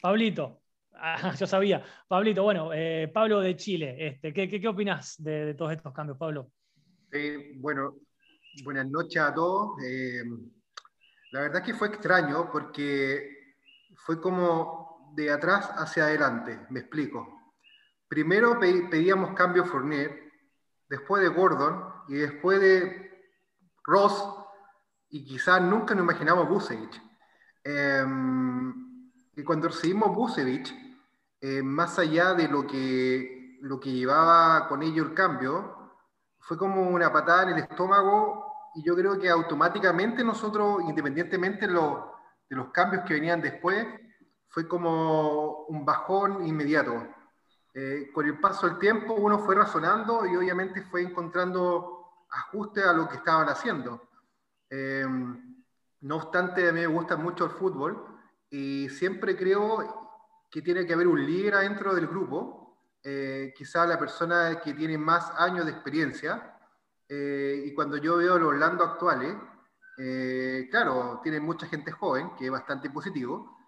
Pablito. 0.00 0.62
Ah, 0.94 1.34
yo 1.38 1.46
sabía. 1.46 1.84
Pablito, 2.08 2.42
bueno, 2.42 2.72
eh, 2.72 3.10
Pablo 3.12 3.40
de 3.40 3.56
Chile, 3.56 3.96
este, 3.98 4.32
¿qué, 4.32 4.48
qué, 4.48 4.60
qué 4.60 4.68
opinas 4.68 5.16
de, 5.22 5.54
todos 5.54 5.72
estos 5.72 5.92
cambios, 5.92 6.18
Pablo? 6.18 6.50
Eh, 7.12 7.52
bueno, 7.56 7.96
buenas 8.64 8.86
noches 8.86 9.22
a 9.22 9.34
todos. 9.34 9.82
Eh, 9.82 10.22
la 11.32 11.40
verdad 11.42 11.62
que 11.62 11.74
fue 11.74 11.88
extraño 11.88 12.50
porque 12.50 13.56
fue 13.96 14.20
como 14.20 15.12
de 15.14 15.30
atrás 15.30 15.70
hacia 15.76 16.04
adelante, 16.04 16.66
me 16.70 16.80
explico. 16.80 17.54
Primero 18.08 18.58
pedíamos 18.60 19.34
cambio 19.34 19.64
Fournier, 19.64 20.30
después 20.88 21.22
de 21.22 21.28
Gordon 21.30 21.82
y 22.08 22.14
después 22.14 22.60
de 22.60 23.11
Ross 23.84 24.24
y 25.10 25.24
quizás 25.24 25.60
nunca 25.60 25.94
nos 25.94 26.04
imaginamos 26.04 26.48
Busevich. 26.48 27.00
Eh, 27.64 28.04
y 29.36 29.42
cuando 29.42 29.68
recibimos 29.68 30.14
Busevich, 30.14 30.74
eh, 31.40 31.62
más 31.62 31.98
allá 31.98 32.34
de 32.34 32.48
lo 32.48 32.66
que, 32.66 33.58
lo 33.62 33.80
que 33.80 33.92
llevaba 33.92 34.68
con 34.68 34.82
ello 34.82 35.04
el 35.04 35.14
cambio, 35.14 35.92
fue 36.38 36.58
como 36.58 36.88
una 36.88 37.12
patada 37.12 37.44
en 37.44 37.48
el 37.50 37.58
estómago 37.58 38.70
y 38.74 38.82
yo 38.82 38.94
creo 38.94 39.18
que 39.18 39.28
automáticamente 39.28 40.24
nosotros, 40.24 40.82
independientemente 40.88 41.66
de, 41.66 41.72
lo, 41.72 42.14
de 42.48 42.56
los 42.56 42.68
cambios 42.68 43.04
que 43.04 43.14
venían 43.14 43.40
después, 43.40 43.86
fue 44.48 44.68
como 44.68 45.64
un 45.64 45.84
bajón 45.84 46.46
inmediato. 46.46 47.06
Eh, 47.74 48.10
con 48.12 48.26
el 48.26 48.38
paso 48.38 48.68
del 48.68 48.78
tiempo 48.78 49.14
uno 49.14 49.38
fue 49.38 49.54
razonando 49.54 50.26
y 50.26 50.36
obviamente 50.36 50.82
fue 50.82 51.02
encontrando 51.02 52.01
ajustes 52.32 52.84
a 52.84 52.92
lo 52.92 53.08
que 53.08 53.16
estaban 53.16 53.48
haciendo. 53.48 54.08
Eh, 54.68 55.06
no 56.00 56.16
obstante, 56.16 56.68
a 56.68 56.72
mí 56.72 56.80
me 56.80 56.86
gusta 56.86 57.16
mucho 57.16 57.44
el 57.44 57.50
fútbol 57.52 58.04
y 58.50 58.88
siempre 58.88 59.36
creo 59.36 60.02
que 60.50 60.62
tiene 60.62 60.86
que 60.86 60.94
haber 60.94 61.06
un 61.06 61.24
líder 61.24 61.54
adentro 61.54 61.94
del 61.94 62.06
grupo, 62.06 62.76
eh, 63.02 63.52
quizá 63.56 63.86
la 63.86 63.98
persona 63.98 64.60
que 64.60 64.74
tiene 64.74 64.98
más 64.98 65.32
años 65.38 65.64
de 65.64 65.72
experiencia, 65.72 66.58
eh, 67.08 67.64
y 67.66 67.74
cuando 67.74 67.96
yo 67.96 68.16
veo 68.16 68.38
los 68.38 68.48
Orlando 68.48 68.84
actuales, 68.84 69.36
eh, 69.98 70.68
claro, 70.70 71.20
tiene 71.22 71.40
mucha 71.40 71.66
gente 71.66 71.92
joven, 71.92 72.30
que 72.38 72.46
es 72.46 72.50
bastante 72.50 72.90
positivo, 72.90 73.58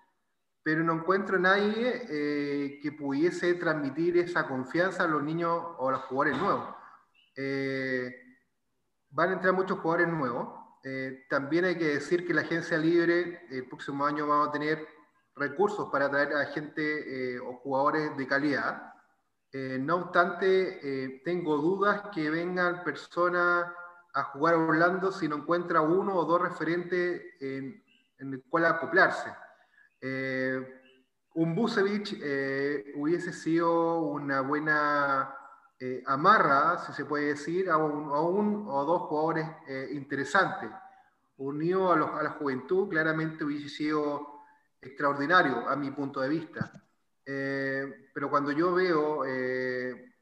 pero 0.62 0.82
no 0.82 0.94
encuentro 0.94 1.38
nadie 1.38 2.06
eh, 2.08 2.80
que 2.82 2.92
pudiese 2.92 3.54
transmitir 3.54 4.16
esa 4.16 4.48
confianza 4.48 5.04
a 5.04 5.08
los 5.08 5.22
niños 5.22 5.62
o 5.78 5.88
a 5.88 5.92
los 5.92 6.00
jugadores 6.02 6.38
nuevos. 6.38 6.74
Eh, 7.36 8.23
van 9.14 9.30
a 9.30 9.32
entrar 9.34 9.54
muchos 9.54 9.78
jugadores 9.78 10.12
nuevos, 10.12 10.48
eh, 10.82 11.24
también 11.30 11.64
hay 11.64 11.78
que 11.78 11.94
decir 11.94 12.26
que 12.26 12.34
la 12.34 12.42
agencia 12.42 12.76
libre 12.76 13.46
el 13.48 13.66
próximo 13.68 14.04
año 14.04 14.26
va 14.26 14.44
a 14.44 14.52
tener 14.52 14.86
recursos 15.36 15.88
para 15.90 16.06
atraer 16.06 16.34
a 16.34 16.46
gente 16.46 17.34
eh, 17.34 17.40
o 17.40 17.54
jugadores 17.54 18.16
de 18.16 18.26
calidad. 18.26 18.92
Eh, 19.52 19.78
no 19.80 19.96
obstante, 19.96 21.22
tengo 21.24 21.56
dudas 21.58 22.02
que 22.12 22.28
vengan 22.28 22.82
personas 22.82 23.66
a 24.12 24.24
jugar 24.24 24.54
a 24.54 24.58
Orlando 24.58 25.12
si 25.12 25.28
no 25.28 25.36
encuentra 25.36 25.80
uno 25.80 26.16
o 26.16 26.24
dos 26.24 26.42
referentes 26.42 27.22
en, 27.40 27.82
en 28.18 28.34
el 28.34 28.42
cual 28.48 28.66
acoplarse. 28.66 29.32
un 31.34 31.54
Busevich 31.54 32.12
hubiese 32.96 33.32
sido 33.32 34.00
una 34.00 34.40
buena 34.40 35.43
eh, 35.80 36.02
amarra, 36.06 36.78
si 36.78 36.92
se 36.92 37.04
puede 37.04 37.26
decir, 37.26 37.68
a 37.68 37.76
un, 37.76 38.10
a 38.10 38.20
o 38.20 38.84
dos 38.84 39.02
jugadores 39.02 39.46
eh, 39.66 39.88
interesantes. 39.92 40.70
Unido 41.36 41.92
a, 41.92 41.96
los, 41.96 42.10
a, 42.10 42.22
la 42.22 42.30
juventud, 42.30 42.88
claramente 42.88 43.44
hubiese 43.44 43.68
sido 43.68 44.40
extraordinario 44.80 45.68
a 45.68 45.74
mi 45.74 45.90
punto 45.90 46.20
de 46.20 46.28
vista. 46.28 46.72
Eh, 47.26 48.10
pero 48.14 48.30
cuando 48.30 48.52
yo 48.52 48.72
veo, 48.72 49.24
eh, 49.26 50.14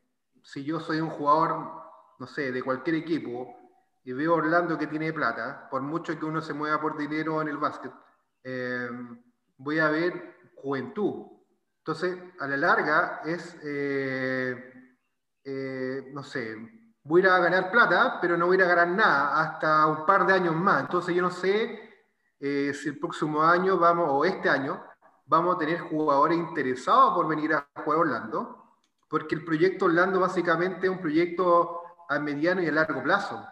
si 0.43 0.65
yo 0.65 0.81
soy 0.81 1.01
un 1.01 1.11
jugador, 1.11 1.83
no 2.19 2.27
sé, 2.27 2.51
de 2.51 2.63
cualquier 2.63 2.97
equipo, 2.97 3.55
y 4.05 4.13
veo 4.13 4.35
Orlando 4.35 4.79
que 4.79 4.87
tiene 4.87 5.13
plata, 5.13 5.69
por 5.71 5.83
mucho 5.83 6.19
que 6.19 6.25
uno 6.25 6.41
se 6.41 6.55
mueva 6.55 6.81
por 6.81 6.97
dinero 6.97 7.41
en 7.43 7.49
el 7.49 7.59
básquet, 7.59 7.93
voy 9.59 9.79
a 9.79 9.89
ver 9.91 10.35
juventud. 10.57 11.27
Entonces, 11.79 12.19
a 12.41 12.49
la 12.49 12.57
larga 12.57 13.21
es 13.25 13.57
eh, 15.45 16.11
no 16.13 16.23
sé, 16.23 16.57
voy 17.05 17.27
a 17.27 17.39
ganar 17.39 17.71
plata, 17.71 18.19
pero 18.21 18.37
no 18.37 18.47
voy 18.47 18.61
a 18.61 18.67
ganar 18.67 18.89
nada 18.89 19.41
hasta 19.41 19.87
un 19.87 20.07
par 20.07 20.27
de 20.27 20.35
años 20.35 20.55
más. 20.55 20.83
Entonces 20.83 21.15
yo 21.15 21.23
no 21.23 21.31
sé 21.31 21.93
eh, 22.41 22.73
si 22.75 22.89
el 22.89 22.99
próximo 22.99 23.43
año 23.43 23.79
vamos, 23.79 24.09
o 24.11 24.25
este 24.25 24.49
año, 24.49 24.83
vamos 25.27 25.57
a 25.57 25.59
tener 25.59 25.81
jugadores 25.81 26.37
interesados 26.39 27.15
por 27.15 27.29
venir 27.29 27.55
a 27.55 27.67
jugar 27.85 27.99
a 27.99 28.01
Orlando, 28.01 28.65
porque 29.09 29.35
el 29.35 29.45
proyecto 29.45 29.87
Orlando 29.87 30.21
básicamente 30.21 30.87
es 30.87 30.93
un 30.93 31.01
proyecto 31.01 31.83
a 32.09 32.19
mediano 32.19 32.63
y 32.63 32.69
a 32.69 32.73
largo 32.73 33.03
plazo. 33.03 33.47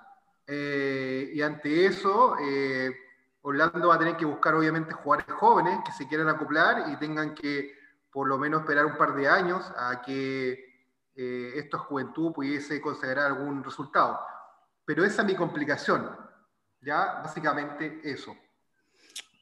Eh, 0.47 1.31
y 1.33 1.41
ante 1.43 1.87
eso, 1.87 2.37
eh, 2.41 2.93
Orlando 3.43 3.89
va 3.89 3.95
a 3.95 3.99
tener 3.99 4.17
que 4.17 4.25
buscar 4.25 4.55
obviamente 4.55 4.93
jugadores 4.93 5.33
jóvenes 5.37 5.79
que 5.85 5.93
se 5.93 6.09
quieran 6.09 6.29
acoplar 6.29 6.91
y 6.91 6.97
tengan 6.97 7.35
que 7.35 7.73
por 8.11 8.27
lo 8.27 8.39
menos 8.39 8.63
esperar 8.63 8.87
un 8.87 8.97
par 8.97 9.15
de 9.15 9.29
años 9.29 9.73
a 9.77 10.03
que 10.03 10.70
eh, 11.15 11.53
esta 11.57 11.79
juventud 11.79 12.33
pudiese 12.33 12.81
considerar 12.81 13.33
algún 13.33 13.63
resultado. 13.63 14.19
Pero 14.85 15.05
esa 15.05 15.23
es 15.23 15.29
mi 15.29 15.35
complicación. 15.35 16.09
Ya, 16.81 17.21
básicamente 17.23 18.01
eso. 18.05 18.35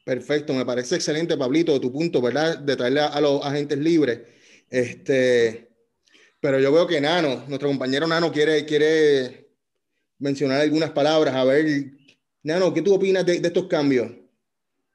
Perfecto, 0.03 0.53
me 0.53 0.65
parece 0.65 0.95
excelente, 0.95 1.37
Pablito, 1.37 1.73
de 1.73 1.79
tu 1.79 1.91
punto, 1.91 2.21
¿verdad? 2.21 2.57
De 2.57 2.75
traerle 2.75 3.01
a, 3.01 3.21
los 3.21 3.45
agentes 3.45 3.77
libres. 3.77 4.21
Este, 4.69 5.69
pero 6.39 6.59
yo 6.59 6.71
veo 6.71 6.87
que 6.87 6.99
Nano, 6.99 7.43
nuestro 7.47 7.69
compañero 7.69 8.07
Nano, 8.07 8.31
quiere, 8.31 8.65
quiere 8.65 9.51
mencionar 10.17 10.61
algunas 10.61 10.91
palabras. 10.91 11.35
A 11.35 11.43
ver, 11.43 11.91
Nano, 12.43 12.73
¿qué 12.73 12.81
tú 12.81 12.95
opinas 12.95 13.25
de, 13.25 13.35
estos 13.35 13.67
cambios? 13.67 14.11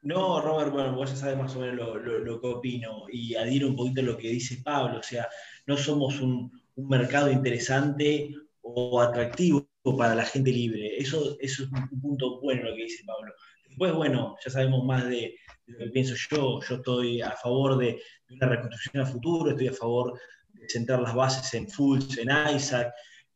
No, 0.02 0.40
Robert, 0.42 0.72
bueno, 0.72 0.94
vos 0.94 1.10
ya 1.10 1.16
sabes 1.16 1.38
más 1.38 1.54
o 1.56 1.60
menos 1.60 1.76
lo, 1.76 2.18
lo, 2.18 2.40
que 2.40 2.46
opino 2.46 3.04
y 3.10 3.34
adhiero 3.36 3.68
un 3.68 3.76
poquito 3.76 4.00
a 4.00 4.04
lo 4.04 4.18
que 4.18 4.28
dice 4.28 4.60
Pablo, 4.62 4.98
o 4.98 5.02
sea, 5.02 5.28
no 5.66 5.78
somos 5.78 6.20
un, 6.20 6.52
un 6.76 6.88
mercado 6.88 7.30
interesante 7.30 8.34
o 8.62 9.00
atractivo 9.00 9.68
para 9.96 10.14
la 10.14 10.24
gente 10.24 10.50
libre. 10.50 10.96
Eso, 10.98 11.36
eso 11.40 11.64
es 11.64 11.68
un 11.70 12.00
punto 12.00 12.40
bueno 12.40 12.64
lo 12.64 12.74
que 12.74 12.84
dice 12.84 13.04
Pablo. 13.06 13.32
Después, 13.68 13.92
bueno, 13.92 14.36
ya 14.44 14.50
sabemos 14.50 14.84
más 14.84 15.08
de, 15.08 15.36
lo 15.66 15.78
que 15.78 15.90
pienso 15.90 16.14
yo. 16.30 16.60
Yo 16.62 16.76
estoy 16.76 17.20
a 17.20 17.32
favor 17.32 17.76
de, 17.78 18.00
una 18.30 18.48
reconstrucción 18.48 19.02
a 19.02 19.06
futuro, 19.06 19.50
estoy 19.50 19.68
a 19.68 19.72
favor 19.72 20.18
de 20.52 20.68
sentar 20.68 21.00
las 21.00 21.14
bases 21.14 21.52
en 21.54 21.68
Fultz, 21.68 22.18
en 22.18 22.30
Isaac. 22.54 22.92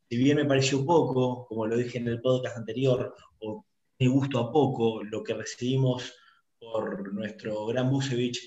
Si 0.08 0.16
bien 0.16 0.36
me 0.36 0.44
pareció 0.44 0.84
poco, 0.84 1.46
como 1.46 1.66
lo 1.66 1.76
dije 1.76 1.98
en 1.98 2.08
el 2.08 2.20
podcast 2.20 2.56
anterior, 2.56 3.14
o 3.40 3.64
me 3.98 4.08
gustó 4.08 4.38
a 4.38 4.52
poco 4.52 5.02
lo 5.02 5.22
que 5.22 5.34
recibimos 5.34 6.14
por 6.58 7.12
nuestro 7.12 7.66
gran 7.66 7.90
Busevich, 7.90 8.40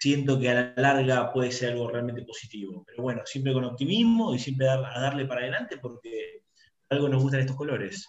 siento 0.00 0.40
que 0.40 0.48
a 0.48 0.54
la 0.54 0.74
larga 0.76 1.32
puede 1.32 1.52
ser 1.52 1.72
algo 1.72 1.88
realmente 1.88 2.22
positivo. 2.22 2.82
Pero 2.86 3.02
bueno, 3.02 3.22
siempre 3.26 3.52
con 3.52 3.64
optimismo 3.64 4.34
y 4.34 4.38
siempre 4.38 4.68
a 4.68 4.78
darle 4.78 5.26
para 5.26 5.42
adelante 5.42 5.76
porque 5.76 6.42
algo 6.88 7.08
nos 7.08 7.22
gustan 7.22 7.40
estos 7.40 7.56
colores. 7.56 8.08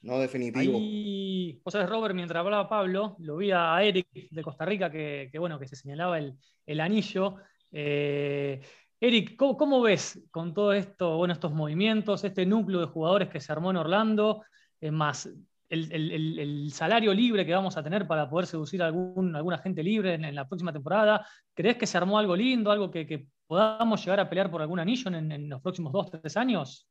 No, 0.00 0.18
definitivo. 0.18 0.78
Ahí, 0.78 1.60
o 1.62 1.70
sea, 1.70 1.84
Robert, 1.86 2.14
mientras 2.14 2.40
hablaba 2.40 2.68
Pablo, 2.68 3.16
lo 3.18 3.36
vi 3.36 3.50
a 3.50 3.82
Eric 3.82 4.06
de 4.30 4.42
Costa 4.42 4.64
Rica 4.64 4.90
que, 4.90 5.30
bueno, 5.38 5.58
que 5.58 5.68
se 5.68 5.76
señalaba 5.76 6.18
el, 6.18 6.80
anillo. 6.80 7.36
Eh, 7.70 8.60
Eric, 9.00 9.36
¿cómo, 9.36 9.82
ves 9.82 10.20
con 10.30 10.54
todo 10.54 10.72
esto, 10.72 11.16
bueno, 11.16 11.34
estos 11.34 11.52
movimientos, 11.52 12.24
este 12.24 12.46
núcleo 12.46 12.80
de 12.80 12.86
jugadores 12.86 13.28
que 13.28 13.40
se 13.40 13.52
armó 13.52 13.70
en 13.70 13.76
Orlando, 13.76 14.42
es 14.80 14.92
más 14.92 15.28
el, 15.68 16.70
salario 16.72 17.12
libre 17.12 17.44
que 17.44 17.54
vamos 17.54 17.76
a 17.76 17.82
tener 17.82 18.06
para 18.06 18.28
poder 18.28 18.46
seducir 18.46 18.82
a 18.82 18.86
algún, 18.86 19.34
alguna 19.36 19.58
gente 19.58 19.82
libre 19.82 20.14
en, 20.14 20.34
la 20.34 20.48
próxima 20.48 20.72
temporada? 20.72 21.26
¿Crees 21.54 21.76
que 21.76 21.86
se 21.86 21.98
armó 21.98 22.18
algo 22.18 22.36
lindo, 22.36 22.70
algo 22.70 22.90
que, 22.90 23.26
podamos 23.46 24.04
llegar 24.04 24.20
a 24.20 24.28
pelear 24.28 24.50
por 24.50 24.60
algún 24.60 24.78
anillo 24.78 25.10
en, 25.10 25.48
los 25.48 25.62
próximos 25.62 25.92
dos, 25.92 26.10
tres 26.10 26.36
años? 26.36 26.86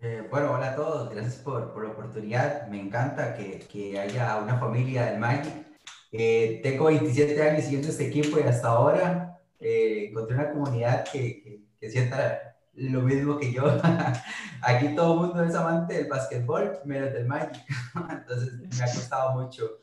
Eh, 0.00 0.26
bueno, 0.30 0.52
hola 0.52 0.72
a 0.72 0.76
todos, 0.76 1.10
gracias 1.10 1.36
por, 1.36 1.72
por 1.72 1.84
la 1.84 1.92
oportunidad. 1.92 2.68
Me 2.68 2.78
encanta 2.78 3.34
que, 3.34 3.60
que, 3.60 3.98
haya 3.98 4.36
una 4.36 4.58
familia 4.58 5.06
del 5.06 5.18
Magic. 5.18 5.64
Eh, 6.12 6.60
tengo 6.62 6.84
27 6.86 7.42
años 7.42 7.64
siguiendo 7.64 7.88
este 7.88 8.06
equipo 8.06 8.38
y 8.38 8.42
hasta 8.42 8.68
ahora 8.68 9.40
eh, 9.58 10.08
encontré 10.10 10.36
una 10.36 10.52
comunidad 10.52 11.04
que, 11.10 11.64
que, 11.80 11.90
sienta 11.90 12.53
lo 12.76 13.02
mismo 13.02 13.38
que 13.38 13.52
yo. 13.52 13.64
Aquí 14.62 14.94
todo 14.94 15.14
el 15.14 15.20
mundo 15.20 15.44
es 15.44 15.54
amante 15.54 15.94
del 15.94 16.08
básquetbol, 16.08 16.80
menos 16.84 17.12
del 17.12 17.26
Magic. 17.26 17.64
Entonces 18.10 18.52
me 18.54 18.84
ha 18.84 18.86
costado 18.86 19.32
mucho. 19.32 19.80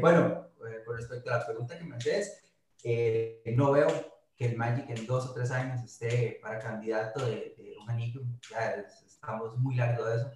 bueno, 0.00 0.46
con 0.84 0.96
respecto 0.96 1.30
a 1.30 1.38
la 1.38 1.46
pregunta 1.46 1.78
que 1.78 1.84
me 1.84 1.96
haces, 1.96 2.42
no 3.56 3.72
veo 3.72 3.88
que 4.36 4.46
el 4.46 4.56
Magic 4.56 4.88
en 4.88 5.06
dos 5.06 5.26
o 5.26 5.34
tres 5.34 5.50
años 5.50 5.84
esté 5.84 6.38
para 6.42 6.58
candidato 6.58 7.26
de, 7.26 7.54
un 7.82 7.90
anillo. 7.90 8.22
Ya 8.50 8.70
es, 8.70 9.02
estamos 9.06 9.58
muy 9.58 9.76
largos 9.76 10.08
de 10.08 10.16
eso. 10.16 10.30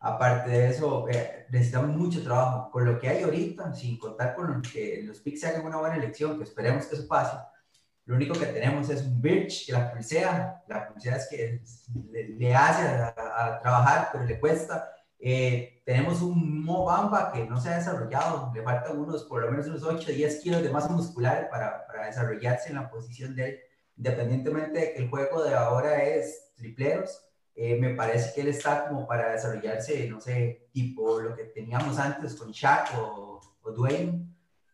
Aparte 0.00 0.50
de 0.50 0.68
eso, 0.68 1.08
eh, 1.08 1.46
necesitamos 1.50 1.96
mucho 1.96 2.22
trabajo. 2.22 2.70
Con 2.70 2.84
lo 2.84 2.98
que 2.98 3.08
hay 3.08 3.22
ahorita, 3.22 3.72
sin 3.74 3.98
contar 3.98 4.34
con 4.34 4.62
que 4.62 5.02
los 5.02 5.20
picks 5.20 5.44
hagan 5.44 5.66
una 5.66 5.78
buena 5.78 5.96
elección, 5.96 6.36
que 6.36 6.44
esperemos 6.44 6.86
que 6.86 6.96
eso 6.96 7.08
pase, 7.08 7.36
lo 8.08 8.16
único 8.16 8.38
que 8.38 8.46
tenemos 8.46 8.88
es 8.88 9.02
un 9.02 9.20
Birch, 9.20 9.66
que 9.66 9.72
la 9.72 9.92
pulsea, 9.92 10.62
la 10.66 10.88
pulsea 10.88 11.16
es 11.16 11.28
que 11.28 11.62
le, 12.10 12.54
hace 12.54 12.82
a, 12.82 13.60
trabajar, 13.62 14.08
pero 14.10 14.24
le 14.24 14.40
cuesta. 14.40 14.90
Eh, 15.20 15.82
tenemos 15.84 16.22
un 16.22 16.64
Mobamba 16.64 17.30
que 17.32 17.44
no 17.44 17.60
se 17.60 17.68
ha 17.68 17.76
desarrollado, 17.76 18.50
le 18.54 18.62
faltan 18.62 18.98
unos, 18.98 19.24
por 19.24 19.42
lo 19.42 19.50
menos 19.50 19.66
unos 19.66 19.82
8 19.82 20.08
o 20.10 20.12
10 20.12 20.40
kilos 20.40 20.62
de 20.62 20.70
masa 20.70 20.88
muscular 20.88 21.48
para, 21.50 21.86
para 21.86 22.06
desarrollarse 22.06 22.70
en 22.70 22.76
la 22.76 22.90
posición 22.90 23.36
de 23.36 23.48
él, 23.48 23.58
independientemente 23.96 24.80
de 24.80 24.92
que 24.94 25.02
el 25.02 25.10
juego 25.10 25.44
de 25.44 25.54
ahora 25.54 26.02
es 26.02 26.52
tripleros 26.56 27.28
eh, 27.60 27.74
me 27.74 27.92
parece 27.92 28.32
que 28.32 28.42
él 28.42 28.48
está 28.48 28.86
como 28.86 29.04
para 29.04 29.32
desarrollarse, 29.32 30.08
no 30.08 30.20
sé, 30.20 30.68
tipo 30.72 31.20
lo 31.20 31.34
que 31.34 31.42
teníamos 31.42 31.98
antes 31.98 32.36
con 32.36 32.52
Shaq 32.52 32.96
o, 32.96 33.40
Dwayne. 33.76 34.26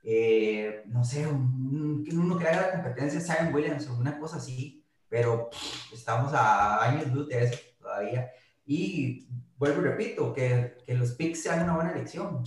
Eh, 0.07 0.83
no 0.87 1.03
sé, 1.03 1.27
un, 1.27 2.07
uno 2.13 2.39
que 2.39 2.47
haga 2.47 2.61
la 2.61 2.73
competencia 2.73 3.21
Simon 3.21 3.55
Williams 3.55 3.89
o 3.89 3.95
una 3.97 4.19
cosa 4.19 4.37
así, 4.37 4.85
pero 5.09 5.49
estamos 5.93 6.33
a 6.35 6.85
años 6.85 7.07
luz 7.09 7.29
de 7.29 7.45
eso 7.45 7.59
todavía. 7.81 8.31
Y 8.67 9.27
vuelvo 9.57 9.81
y 9.81 9.85
repito, 9.85 10.33
que, 10.35 10.77
que 10.87 10.95
los 10.95 11.13
picks 11.13 11.43
sean 11.43 11.65
una 11.65 11.77
buena 11.77 11.93
elección. 11.93 12.45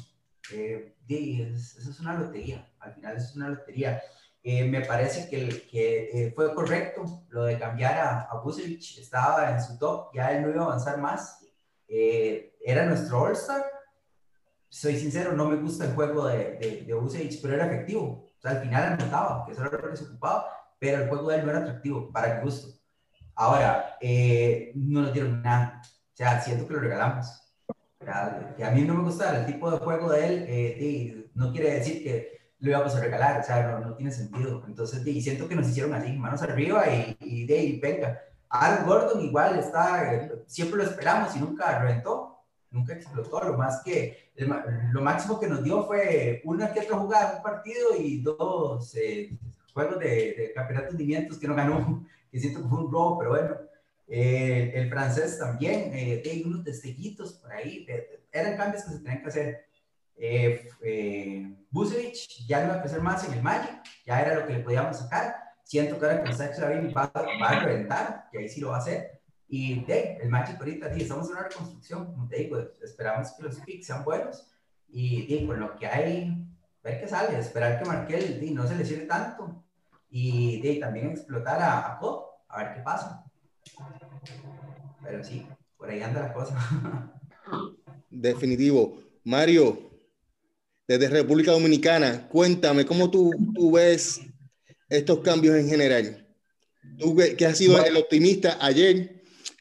Eh, 0.53 0.95
eso 1.10 1.89
es 1.89 1.99
una 1.99 2.14
lotería, 2.14 2.70
al 2.80 2.93
final 2.93 3.18
eso 3.18 3.28
es 3.30 3.36
una 3.36 3.49
lotería. 3.49 4.01
Eh, 4.43 4.64
me 4.66 4.82
parece 4.82 5.28
que, 5.28 5.68
que 5.68 6.10
eh, 6.14 6.32
fue 6.36 6.53
correcto 6.53 7.26
lo 7.30 7.45
de 7.45 7.58
cambiar 7.58 7.97
a, 7.97 8.22
a 8.32 8.43
estaba 8.99 9.51
en 9.51 9.62
su 9.62 9.78
top, 9.78 10.14
ya 10.14 10.32
él 10.32 10.43
no 10.43 10.49
iba 10.49 10.62
a 10.62 10.66
avanzar 10.68 10.99
más, 10.99 11.43
eh, 11.88 12.55
era 12.64 12.86
nuestro 12.86 13.22
All-Star. 13.22 13.76
Soy 14.78 14.95
sincero, 14.99 15.34
no 15.34 15.45
me 15.45 15.55
gusta 15.55 15.86
el 15.86 15.95
juego 15.95 16.28
de, 16.28 16.55
de, 16.59 16.86
de 16.86 17.39
pero 17.41 17.55
era 17.55 17.65
efectivo. 17.65 18.28
O 18.38 18.39
sea, 18.39 18.51
al 18.51 18.61
final 18.61 18.84
anotaba, 18.93 19.43
que 19.43 19.53
eso 19.53 19.61
era 19.61 19.71
lo 19.71 19.89
que 19.89 19.97
se 19.97 20.03
ocupaba, 20.03 20.45
pero 20.78 21.01
el 21.01 21.09
juego 21.09 21.30
de 21.30 21.38
él 21.38 21.45
no 21.45 21.49
era 21.49 21.61
atractivo, 21.61 22.11
para 22.11 22.36
mi 22.36 22.43
gusto. 22.43 22.78
Ahora, 23.34 23.97
no 24.75 25.01
nos 25.01 25.13
dieron 25.13 25.41
nada. 25.41 25.82
O 25.84 26.15
sea, 26.15 26.39
siento 26.41 26.67
que 26.67 26.75
lo 26.75 26.80
regalamos. 26.80 27.25
Que 28.55 28.63
a 28.63 28.69
mí 28.69 28.84
no 28.84 28.93
me 28.93 29.01
gusta 29.01 29.39
el 29.39 29.47
tipo 29.47 29.71
de 29.71 29.80
juego 29.80 30.11
de 30.11 30.28
él, 30.28 31.32
no 31.34 31.51
quiere 31.51 31.73
decir 31.73 32.03
que 32.03 32.53
lo 32.59 32.69
íbamos 32.69 32.95
a 32.95 32.99
regalar, 32.99 33.41
o 33.41 33.43
sea, 33.43 33.71
no, 33.71 33.80
no 33.80 33.95
tiene 33.95 34.11
sentido. 34.11 34.63
Entonces, 34.67 35.05
y 35.07 35.21
siento 35.23 35.49
que 35.49 35.55
nos 35.55 35.67
hicieron 35.67 35.95
así, 35.95 36.13
manos 36.13 36.43
arriba 36.43 36.88
y, 36.88 37.17
y 37.21 37.47
de 37.47 37.57
ahí, 37.57 37.80
venga. 37.80 38.21
Aaron 38.47 38.86
Gordon 38.86 39.21
igual 39.21 39.57
está, 39.57 40.30
siempre 40.45 40.78
lo 40.78 40.84
esperamos 40.84 41.36
y 41.36 41.39
nunca 41.39 41.80
reventó, 41.80 42.36
nunca 42.78 42.93
explotó. 42.93 43.43
Lo 43.43 43.57
más 43.57 43.82
que, 43.84 44.32
lo 44.91 45.01
máximo 45.01 45.39
que 45.39 45.47
nos 45.47 45.63
dio 45.63 45.86
fue 45.86 46.41
una 46.45 46.71
que 46.73 46.82
otra 46.82 46.97
jugada 46.97 47.38
un 47.38 47.43
partido 47.43 47.95
y 47.97 48.21
dos 48.21 48.95
eh, 48.95 49.38
juegos 49.73 49.99
de, 49.99 50.05
de 50.05 50.51
campeonatos 50.55 50.97
de 50.97 51.28
que 51.39 51.47
no 51.47 51.55
ganó, 51.55 52.05
que 52.32 52.39
siento 52.39 52.61
que 52.61 52.69
fue 52.69 52.80
un 52.80 52.91
robo, 52.91 53.17
pero 53.19 53.32
bueno. 53.32 53.55
Eh, 54.09 54.71
el 54.73 54.89
francés 54.89 55.38
también, 55.38 55.91
eh, 55.93 56.23
hay 56.23 56.43
unos 56.45 56.63
destellitos 56.63 57.34
por 57.34 57.51
ahí, 57.51 57.86
eran 58.32 58.55
cambios 58.55 58.86
que 58.86 58.91
se 58.91 58.99
tenían 58.99 59.21
que 59.21 59.28
hacer 59.28 59.67
eh, 60.17 60.69
eh 60.82 61.53
ya 62.47 62.63
no 62.63 62.69
va 62.69 62.75
a 62.75 62.82
crecer 62.82 63.01
más 63.01 63.28
en 63.28 63.34
el 63.34 63.43
Magic, 63.43 63.84
ya 64.05 64.21
era 64.21 64.36
lo 64.36 64.47
que 64.47 64.53
le 64.53 64.59
podíamos 64.59 64.97
sacar. 64.97 65.36
Siento 65.63 65.99
que 65.99 66.05
ahora 66.05 66.23
con 66.23 66.34
Zach 66.34 66.57
va, 66.59 67.11
va, 67.13 67.49
a 67.49 67.59
reventar, 67.59 68.30
que 68.32 68.39
ahí 68.39 68.49
sí 68.49 68.61
lo 68.61 68.69
va 68.69 68.78
a 68.78 68.80
hacer. 68.80 69.16
Y 69.50 69.86
de, 69.86 70.18
el 70.22 70.30
Magic 70.30 70.60
ahorita, 70.60 70.93
sí, 70.93 71.02
estamos 71.02 71.28
en 71.28 71.34
una 71.34 71.43
reconstrucción, 71.43 72.06
como 72.08 72.28
te 72.28 72.38
digo, 72.38 72.60
esperamos 72.84 73.32
que 73.32 73.43
los 73.43 73.60
picks 73.62 73.88
sean 73.88 74.04
buenos 74.04 74.48
y, 74.89 75.45
con 75.45 75.60
lo 75.60 75.76
que 75.78 75.88
hay, 75.88 76.45
ver 76.84 77.00
qué 77.00 77.08
sale, 77.08 77.38
esperar 77.39 77.80
que 77.80 77.86
Markel 77.86 78.54
no 78.54 78.68
se 78.68 78.76
le 78.76 78.86
sirve 78.86 79.06
tanto 79.06 79.64
y 80.10 80.62
de, 80.62 80.76
también 80.76 81.12
explotar 81.12 81.62
a, 81.62 81.93
a 81.93 82.00
a 82.50 82.64
ver 82.64 82.76
qué 82.76 82.82
pasa. 82.82 83.24
Pero 85.04 85.24
sí, 85.24 85.45
por 85.78 85.89
ahí 85.89 86.02
anda 86.02 86.22
la 86.22 86.34
cosa. 86.34 87.12
Definitivo. 88.10 89.02
Mario, 89.24 89.88
desde 90.88 91.10
República 91.10 91.52
Dominicana. 91.52 92.28
Cuéntame, 92.30 92.86
¿cómo 92.86 93.12
tú, 93.12 93.32
tú 93.54 93.74
ves 93.74 94.22
estos 94.89 95.20
cambios 95.20 95.56
en 95.56 95.68
general? 95.68 96.28
Tú 96.98 97.16
que 97.16 97.45
has 97.45 97.58
sido 97.58 97.84
el 97.84 97.98
optimista 97.98 98.58
ayer, 98.62 99.16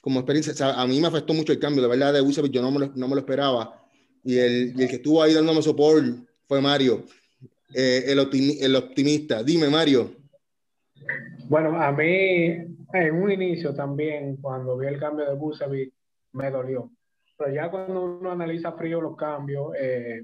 como 0.07 0.21
experiencia, 0.21 0.73
a 0.81 0.87
mí 0.87 1.01
me 1.01 1.09
afectó 1.09 1.35
mucho 1.35 1.51
el 1.51 1.59
cambio, 1.59 1.83
de 1.83 1.89
verdad, 1.89 2.13
de 2.13 2.21
Busevich 2.21 2.53
yo 2.53 2.63
no 2.63 2.71
me, 2.71 2.79
lo, 2.79 2.93
no 2.95 3.09
me 3.09 3.17
lo 3.17 3.23
esperaba. 3.23 3.83
Y 4.23 4.39
el, 4.39 4.73
y 4.77 4.83
el, 4.85 4.89
que 4.89 4.97
estuvo 4.97 5.21
ahí 5.21 5.35
dándome 5.35 5.61
soporte 5.63 6.13
fue 6.47 6.61
Mario, 6.61 7.03
eh, 7.75 8.05
el, 8.07 8.21
el 8.61 8.77
optimista. 8.77 9.43
Dime, 9.43 9.69
Mario. 9.69 10.13
Bueno, 11.49 11.83
a 11.83 11.91
mí 11.91 12.05
en 12.05 13.15
un 13.21 13.33
inicio 13.33 13.75
también, 13.75 14.37
cuando 14.37 14.79
vi 14.79 14.87
el 14.87 15.01
cambio 15.01 15.27
de 15.29 15.35
Busevich, 15.35 15.93
me 16.35 16.53
dolió. 16.53 16.89
Pero 17.37 17.53
ya 17.53 17.69
cuando 17.69 18.05
uno 18.05 18.31
analiza 18.31 18.75
frío 18.75 19.01
los 19.01 19.17
cambios, 19.17 19.73
eh, 19.77 20.23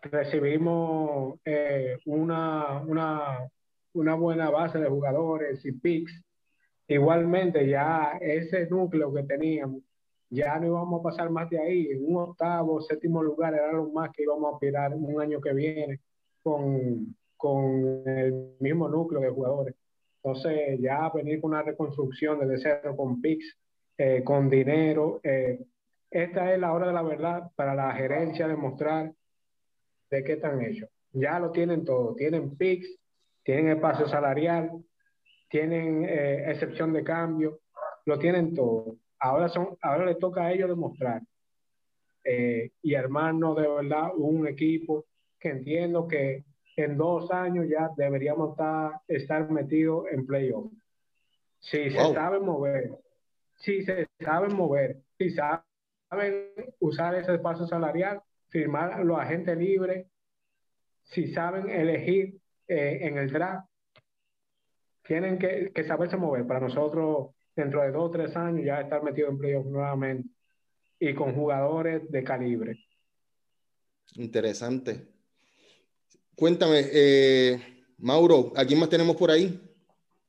recibimos 0.00 1.38
eh, 1.44 1.98
una, 2.06 2.80
una, 2.86 3.50
una, 3.92 4.14
buena 4.14 4.48
base 4.48 4.78
de 4.78 4.88
jugadores 4.88 5.62
y 5.66 5.72
picks. 5.72 6.22
Igualmente, 6.90 7.68
ya 7.68 8.18
ese 8.20 8.66
núcleo 8.66 9.14
que 9.14 9.22
teníamos, 9.22 9.80
ya 10.28 10.58
no 10.58 10.66
íbamos 10.66 11.00
a 11.00 11.02
pasar 11.04 11.30
más 11.30 11.48
de 11.48 11.60
ahí. 11.60 11.94
Un 11.94 12.16
octavo, 12.16 12.80
séptimo 12.80 13.22
lugar 13.22 13.54
era 13.54 13.72
lo 13.72 13.90
más 13.90 14.10
que 14.10 14.24
íbamos 14.24 14.50
a 14.52 14.54
aspirar 14.56 14.92
un 14.94 15.20
año 15.20 15.40
que 15.40 15.52
viene. 15.54 16.00
con, 16.42 17.14
con 17.36 18.02
el 18.06 18.56
mismo 18.58 18.88
núcleo 18.88 19.20
de 19.20 19.30
jugadores. 19.30 19.74
Entonces, 20.22 20.80
ya 20.80 21.08
venir 21.10 21.40
con 21.40 21.52
una 21.52 21.62
reconstrucción 21.62 22.40
desde 22.40 22.58
cero, 22.58 22.96
con 22.96 23.20
PIX, 23.20 23.56
eh, 23.96 24.24
con 24.24 24.50
dinero, 24.50 25.20
eh, 25.22 25.64
esta 26.10 26.52
es 26.52 26.58
la 26.58 26.72
hora 26.72 26.88
de 26.88 26.92
la 26.92 27.02
verdad 27.02 27.52
para 27.54 27.74
la 27.76 27.92
gerencia 27.94 28.48
demostrar 28.48 29.12
de 30.10 30.24
qué 30.24 30.32
están 30.32 30.60
hechos. 30.60 30.90
Ya 31.12 31.38
lo 31.38 31.52
tienen 31.52 31.84
todo, 31.84 32.14
tienen 32.16 32.56
PIX, 32.56 32.98
tienen 33.44 33.68
espacio 33.68 34.08
salarial, 34.08 34.82
tienen 35.50 36.06
eh, 36.08 36.50
excepción 36.50 36.92
de 36.92 37.04
cambio, 37.04 37.60
lo 38.06 38.18
tienen 38.18 38.54
todo. 38.54 38.96
Ahora, 39.18 39.48
son, 39.50 39.76
ahora 39.82 40.06
le 40.06 40.14
toca 40.14 40.44
a 40.44 40.52
ellos 40.52 40.68
demostrar 40.68 41.22
y 42.82 42.94
armarnos 42.94 43.56
de 43.56 43.66
verdad 43.66 44.10
un 44.14 44.46
equipo 44.46 45.06
que 45.38 45.48
entiendo 45.48 46.06
que 46.06 46.44
en 46.76 46.96
dos 46.96 47.30
años 47.30 47.66
ya 47.68 47.90
deberíamos 47.96 48.50
estar, 48.50 49.00
estar 49.08 49.50
metidos 49.50 50.06
en 50.12 50.26
playoff. 50.26 50.72
Si 51.60 51.90
se 51.90 52.14
saben 52.14 52.44
mover, 52.44 52.90
si 53.56 53.82
se 53.82 54.06
saben 54.18 54.54
mover, 54.56 54.98
si 55.18 55.30
saben 55.30 55.64
usar 56.78 57.14
ese 57.14 57.34
espacio 57.34 57.66
salarial, 57.66 58.22
firmar 58.48 58.92
a 58.92 59.04
los 59.04 59.18
agentes 59.18 59.56
libres, 59.56 60.06
si 61.04 61.32
saben 61.32 61.68
elegir 61.68 62.40
eh, 62.66 63.00
en 63.02 63.18
el 63.18 63.30
draft, 63.30 63.68
tienen 65.10 65.40
que, 65.40 65.72
que, 65.74 65.82
saberse 65.82 66.16
mover 66.16 66.46
para 66.46 66.60
nosotros 66.60 67.30
dentro 67.56 67.82
de 67.82 67.90
dos 67.90 68.04
o 68.04 68.10
tres 68.12 68.36
años 68.36 68.64
ya 68.64 68.80
estar 68.80 69.02
metidos 69.02 69.30
en 69.30 69.38
playoff 69.38 69.66
nuevamente 69.66 70.28
y 71.00 71.12
con 71.14 71.34
jugadores 71.34 72.08
de 72.12 72.22
calibre. 72.22 72.78
Interesante. 74.14 75.08
Cuéntame, 76.36 76.84
eh, 76.92 77.84
Mauro, 77.98 78.52
¿a 78.54 78.64
quién 78.64 78.78
más 78.78 78.88
tenemos 78.88 79.16
por 79.16 79.32
ahí? 79.32 79.60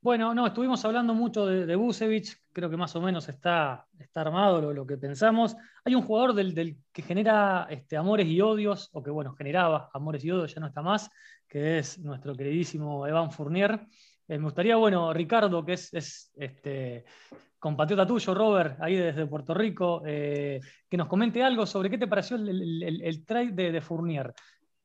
Bueno, 0.00 0.34
no, 0.34 0.48
estuvimos 0.48 0.84
hablando 0.84 1.14
mucho 1.14 1.46
de, 1.46 1.64
de 1.64 2.24
creo 2.52 2.68
que 2.68 2.76
más 2.76 2.96
o 2.96 3.00
menos 3.00 3.28
está, 3.28 3.86
está 4.00 4.22
armado 4.22 4.72
lo, 4.72 4.84
que 4.84 4.96
pensamos. 4.96 5.54
Hay 5.84 5.94
un 5.94 6.02
jugador 6.02 6.34
del, 6.34 6.76
que 6.92 7.02
genera 7.02 7.68
este, 7.70 7.96
amores 7.96 8.26
y 8.26 8.40
odios, 8.40 8.90
o 8.94 9.00
que 9.00 9.12
bueno, 9.12 9.32
generaba 9.34 9.90
amores 9.94 10.24
y 10.24 10.32
odios, 10.32 10.52
ya 10.52 10.60
no 10.60 10.66
está 10.66 10.82
más, 10.82 11.08
que 11.46 11.78
es 11.78 12.00
nuestro 12.00 12.34
queridísimo 12.34 13.06
Evan 13.06 13.30
Fournier. 13.30 13.86
Eh, 14.28 14.38
me 14.38 14.44
gustaría, 14.44 14.76
bueno, 14.76 15.12
Ricardo, 15.12 15.64
que 15.64 15.72
es, 15.74 16.32
este, 16.36 17.04
compatriota 17.58 18.06
tuyo, 18.06 18.34
Robert, 18.34 18.80
ahí 18.80 18.96
desde 18.96 19.26
Puerto 19.26 19.54
Rico, 19.54 20.02
eh, 20.06 20.60
que 20.88 20.96
nos 20.96 21.08
comente 21.08 21.42
algo 21.42 21.66
sobre 21.66 21.90
qué 21.90 21.98
te 21.98 22.06
pareció 22.06 22.36
el, 22.36 23.24
trade 23.26 23.52
de, 23.52 23.72
de 23.72 23.80
Fournier 23.80 24.32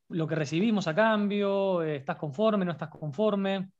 lo 0.10 0.28
que 0.28 0.36
recibimos 0.36 0.88
a 0.88 0.96
cambio? 0.96 1.84
Eh, 1.84 1.98
¿Estás 1.98 2.18
conforme? 2.18 2.66
¿No 2.66 2.72
estás 2.72 2.90
conforme? 2.90 3.72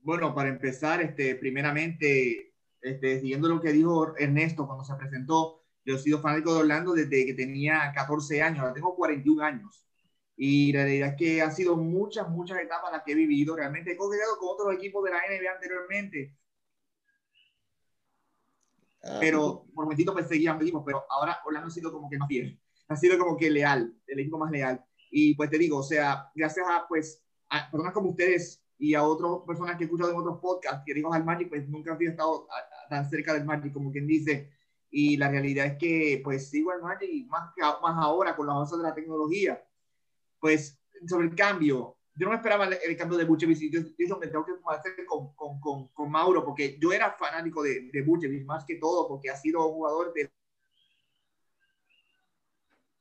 Bueno, 0.00 0.34
para 0.34 0.48
empezar, 0.48 1.02
este, 1.02 1.34
primeramente, 1.34 2.54
este, 2.80 3.20
siguiendo 3.20 3.48
lo 3.48 3.60
que 3.60 3.72
dijo 3.72 4.16
Ernesto 4.16 4.66
cuando 4.66 4.84
se 4.84 4.94
presentó, 4.94 5.64
yo 5.84 5.96
he 5.96 5.98
sido 5.98 6.20
fanático 6.20 6.54
de 6.54 6.60
Orlando 6.60 6.92
desde 6.94 7.26
que 7.26 7.34
tenía 7.34 7.92
14 7.94 8.42
años, 8.42 8.60
ahora 8.60 8.74
tengo 8.74 8.94
41 8.94 9.44
años. 9.44 9.85
Y 10.36 10.72
la 10.72 10.84
realidad 10.84 11.10
es 11.10 11.16
que 11.16 11.42
ha 11.42 11.50
sido 11.50 11.76
muchas, 11.76 12.28
muchas 12.28 12.58
etapas 12.60 12.92
las 12.92 13.02
que 13.02 13.12
he 13.12 13.14
vivido. 13.14 13.56
Realmente 13.56 13.92
he 13.92 13.96
congregado 13.96 14.38
con 14.38 14.50
otros 14.50 14.74
equipos 14.74 15.04
de 15.04 15.10
la 15.10 15.18
NBA 15.18 15.52
anteriormente. 15.52 16.36
Ah. 19.02 19.18
Pero 19.20 19.66
por 19.74 19.84
un 19.84 19.84
momentito 19.84 20.14
perseguían 20.14 20.60
equipos, 20.60 20.82
pero 20.84 21.04
ahora 21.08 21.40
Orlando 21.44 21.68
ha 21.68 21.70
sido 21.70 21.92
como 21.92 22.10
que 22.10 22.18
más 22.18 22.28
fiel 22.28 22.60
ha 22.88 22.96
sido 22.96 23.18
como 23.18 23.36
que 23.36 23.50
leal, 23.50 23.94
el 24.06 24.20
equipo 24.20 24.38
más 24.38 24.50
leal. 24.50 24.84
Y 25.10 25.34
pues 25.34 25.50
te 25.50 25.58
digo, 25.58 25.78
o 25.78 25.82
sea, 25.82 26.30
gracias 26.34 26.66
a, 26.68 26.86
pues, 26.88 27.22
a 27.48 27.70
personas 27.70 27.92
como 27.92 28.10
ustedes 28.10 28.62
y 28.78 28.94
a 28.94 29.02
otras 29.02 29.30
personas 29.46 29.76
que 29.76 29.84
he 29.84 29.86
escuchado 29.86 30.10
en 30.10 30.18
otros 30.18 30.38
podcasts 30.40 30.82
que 30.84 30.94
digo 30.94 31.12
al 31.12 31.24
Magic, 31.24 31.48
pues 31.48 31.68
nunca 31.68 31.94
había 31.94 32.10
estado 32.10 32.46
tan 32.90 33.08
cerca 33.08 33.32
del 33.34 33.44
Magic 33.44 33.72
como 33.72 33.90
quien 33.90 34.06
dice. 34.06 34.52
Y 34.90 35.16
la 35.16 35.30
realidad 35.30 35.66
es 35.66 35.78
que, 35.78 36.20
pues, 36.22 36.48
sigo 36.48 36.70
al 36.70 36.82
Magic 36.82 37.26
más, 37.28 37.52
que, 37.54 37.62
más 37.62 37.96
ahora 37.96 38.36
con 38.36 38.46
los 38.46 38.54
avances 38.54 38.78
de 38.78 38.84
la 38.84 38.94
tecnología. 38.94 39.62
Pues, 40.38 40.78
sobre 41.06 41.28
el 41.28 41.34
cambio, 41.34 41.96
yo 42.14 42.28
no 42.28 42.34
esperaba 42.34 42.66
el, 42.66 42.96
cambio 42.96 43.18
de 43.18 43.24
Buchevic 43.24 43.60
y 43.60 43.70
yo, 43.70 43.80
yo 43.98 44.18
me 44.18 44.26
tengo 44.28 44.44
que 44.44 44.52
hacer 44.68 45.04
con, 45.06 45.34
con, 45.34 45.60
con, 45.60 45.88
con, 45.88 46.10
Mauro, 46.10 46.44
porque 46.44 46.78
yo 46.80 46.92
era 46.92 47.12
fanático 47.12 47.62
de, 47.62 47.90
de 47.92 48.02
Buchevic 48.02 48.44
más 48.46 48.64
que 48.64 48.76
todo, 48.76 49.06
porque 49.06 49.30
ha 49.30 49.36
sido 49.36 49.66
un 49.66 49.74
jugador 49.74 50.12
de 50.14 50.30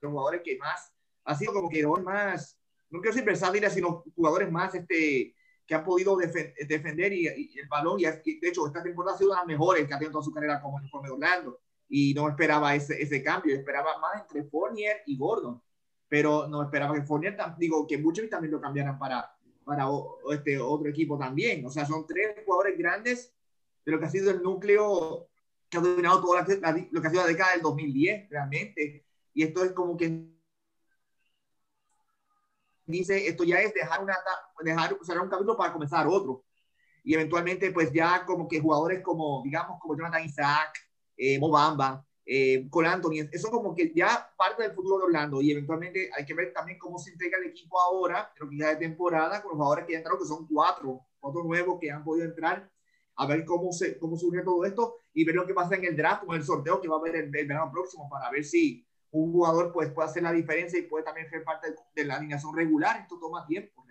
los 0.01 0.11
jugadores 0.11 0.41
que 0.43 0.57
más, 0.57 0.91
ha 1.23 1.35
sido 1.35 1.53
como 1.53 1.69
que 1.69 1.81
los 1.81 2.01
más, 2.03 2.57
no 2.89 2.99
quiero 2.99 3.13
decir 3.13 3.25
versátiles, 3.25 3.73
sino 3.73 4.03
jugadores 4.15 4.51
más 4.51 4.75
este, 4.75 5.35
que 5.65 5.75
han 5.75 5.83
podido 5.83 6.15
defender 6.17 7.13
y, 7.13 7.27
el 7.27 7.67
balón. 7.67 7.99
Y, 7.99 8.03
de 8.03 8.47
hecho, 8.49 8.67
esta 8.67 8.83
temporada 8.83 9.15
ha 9.15 9.17
sido 9.17 9.31
una 9.31 9.41
de 9.41 9.47
las 9.47 9.47
mejores 9.47 9.87
que 9.87 9.93
ha 9.93 9.97
tenido 9.97 10.11
toda 10.11 10.23
su 10.23 10.31
carrera 10.31 10.61
como 10.61 10.79
de 10.79 11.09
Orlando. 11.09 11.59
Y 11.87 12.13
no 12.13 12.27
esperaba 12.29 12.75
ese, 12.75 13.01
ese 13.01 13.21
cambio, 13.23 13.55
esperaba 13.55 13.97
más 13.99 14.21
entre 14.21 14.43
Fournier 14.43 15.01
y 15.05 15.17
Gordon. 15.17 15.61
Pero 16.07 16.47
no 16.47 16.63
esperaba 16.63 16.93
que 16.93 17.01
Fournier, 17.01 17.35
digo, 17.57 17.87
que 17.87 17.97
muchos 17.97 18.29
también 18.29 18.51
lo 18.51 18.61
cambiaran 18.61 18.99
para, 18.99 19.35
para 19.63 19.87
este 20.31 20.59
otro 20.59 20.89
equipo 20.89 21.17
también. 21.17 21.65
O 21.65 21.69
sea, 21.69 21.85
son 21.85 22.05
tres 22.05 22.35
jugadores 22.45 22.77
grandes 22.77 23.33
de 23.85 23.91
lo 23.91 23.99
que 23.99 24.05
ha 24.05 24.09
sido 24.09 24.31
el 24.31 24.41
núcleo 24.41 25.27
que 25.69 25.77
ha 25.77 25.81
dominado 25.81 26.21
toda 26.21 26.41
lo 26.41 27.01
que 27.01 27.07
ha 27.07 27.09
sido 27.09 27.23
la 27.23 27.27
década 27.27 27.53
del 27.53 27.61
2010, 27.61 28.29
realmente 28.29 29.05
y 29.35 29.43
esto 29.43 29.63
es 29.65 29.73
como 29.73 29.97
que 29.97 30.31
dice, 32.85 33.27
esto 33.27 33.43
ya 33.43 33.59
es 33.59 33.73
dejar, 33.73 34.01
una, 34.01 34.15
dejar 34.63 34.97
cerrar 35.03 35.23
un 35.23 35.29
capítulo 35.29 35.57
para 35.57 35.73
comenzar 35.73 36.07
otro. 36.07 36.45
Y 37.03 37.13
eventualmente, 37.13 37.71
pues 37.71 37.91
ya 37.91 38.25
como 38.25 38.47
que 38.47 38.61
jugadores 38.61 39.03
como, 39.03 39.43
digamos, 39.43 39.77
como 39.79 39.97
Jonathan 39.97 40.23
Isaac, 40.23 40.73
eh, 41.17 41.37
Mobamba, 41.37 42.04
eh, 42.25 42.67
Cole 42.69 42.87
Anthony, 42.87 43.29
eso 43.31 43.49
como 43.49 43.75
que 43.75 43.93
ya 43.95 44.33
parte 44.37 44.63
del 44.63 44.73
futuro 44.73 44.97
de 44.99 45.03
Orlando. 45.05 45.41
Y 45.41 45.51
eventualmente 45.51 46.09
hay 46.15 46.25
que 46.25 46.33
ver 46.33 46.53
también 46.53 46.79
cómo 46.79 46.97
se 46.97 47.11
integra 47.11 47.39
el 47.39 47.45
equipo 47.45 47.79
ahora, 47.79 48.31
pero 48.33 48.49
que 48.49 48.57
ya 48.57 48.69
de 48.69 48.77
temporada, 48.77 49.41
con 49.41 49.51
los 49.51 49.57
jugadores 49.57 49.85
que 49.85 49.93
ya 49.93 49.97
entraron, 49.99 50.19
que 50.19 50.27
son 50.27 50.47
cuatro, 50.47 51.01
cuatro 51.19 51.43
nuevos 51.43 51.77
que 51.79 51.91
han 51.91 52.03
podido 52.03 52.25
entrar, 52.25 52.69
a 53.17 53.27
ver 53.27 53.45
cómo, 53.45 53.71
se, 53.71 53.97
cómo 53.97 54.17
surge 54.17 54.41
todo 54.43 54.65
esto 54.65 54.95
y 55.13 55.23
ver 55.23 55.35
lo 55.35 55.45
que 55.45 55.53
pasa 55.53 55.75
en 55.75 55.85
el 55.85 55.95
draft, 55.95 56.25
con 56.25 56.35
el 56.35 56.43
sorteo 56.43 56.81
que 56.81 56.87
va 56.87 56.97
a 56.97 56.99
haber 56.99 57.15
el, 57.15 57.35
el 57.35 57.47
verano 57.47 57.71
próximo, 57.71 58.09
para 58.09 58.29
ver 58.29 58.43
si 58.43 58.85
un 59.11 59.31
jugador 59.31 59.71
pues, 59.71 59.91
puede 59.91 60.09
hacer 60.09 60.23
la 60.23 60.33
diferencia 60.33 60.77
y 60.77 60.83
puede 60.83 61.05
también 61.05 61.29
ser 61.29 61.43
parte 61.43 61.73
de 61.95 62.03
la 62.03 62.15
alineación 62.15 62.55
regular. 62.55 62.99
Esto 63.01 63.17
toma 63.19 63.45
tiempo. 63.45 63.85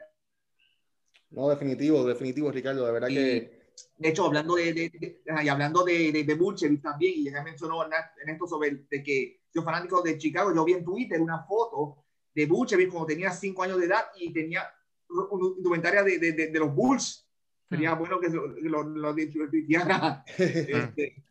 No, 1.35 1.49
definitivo, 1.49 2.05
definitivo, 2.05 2.51
Ricardo. 2.51 2.87
De 2.87 2.93
verdad 2.93 3.09
que. 3.09 3.64
De 3.97 4.09
hecho, 4.09 4.27
hablando 4.27 4.57
de, 4.57 4.73
de, 4.73 5.23
y 5.43 5.49
hablando 5.49 5.85
de, 5.85 6.13
de, 6.13 6.25
de 6.25 6.79
también, 6.83 7.15
y 7.17 7.25
ya 7.25 7.43
mencionó 7.43 7.85
en 7.85 8.29
esto 8.29 8.47
sobre 8.47 8.87
de 8.91 9.03
que 9.03 9.41
yo 9.53 9.63
fanático 9.63 10.03
de 10.03 10.19
Chicago, 10.19 10.55
yo 10.55 10.65
vi 10.65 10.73
en 10.73 10.85
Twitter 10.85 11.21
una 11.21 11.45
foto 11.45 12.05
de 12.35 12.47
Buchevich 12.47 12.91
cuando 12.91 13.07
tenía 13.07 13.31
cinco 13.31 13.63
años 13.63 13.79
de 13.79 13.87
edad 13.87 14.05
y 14.17 14.33
tenía 14.33 14.65
un 15.09 15.55
indumentaria 15.59 16.03
de, 16.03 16.19
de, 16.19 16.33
de, 16.33 16.59
los 16.59 16.75
Bulls. 16.75 17.29
Sería 17.69 17.95
mm. 17.95 17.99
bueno 17.99 18.21
que 18.21 18.29
lo, 18.29 18.47
lo, 18.49 18.83
lo, 18.83 19.17
este, 20.39 21.25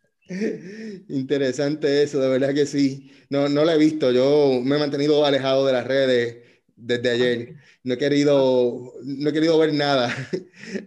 Interesante 1.10 2.04
eso, 2.04 2.22
de 2.22 2.30
verdad 2.30 2.54
que 2.54 2.66
sí. 2.66 3.12
No, 3.30 3.50
no 3.50 3.66
lo 3.66 3.72
he 3.72 3.78
visto. 3.78 4.12
Yo 4.12 4.62
me 4.64 4.78
he 4.78 4.80
mantenido 4.80 5.26
alejado 5.26 5.66
de 5.66 5.74
las 5.74 5.86
redes 5.86 6.38
desde 6.76 7.10
ayer. 7.10 7.56
No 7.84 7.96
he 7.96 7.98
querido, 7.98 8.94
no 9.04 9.30
he 9.30 9.34
querido 9.34 9.58
ver 9.58 9.74
nada. 9.74 10.16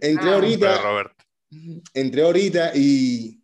Entré 0.01 0.29
ah. 0.29 0.35
ahorita. 0.35 1.13
Entré 1.93 2.21
ahorita 2.21 2.71
y 2.75 3.41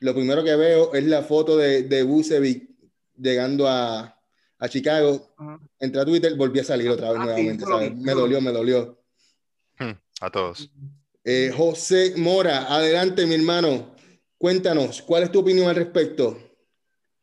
lo 0.00 0.14
primero 0.14 0.42
que 0.42 0.56
veo 0.56 0.94
es 0.94 1.04
la 1.04 1.22
foto 1.22 1.56
de, 1.56 1.82
de 1.82 2.02
Bucevic 2.02 2.68
llegando 3.16 3.68
a, 3.68 4.18
a 4.58 4.68
Chicago. 4.68 5.34
Entré 5.78 6.00
a 6.00 6.04
Twitter, 6.04 6.34
volví 6.36 6.60
a 6.60 6.64
salir 6.64 6.88
otra 6.88 7.10
vez 7.10 7.20
ah, 7.20 7.24
nuevamente. 7.24 7.64
Me 7.96 8.12
dolió, 8.12 8.40
me 8.40 8.52
dolió. 8.52 8.98
Hmm, 9.78 9.92
a 10.20 10.30
todos. 10.30 10.70
Eh, 11.24 11.50
José 11.54 12.14
Mora, 12.16 12.72
adelante, 12.72 13.26
mi 13.26 13.34
hermano. 13.34 13.94
Cuéntanos, 14.38 15.02
¿cuál 15.02 15.24
es 15.24 15.32
tu 15.32 15.40
opinión 15.40 15.68
al 15.68 15.76
respecto? 15.76 16.36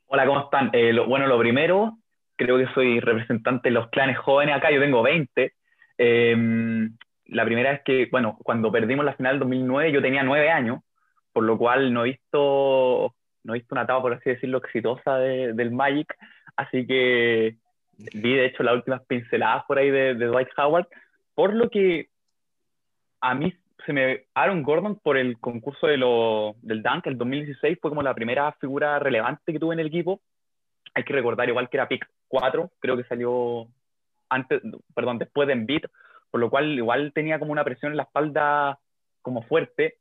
Hola, 0.06 0.26
¿cómo 0.26 0.42
están? 0.42 0.70
Eh, 0.74 0.94
bueno, 1.08 1.28
lo 1.28 1.38
primero, 1.40 1.98
creo 2.36 2.58
que 2.58 2.74
soy 2.74 3.00
representante 3.00 3.70
de 3.70 3.74
los 3.74 3.90
clanes 3.90 4.18
jóvenes 4.18 4.56
acá, 4.56 4.72
yo 4.72 4.80
tengo 4.80 5.04
20. 5.04 5.54
Em, 5.98 6.98
la 7.30 7.46
primera 7.46 7.72
es 7.72 7.82
que, 7.84 8.08
bueno, 8.12 8.38
cuando 8.44 8.72
perdimos 8.72 9.06
la 9.06 9.14
final 9.14 9.34
del 9.34 9.40
2009 9.42 9.92
yo 9.92 10.02
tenía 10.02 10.24
9 10.24 10.50
años, 10.50 10.82
por 11.34 11.44
lo 11.44 11.58
cual 11.58 11.94
no 11.94 12.06
he 12.06 12.10
visto, 12.10 13.16
no 13.44 13.54
he 13.54 13.60
visto 13.60 13.76
una 13.76 13.84
etapa, 13.84 14.02
por 14.02 14.14
así 14.14 14.30
decirlo, 14.30 14.58
exitosa 14.58 15.18
del 15.18 15.72
Magic, 15.72 16.16
así 16.56 16.86
que 16.86 17.58
vi 17.98 18.34
de 18.34 18.46
hecho 18.46 18.64
las 18.64 18.76
últimas 18.76 19.02
pinceladas 19.06 19.66
por 19.66 19.78
ahí 19.78 19.90
de, 19.90 20.16
de 20.16 20.26
Dwight 20.26 20.50
Howard, 20.58 20.88
por 21.36 21.54
lo 21.54 21.70
que 21.70 22.10
a 23.22 23.36
mí 23.36 23.54
se 23.86 23.94
me 23.94 24.26
Aaron 24.34 24.64
Gordon 24.64 25.00
por 25.00 25.18
el 25.18 25.40
concurso 25.40 25.88
de 25.88 25.98
lo, 25.98 26.56
del 26.62 26.84
Dunk, 26.84 27.08
el 27.08 27.18
2016, 27.18 27.78
fue 27.82 27.92
como 27.92 28.04
la 28.04 28.14
primera 28.14 28.52
figura 28.54 29.00
relevante 29.00 29.54
que 29.54 29.60
tuve 29.60 29.74
en 29.74 29.80
el 29.80 29.88
equipo. 29.88 30.22
Hay 30.94 31.04
que 31.04 31.14
recordar 31.14 31.48
igual 31.48 31.70
que 31.70 31.78
era 31.78 31.88
pick 31.88 32.08
4, 32.28 32.72
creo 32.80 32.98
que 32.98 33.04
salió 33.04 33.68
antes, 34.30 34.62
perdón, 34.94 35.18
después 35.18 35.48
de 35.48 35.54
Embiid, 35.54 35.86
por 36.32 36.40
lo 36.40 36.50
cual 36.50 36.78
igual 36.78 37.12
tenía 37.14 37.40
como 37.40 37.52
una 37.52 37.64
presión 37.64 37.92
en 37.92 37.98
la 37.98 38.04
espalda 38.04 38.80
como 39.22 39.42
fuerte 39.44 39.98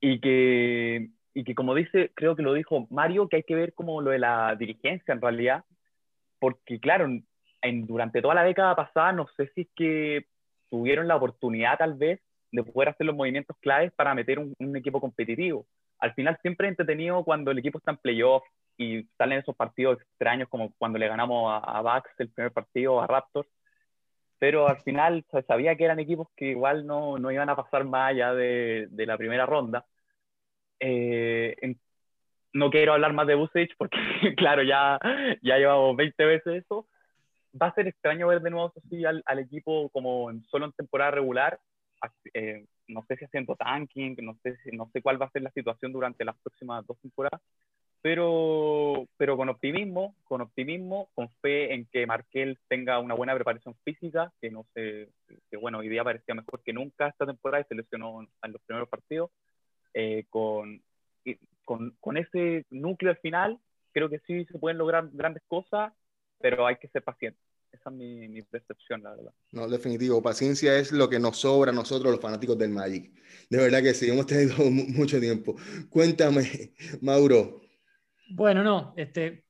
y 0.00 0.20
que, 0.20 1.10
y 1.34 1.44
que 1.44 1.54
como 1.54 1.74
dice, 1.74 2.12
creo 2.14 2.36
que 2.36 2.42
lo 2.42 2.54
dijo 2.54 2.86
Mario, 2.90 3.28
que 3.28 3.36
hay 3.36 3.42
que 3.42 3.54
ver 3.54 3.74
como 3.74 4.00
lo 4.00 4.10
de 4.10 4.18
la 4.18 4.54
dirigencia 4.56 5.12
en 5.12 5.20
realidad, 5.20 5.64
porque 6.38 6.78
claro, 6.80 7.06
en, 7.62 7.86
durante 7.86 8.22
toda 8.22 8.34
la 8.34 8.44
década 8.44 8.74
pasada 8.76 9.12
no 9.12 9.26
sé 9.36 9.50
si 9.54 9.62
es 9.62 9.68
que 9.74 10.26
tuvieron 10.70 11.08
la 11.08 11.16
oportunidad 11.16 11.78
tal 11.78 11.94
vez 11.94 12.20
de 12.52 12.62
poder 12.62 12.90
hacer 12.90 13.06
los 13.06 13.16
movimientos 13.16 13.56
claves 13.60 13.92
para 13.92 14.14
meter 14.14 14.38
un, 14.38 14.76
equipo 14.76 15.00
competitivo. 15.00 15.66
Al 15.98 16.14
final 16.14 16.38
siempre 16.42 16.66
he 16.66 16.70
entretenido 16.70 17.24
cuando 17.24 17.50
el 17.50 17.58
equipo 17.58 17.78
está 17.78 17.90
en 17.90 17.98
playoff 17.98 18.44
y 18.76 19.02
salen 19.18 19.40
esos 19.40 19.56
partidos 19.56 20.00
extraños 20.00 20.48
como 20.48 20.72
cuando 20.78 20.98
le 20.98 21.08
ganamos 21.08 21.52
a, 21.52 21.78
a 21.78 21.82
Bucks 21.82 22.10
el 22.18 22.30
primer 22.30 22.52
partido, 22.52 23.00
a 23.00 23.06
Raptors, 23.06 23.48
pero 24.38 24.68
al 24.68 24.80
final 24.82 25.24
se 25.30 25.42
sabía 25.42 25.76
que 25.76 25.84
eran 25.84 25.98
equipos 25.98 26.28
que 26.36 26.46
igual 26.50 26.86
no, 26.86 27.18
no 27.18 27.30
iban 27.30 27.48
a 27.48 27.56
pasar 27.56 27.84
más 27.84 28.10
allá 28.10 28.34
de, 28.34 28.86
de 28.90 29.06
la 29.06 29.18
primera 29.18 29.46
ronda. 29.46 29.86
Eh, 30.80 31.76
no 32.52 32.70
quiero 32.70 32.92
hablar 32.92 33.12
más 33.12 33.26
de 33.26 33.34
Busich 33.34 33.74
porque, 33.76 33.98
claro, 34.36 34.62
ya, 34.62 34.98
ya 35.42 35.58
llevamos 35.58 35.96
20 35.96 36.24
veces 36.24 36.64
eso. 36.64 36.86
Va 37.60 37.68
a 37.68 37.74
ser 37.74 37.88
extraño 37.88 38.28
ver 38.28 38.40
de 38.40 38.50
nuevo 38.50 38.72
así 38.76 39.04
al, 39.04 39.22
al 39.26 39.38
equipo 39.40 39.88
como 39.90 40.30
solo 40.50 40.66
en 40.66 40.72
temporada 40.72 41.10
regular. 41.12 41.58
Eh, 42.32 42.64
no 42.86 43.04
sé 43.08 43.16
si 43.16 43.24
haciendo 43.24 43.56
tanking, 43.56 44.16
no 44.22 44.38
sé, 44.42 44.56
no 44.72 44.88
sé 44.92 45.02
cuál 45.02 45.20
va 45.20 45.26
a 45.26 45.30
ser 45.30 45.42
la 45.42 45.50
situación 45.50 45.92
durante 45.92 46.24
las 46.24 46.38
próximas 46.38 46.86
dos 46.86 46.98
temporadas, 47.00 47.40
pero, 48.00 49.08
pero 49.16 49.36
con 49.36 49.48
optimismo, 49.48 50.14
con 50.24 50.40
optimismo, 50.40 51.10
con 51.14 51.28
fe 51.42 51.74
en 51.74 51.86
que 51.86 52.06
Markel 52.06 52.58
tenga 52.68 52.98
una 53.00 53.14
buena 53.14 53.34
preparación 53.34 53.74
física, 53.84 54.32
que 54.40 54.50
no 54.50 54.66
sé, 54.74 55.08
que 55.50 55.56
bueno, 55.56 55.78
hoy 55.78 55.88
día 55.88 56.04
parecía 56.04 56.34
mejor 56.34 56.62
que 56.62 56.72
nunca 56.72 57.08
esta 57.08 57.26
temporada 57.26 57.62
y 57.62 57.68
se 57.68 57.74
lesionó 57.74 58.20
en 58.20 58.52
los 58.52 58.62
primeros 58.62 58.88
partidos, 58.88 59.30
eh, 59.94 60.24
con, 60.30 60.80
con, 61.64 61.96
con, 62.00 62.16
ese 62.16 62.66
núcleo 62.70 63.10
al 63.10 63.18
final, 63.18 63.58
creo 63.92 64.08
que 64.08 64.20
sí 64.20 64.44
se 64.44 64.58
pueden 64.58 64.78
lograr 64.78 65.08
grandes 65.12 65.42
cosas, 65.48 65.92
pero 66.40 66.66
hay 66.66 66.76
que 66.76 66.88
ser 66.88 67.02
paciente. 67.02 67.40
Esa 67.72 67.90
es 67.90 67.96
mi, 67.96 68.28
mi, 68.28 68.42
percepción, 68.42 69.02
la 69.02 69.10
verdad. 69.10 69.32
No, 69.52 69.68
definitivo. 69.68 70.22
Paciencia 70.22 70.78
es 70.78 70.90
lo 70.90 71.10
que 71.10 71.18
nos 71.18 71.36
sobra 71.38 71.70
a 71.70 71.74
nosotros, 71.74 72.12
los 72.12 72.20
fanáticos 72.20 72.56
del 72.56 72.70
Magic. 72.70 73.12
De 73.50 73.58
verdad 73.58 73.82
que 73.82 73.92
sí, 73.92 74.08
hemos 74.08 74.26
tenido 74.26 74.56
mucho 74.70 75.20
tiempo. 75.20 75.56
Cuéntame, 75.90 76.72
Mauro, 77.02 77.60
bueno, 78.30 78.62
no, 78.62 78.94
este, 78.96 79.44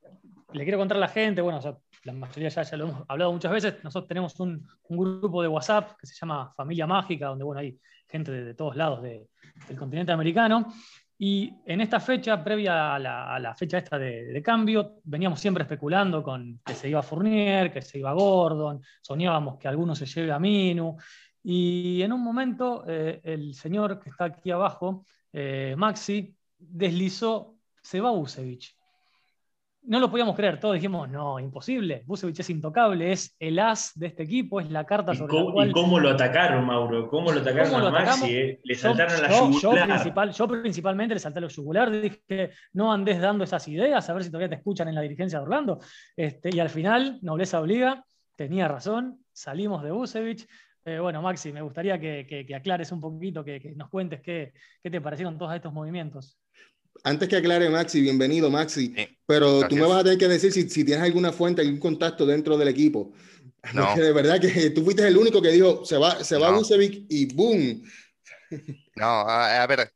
le 0.53 0.63
quiero 0.65 0.79
contar 0.79 0.97
a 0.97 1.01
la 1.01 1.09
gente, 1.09 1.41
bueno, 1.41 1.61
la 2.05 2.13
mayoría 2.13 2.49
ya, 2.49 2.63
ya, 2.63 2.77
lo 2.77 2.89
hemos 2.89 3.05
hablado 3.09 3.33
muchas 3.33 3.53
veces, 3.53 3.75
nosotros 3.85 4.09
tenemos 4.09 4.39
un, 4.41 4.67
un, 4.89 4.97
grupo 4.97 5.43
de 5.43 5.49
WhatsApp 5.49 5.93
que 5.99 6.07
se 6.07 6.15
llama 6.15 6.53
Familia 6.57 6.87
Mágica, 6.87 7.27
donde 7.27 7.45
bueno, 7.45 7.61
hay 7.61 7.79
gente 8.07 8.31
de, 8.31 8.55
todos 8.55 8.77
lados 8.77 9.03
de, 9.03 9.29
del 9.69 9.77
continente 9.77 10.13
americano, 10.13 10.73
y 11.21 11.53
en 11.67 11.81
esta 11.81 11.99
fecha, 11.99 12.43
previa 12.45 12.95
a 12.95 12.99
la, 12.99 13.55
fecha 13.57 13.79
esta 13.79 13.99
de, 13.99 14.27
de, 14.27 14.43
cambio, 14.43 15.01
veníamos 15.03 15.41
siempre 15.41 15.65
especulando 15.65 16.23
con 16.23 16.61
que 16.65 16.75
se 16.75 16.89
iba 16.89 17.03
Fournier, 17.03 17.73
que 17.73 17.83
se 17.83 17.99
iba 17.99 18.13
Gordon, 18.13 18.81
soñábamos 19.03 19.59
que 19.59 19.67
alguno 19.67 19.97
se 19.97 20.07
lleve 20.07 20.31
a 20.31 20.39
Minu, 20.39 20.97
y 21.43 22.03
en 22.03 22.13
un 22.13 22.23
momento 22.23 22.85
eh, 22.87 23.21
el 23.25 23.55
señor 23.55 24.01
que 24.01 24.11
está 24.11 24.27
aquí 24.27 24.51
abajo, 24.51 25.07
eh, 25.33 25.75
Maxi, 25.77 26.35
deslizó 26.59 27.58
se 27.89 28.03
va 28.03 28.11
Busevich. 28.11 28.77
No 29.85 29.99
lo 29.99 30.11
podíamos 30.11 30.37
creer, 30.37 30.61
todos 30.61 30.75
dijimos, 30.75 31.09
no, 31.09 31.41
imposible, 31.41 32.03
Busevich 32.05 32.41
es 32.41 32.51
intocable, 32.51 33.13
es 33.13 33.35
el 33.39 33.59
as 33.59 33.93
de 33.95 34.09
este 34.09 34.25
equipo, 34.25 34.61
es 34.61 34.71
la 34.71 34.85
carta 34.85 35.15
sobre 35.15 35.31
cómo, 35.31 35.47
la 35.47 35.53
cual... 35.55 35.69
¿Y 35.71 35.73
cómo 35.73 35.99
lo 35.99 36.11
atacaron, 36.11 36.67
Mauro? 36.67 37.09
¿Cómo 37.09 37.33
lo 37.33 37.41
atacaron 37.41 37.71
¿Cómo 37.71 37.87
a 37.87 37.91
lo 37.91 37.93
Maxi? 37.93 38.37
Eh? 38.37 38.61
Le 38.63 38.75
saltaron 38.75 39.17
yo, 39.17 39.23
la 39.23 39.29
yo, 39.31 39.51
yugular. 39.51 39.89
Yo, 39.89 39.95
principal, 39.95 40.33
yo, 40.33 40.49
principalmente 40.49 41.15
le 41.15 41.21
salté 41.21 41.39
a 41.39 41.43
la 41.43 41.49
yugular, 41.49 41.91
dije, 41.91 42.51
no 42.75 42.93
andes 42.93 43.19
dando 43.23 43.45
esas 43.45 43.67
ideas, 43.69 44.11
a 44.11 44.13
ver 44.13 44.23
si 44.23 44.29
todavía 44.29 44.51
te 44.51 44.57
escuchan 44.57 44.89
en 44.89 44.95
la 44.95 45.01
dirigencia 45.01 45.39
de 45.39 45.45
Orlando. 45.45 45.79
Este, 46.15 46.55
y 46.55 46.61
al 46.61 46.69
final, 46.69 47.19
nobleza 47.23 47.59
obliga, 47.59 48.05
tenía 48.37 48.69
razón, 48.69 49.25
salimos 49.33 49.83
de 49.83 49.93
Busevich, 49.93 50.47
eh, 50.85 50.99
bueno, 50.99 51.23
Maxi, 51.23 51.55
me 51.55 51.63
gustaría 51.63 51.99
que, 51.99 52.27
que, 52.29 52.45
que 52.45 52.55
aclares 52.55 52.93
un 52.93 53.01
poquito, 53.01 53.43
que, 53.43 53.59
que 53.61 53.75
nos 53.75 53.89
cuentes 53.89 54.21
qué, 54.21 54.53
qué, 54.83 54.91
te 54.91 55.01
parecieron 55.01 55.39
todos 55.39 55.55
estos 55.55 55.73
movimientos 55.73 56.39
antes 57.05 57.29
que 57.29 57.37
aclare 57.37 57.69
Maxi, 57.71 58.01
bienvenido 58.01 58.51
Maxi, 58.51 58.95
sí, 58.95 59.19
pero 59.27 59.61
gracias. 59.61 59.69
tú 59.69 59.77
me 59.77 59.87
vas 59.87 60.01
a 60.01 60.05
tener 60.05 60.19
que 60.19 60.29
decir 60.29 60.53
si, 60.53 60.69
si, 60.69 60.85
tienes 60.85 61.05
alguna 61.05 61.33
fuente, 61.33 61.63
algún 61.63 61.79
contacto 61.79 62.27
dentro 62.27 62.57
del 62.57 62.69
equipo. 62.69 63.13
No. 63.73 63.87
Porque 63.87 64.03
de 64.03 64.13
verdad 64.13 64.41
que 64.41 64.71
tú 64.71 64.85
fuiste 64.85 65.07
el 65.07 65.17
único 65.17 65.43
que 65.43 65.51
dijo, 65.51 65.85
se 65.85 65.99
va, 65.99 66.23
se 66.23 66.39
va 66.39 66.53
no. 66.53 66.59
Bucevic 66.59 67.05
y 67.09 67.27
boom. 67.35 67.83
No, 68.95 69.05
a, 69.05 69.63
a, 69.63 69.67
ver, 69.67 69.93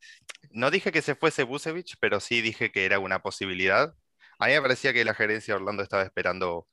no 0.51 0.71
dije 0.71 0.93
que 0.93 1.01
se 1.01 1.15
fuese 1.15 1.45
Bucevic, 1.45 1.95
pero 2.01 2.21
sí 2.21 2.43
dije 2.43 2.73
que 2.73 2.85
era 2.85 2.99
una 2.99 3.23
posibilidad. 3.23 3.95
A 4.39 4.47
mí 4.47 4.53
me 4.53 4.63
parecía 4.63 4.93
que 4.93 5.05
la 5.05 5.15
gerencia 5.15 5.55
de 5.55 5.61
Orlando 5.61 5.83
estaba 5.83 6.03
esperando 6.03 6.67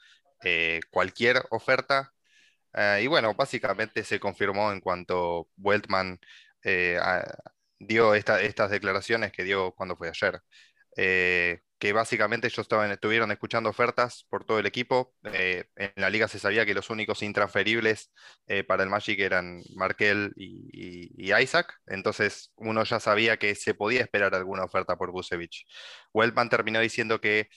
eh, 0.44 0.80
cualquier 0.92 1.44
oferta. 1.52 2.14
Eh, 2.74 3.02
y 3.04 3.08
bueno, 3.08 3.34
básicamente 3.34 4.04
se 4.04 4.20
confirmó 4.20 4.72
en 4.72 4.82
cuanto 4.82 5.50
Weltman 5.58 6.20
eh, 6.64 6.98
dio 7.80 8.16
esta, 8.16 8.42
estas 8.42 8.72
declaraciones 8.72 9.32
que 9.32 9.44
dio 9.44 9.72
cuando 9.74 9.96
fue 9.96 10.10
ayer. 10.10 10.42
Eh, 10.98 11.60
que 11.78 11.94
básicamente 11.94 12.48
ellos 12.48 12.60
estaban, 12.60 12.92
estuvieron 12.92 13.32
escuchando 13.32 13.70
ofertas 13.70 14.26
por 14.30 14.44
todo 14.44 14.60
el 14.60 14.66
equipo. 14.66 15.14
Eh, 15.24 15.66
en 15.78 15.94
la 15.96 16.10
liga 16.10 16.28
se 16.28 16.38
sabía 16.40 16.66
que 16.66 16.74
los 16.74 16.90
únicos 16.90 17.24
intransferibles 17.24 18.12
eh, 18.48 18.64
para 18.66 18.84
el 18.84 18.90
Magic 18.90 19.18
eran 19.20 19.62
Markel 19.76 20.34
y, 20.36 20.68
y, 20.74 21.32
y, 21.32 21.42
Isaac, 21.42 21.74
entonces 21.88 22.52
uno 22.56 22.84
ya 22.84 23.00
sabía 23.00 23.38
que 23.38 23.56
se 23.56 23.76
podía 23.76 24.02
esperar 24.02 24.36
alguna 24.36 24.66
oferta 24.66 24.98
por 24.98 25.12
Busevich. 25.12 25.66
Wellman 26.14 26.50
terminó 26.50 26.82
diciendo 26.82 27.22
que 27.22 27.48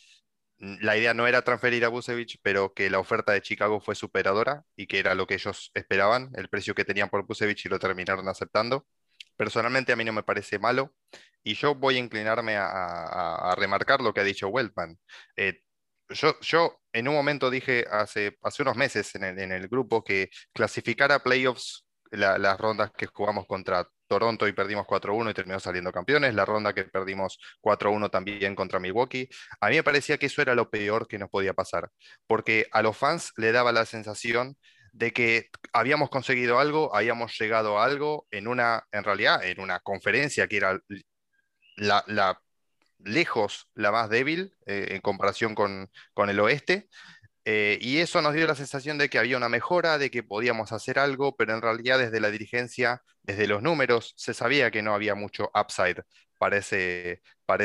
la 0.59 0.97
idea 0.97 1.15
no 1.15 1.27
era 1.27 1.43
transferir 1.43 1.85
a 1.85 1.89
Busevich, 1.89 2.39
pero 2.43 2.73
que 2.73 2.89
la 2.91 3.01
oferta 3.01 3.33
de 3.33 3.43
Chicago 3.43 3.81
fue 3.81 3.97
superadora 3.97 4.65
y 4.77 4.87
que 4.87 5.01
era 5.01 5.15
lo 5.15 5.27
que 5.27 5.35
ellos 5.35 5.73
esperaban, 5.75 6.31
el 6.37 6.49
precio 6.49 6.75
que 6.75 6.85
tenían 6.85 7.09
por 7.11 7.27
Busevich 7.27 7.67
y 7.67 7.69
lo 7.69 7.81
terminaron 7.81 8.29
aceptando. 8.29 8.87
Personalmente 9.37 9.93
a 9.93 9.97
mí 9.97 10.05
no 10.05 10.13
me 10.13 10.23
parece 10.23 10.59
malo 10.59 10.95
y 11.43 11.55
yo 11.55 11.75
voy 11.75 11.97
a 11.97 11.99
inclinarme 11.99 12.57
a, 12.57 12.67
a, 12.67 13.53
a 13.53 13.55
remarcar 13.57 14.01
lo 14.01 14.13
que 14.15 14.21
ha 14.21 14.25
dicho 14.25 14.49
Weltman. 14.49 14.99
Eh, 15.37 15.61
yo, 16.09 16.39
yo, 16.41 16.81
en 16.93 17.09
un 17.09 17.15
momento 17.15 17.51
dije 17.51 17.87
hace, 17.91 18.39
hace 18.43 18.63
unos 18.63 18.77
meses 18.77 19.15
en 19.15 19.25
el, 19.25 19.39
en 19.39 19.53
el 19.53 19.69
grupo 19.69 20.05
que 20.05 20.31
clasificar 20.53 21.11
a 21.13 21.23
playoffs 21.23 21.87
la, 22.11 22.39
las 22.39 22.59
rondas 22.59 22.93
que 22.97 23.07
jugamos 23.07 23.47
contra 23.47 23.89
Toronto 24.07 24.47
y 24.47 24.53
perdimos 24.53 24.87
4-1 24.87 25.31
y 25.31 25.35
terminó 25.35 25.59
saliendo 25.59 25.91
campeones, 25.91 26.35
la 26.35 26.45
ronda 26.45 26.75
que 26.75 26.85
perdimos 26.85 27.39
4-1 27.63 28.11
también 28.11 28.55
contra 28.55 28.79
Milwaukee, 28.79 29.29
a 29.61 29.71
mí 29.71 29.77
me 29.77 29.83
parecía 29.83 30.19
que 30.19 30.27
eso 30.27 30.43
era 30.43 30.55
lo 30.55 30.69
peor 30.69 31.09
que 31.09 31.19
nos 31.19 31.31
podía 31.31 31.55
pasar, 31.55 31.89
porque 32.27 32.67
a 32.73 32.83
los 32.83 32.97
fans 32.97 33.33
le 33.37 33.53
daba 33.53 33.73
la 33.73 33.87
sensación 33.87 34.59
de 34.93 35.13
que 35.13 35.51
habíamos 35.73 36.11
conseguido 36.11 36.59
algo, 36.59 36.95
habíamos 36.95 37.39
llegado 37.39 37.79
a 37.79 37.85
algo 37.85 38.27
en 38.31 38.47
una, 38.47 38.87
en 38.93 39.05
realidad, 39.05 39.45
en 39.45 39.61
una 39.61 39.81
conferencia 39.81 40.47
que 40.47 40.59
era 40.59 40.81
la, 41.77 42.05
la 42.07 42.41
lejos 42.99 43.69
la 43.75 43.91
más 43.91 44.09
débil 44.11 44.55
eh, 44.67 44.89
en 44.91 45.01
comparación 45.01 45.55
con, 45.55 45.91
con 46.15 46.31
el 46.31 46.41
oeste. 46.41 46.89
Eh, 47.45 47.79
y 47.81 47.99
eso 47.99 48.23
nos 48.23 48.35
dio 48.35 48.47
la 48.47 48.55
sensación 48.55 48.99
de 48.99 49.09
que 49.09 49.19
había 49.19 49.37
una 49.37 49.49
mejora, 49.49 49.99
de 49.99 50.11
que 50.11 50.23
podíamos 50.23 50.71
hacer 50.71 50.99
algo, 50.99 51.35
pero 51.35 51.55
en 51.55 51.63
realidad 51.63 51.99
desde 51.99 52.21
la 52.21 52.31
dirigencia, 52.31 53.03
desde 53.23 53.49
los 53.49 53.63
números, 53.63 54.15
se 54.17 54.33
sabía 54.33 54.71
que 54.71 54.83
no 54.83 54.95
había 54.95 55.17
mucho 55.17 55.51
upside 55.55 56.05
para 56.43 56.57
ese, 56.57 57.23
para 57.47 57.65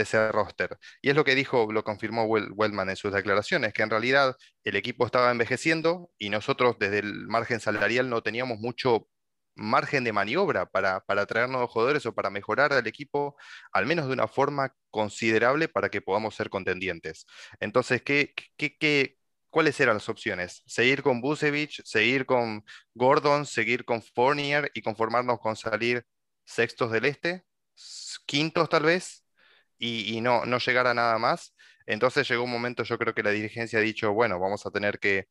ese, 0.00 0.32
roster. 0.32 0.76
Y 1.00 1.10
es 1.10 1.14
lo 1.14 1.22
que 1.22 1.36
dijo, 1.36 1.70
lo 1.72 1.84
confirmó 1.84 2.24
Wellman 2.24 2.90
en 2.90 2.96
sus 2.96 3.12
declaraciones, 3.12 3.72
que 3.72 3.82
en 3.84 3.90
realidad 3.90 4.34
el 4.64 4.74
equipo 4.74 5.06
estaba 5.06 5.30
envejeciendo 5.30 6.10
y 6.18 6.30
nosotros 6.30 6.76
desde 6.80 6.98
el 6.98 7.28
margen 7.28 7.60
salarial 7.60 8.10
no 8.10 8.22
teníamos 8.24 8.58
mucho 8.58 9.08
margen 9.54 10.02
de 10.02 10.12
maniobra 10.12 10.66
para, 10.66 10.98
para 11.02 11.26
traer 11.26 11.48
nuevos 11.48 11.70
jugadores 11.70 12.04
o 12.06 12.12
para 12.12 12.28
mejorar 12.28 12.72
al 12.72 12.88
equipo, 12.88 13.36
al 13.72 13.86
menos 13.86 14.08
de 14.08 14.14
una 14.14 14.26
forma 14.26 14.74
considerable 14.90 15.68
para 15.68 15.88
que 15.88 16.00
podamos 16.00 16.34
ser 16.34 16.50
contendientes. 16.50 17.24
Entonces, 17.60 18.02
¿qué, 18.02 18.32
qué, 18.56 18.76
qué, 18.76 19.16
¿cuáles 19.48 19.78
eran 19.78 19.94
las 19.94 20.08
opciones? 20.08 20.64
Seguir 20.66 21.04
con 21.04 21.20
Busevich, 21.20 21.82
seguir 21.84 22.26
con 22.26 22.64
Gordon, 22.94 23.46
seguir 23.46 23.84
con 23.84 24.02
Fournier 24.02 24.72
y 24.74 24.82
conformarnos 24.82 25.38
con 25.38 25.54
salir 25.54 26.04
sextos 26.44 26.90
del 26.90 27.04
este, 27.04 27.44
quintos 28.26 28.68
tal 28.68 28.84
vez, 28.84 29.24
y, 29.78 30.16
y 30.16 30.20
no, 30.20 30.46
no 30.46 30.58
llegar 30.58 30.86
a 30.86 30.94
nada 30.94 31.18
más. 31.18 31.54
Entonces 31.86 32.28
llegó 32.28 32.44
un 32.44 32.50
momento, 32.50 32.82
yo 32.84 32.98
creo 32.98 33.14
que 33.14 33.22
la 33.22 33.30
dirigencia 33.30 33.78
ha 33.78 33.82
dicho, 33.82 34.12
bueno, 34.12 34.40
vamos 34.40 34.66
a 34.66 34.70
tener 34.70 34.98
que 34.98 35.28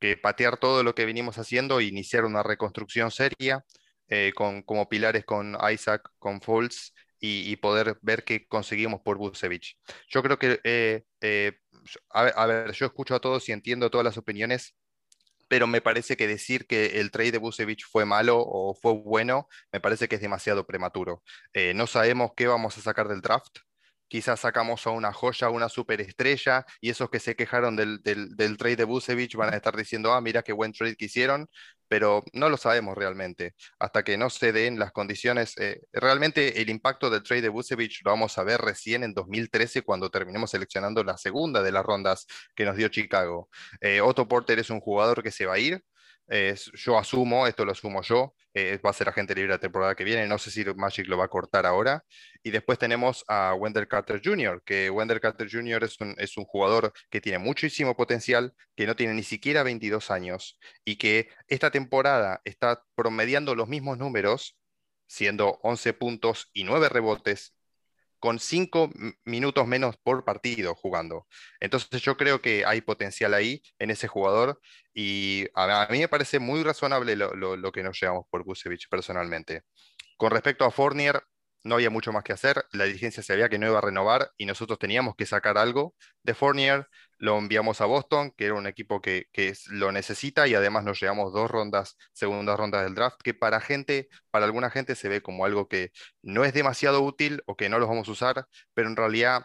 que 0.00 0.16
patear 0.16 0.56
todo 0.58 0.82
lo 0.82 0.94
que 0.94 1.04
venimos 1.04 1.38
haciendo 1.38 1.78
e 1.78 1.84
iniciar 1.84 2.24
una 2.24 2.42
reconstrucción 2.42 3.10
seria 3.10 3.64
eh, 4.08 4.32
con, 4.34 4.62
como 4.62 4.88
pilares 4.88 5.24
con 5.24 5.56
Isaac, 5.72 6.10
con 6.18 6.40
Fultz 6.40 6.94
y, 7.20 7.50
y, 7.52 7.56
poder 7.56 7.98
ver 8.00 8.24
qué 8.24 8.46
conseguimos 8.48 9.02
por 9.02 9.18
Busevich. 9.18 9.78
Yo 10.08 10.22
creo 10.22 10.38
que, 10.38 10.58
eh, 10.64 11.04
eh, 11.20 11.52
a, 12.10 12.22
a, 12.22 12.46
ver, 12.46 12.72
yo 12.72 12.86
escucho 12.86 13.14
a 13.14 13.20
todos 13.20 13.48
y 13.48 13.52
entiendo 13.52 13.90
todas 13.90 14.04
las 14.06 14.16
opiniones, 14.16 14.74
pero 15.50 15.66
me 15.66 15.80
parece 15.80 16.16
que 16.16 16.28
decir 16.28 16.66
que 16.68 17.00
el 17.00 17.10
trade 17.10 17.32
de 17.32 17.38
Busevich 17.38 17.84
fue 17.84 18.04
malo 18.06 18.38
o 18.38 18.72
fue 18.72 18.92
bueno, 18.94 19.48
me 19.72 19.80
parece 19.80 20.06
que 20.08 20.14
es 20.14 20.20
demasiado 20.20 20.64
prematuro. 20.64 21.24
Eh, 21.52 21.74
no 21.74 21.88
sabemos 21.88 22.30
qué 22.36 22.46
vamos 22.46 22.78
a 22.78 22.82
sacar 22.82 23.08
del 23.08 23.20
draft, 23.20 23.58
quizás 24.10 24.40
sacamos 24.40 24.86
a 24.86 24.90
una 24.90 25.12
joya, 25.12 25.50
una 25.50 25.68
superestrella, 25.68 26.66
y 26.80 26.90
esos 26.90 27.10
que 27.10 27.20
se 27.20 27.36
quejaron 27.36 27.76
del, 27.76 28.02
del, 28.02 28.56
trade 28.58 28.76
de 28.76 28.84
Busevich 28.84 29.36
van 29.36 29.54
a 29.54 29.56
estar 29.56 29.76
diciendo, 29.76 30.12
ah, 30.12 30.20
mira 30.20 30.42
qué 30.42 30.52
buen 30.52 30.72
trade 30.72 30.96
que 30.96 31.04
hicieron, 31.06 31.48
pero 31.88 32.22
no 32.32 32.48
lo 32.48 32.56
sabemos 32.56 32.96
realmente. 32.96 33.54
Hasta 33.78 34.02
que 34.02 34.18
no 34.18 34.28
se 34.28 34.52
den 34.52 34.78
las 34.80 34.92
condiciones, 34.92 35.56
eh, 35.58 35.80
realmente 35.92 36.60
el 36.60 36.70
impacto 36.70 37.08
del 37.08 37.22
trade 37.22 37.42
de 37.42 37.48
Busevich 37.50 38.02
lo 38.04 38.10
vamos 38.10 38.36
a 38.36 38.42
ver 38.44 38.60
recién 38.60 39.04
en 39.04 39.14
2013 39.14 39.82
cuando 39.82 40.10
terminemos 40.10 40.50
seleccionando 40.50 41.04
la 41.04 41.16
segunda 41.16 41.62
de 41.62 41.72
las 41.72 41.84
rondas 41.84 42.26
que 42.56 42.64
nos 42.64 42.76
dio 42.76 42.88
Chicago. 42.88 43.48
Eh, 43.80 44.00
Otto 44.00 44.26
Porter 44.26 44.58
es 44.58 44.70
un 44.70 44.80
jugador 44.80 45.22
que 45.22 45.30
se 45.30 45.46
va 45.46 45.54
a 45.54 45.58
ir, 45.60 45.84
yo 46.74 46.98
asumo, 46.98 47.46
esto 47.46 47.64
lo 47.64 47.72
asumo 47.72 48.02
yo, 48.02 48.34
eh, 48.54 48.78
va 48.84 48.90
a 48.90 48.92
ser 48.92 49.08
agente 49.08 49.34
libre 49.34 49.50
la 49.50 49.58
temporada 49.58 49.94
que 49.94 50.04
viene, 50.04 50.26
no 50.26 50.38
sé 50.38 50.50
si 50.50 50.64
Magic 50.76 51.06
lo 51.08 51.18
va 51.18 51.24
a 51.24 51.28
cortar 51.28 51.66
ahora. 51.66 52.04
Y 52.42 52.50
después 52.50 52.78
tenemos 52.78 53.24
a 53.28 53.54
Wendell 53.54 53.88
Carter 53.88 54.20
Jr., 54.24 54.62
que 54.64 54.90
Wendell 54.90 55.20
Carter 55.20 55.48
Jr. 55.50 55.84
Es 55.84 56.00
un, 56.00 56.14
es 56.18 56.36
un 56.36 56.44
jugador 56.44 56.92
que 57.10 57.20
tiene 57.20 57.38
muchísimo 57.38 57.96
potencial, 57.96 58.54
que 58.76 58.86
no 58.86 58.96
tiene 58.96 59.14
ni 59.14 59.22
siquiera 59.24 59.62
22 59.62 60.10
años 60.10 60.58
y 60.84 60.96
que 60.96 61.28
esta 61.48 61.70
temporada 61.70 62.40
está 62.44 62.84
promediando 62.94 63.54
los 63.54 63.68
mismos 63.68 63.98
números, 63.98 64.56
siendo 65.06 65.58
11 65.62 65.92
puntos 65.94 66.50
y 66.52 66.64
9 66.64 66.88
rebotes 66.88 67.54
con 68.20 68.38
cinco 68.38 68.90
minutos 69.24 69.66
menos 69.66 69.96
por 69.96 70.24
partido 70.24 70.74
jugando. 70.74 71.26
Entonces 71.58 72.02
yo 72.02 72.16
creo 72.16 72.40
que 72.40 72.64
hay 72.66 72.82
potencial 72.82 73.34
ahí 73.34 73.62
en 73.78 73.90
ese 73.90 74.06
jugador 74.06 74.60
y 74.94 75.46
a, 75.54 75.88
mí 75.90 75.98
me 75.98 76.08
parece 76.08 76.38
muy 76.38 76.62
razonable 76.62 77.16
lo, 77.16 77.72
que 77.72 77.82
nos 77.82 77.98
llevamos 78.00 78.26
por 78.30 78.44
Busevich 78.44 78.88
personalmente. 78.88 79.62
Con 80.16 80.30
respecto 80.30 80.64
a 80.66 80.70
Fournier, 80.70 81.22
no 81.62 81.74
había 81.74 81.90
mucho 81.90 82.12
más 82.12 82.24
que 82.24 82.32
hacer, 82.32 82.64
la 82.72 82.84
dirigencia 82.84 83.22
sabía 83.22 83.48
que 83.48 83.58
no 83.58 83.66
iba 83.66 83.78
a 83.78 83.82
renovar 83.82 84.30
y 84.36 84.46
nosotros 84.46 84.78
teníamos 84.78 85.14
que 85.16 85.26
sacar 85.26 85.58
algo 85.58 85.94
de 86.22 86.34
Fournier, 86.34 86.86
lo 87.18 87.38
enviamos 87.38 87.80
a 87.80 87.86
Boston, 87.86 88.32
que 88.36 88.46
era 88.46 88.54
un 88.54 88.66
equipo 88.66 89.00
que, 89.00 89.26
lo 89.70 89.92
necesita 89.92 90.48
y 90.48 90.54
además 90.54 90.84
nos 90.84 91.00
llevamos 91.00 91.32
dos 91.32 91.50
rondas, 91.50 91.96
segundas 92.12 92.58
rondas 92.58 92.84
del 92.84 92.94
draft, 92.94 93.18
que 93.22 93.34
para 93.34 93.60
gente, 93.60 94.08
para 94.30 94.46
alguna 94.46 94.70
gente 94.70 94.94
se 94.94 95.08
ve 95.08 95.22
como 95.22 95.44
algo 95.44 95.68
que 95.68 95.90
no 96.22 96.44
es 96.44 96.54
demasiado 96.54 97.02
útil 97.02 97.42
o 97.46 97.56
que 97.56 97.68
no 97.68 97.78
los 97.78 97.88
vamos 97.88 98.08
a 98.08 98.12
usar, 98.12 98.46
pero 98.74 98.88
en 98.88 98.96
realidad 98.96 99.44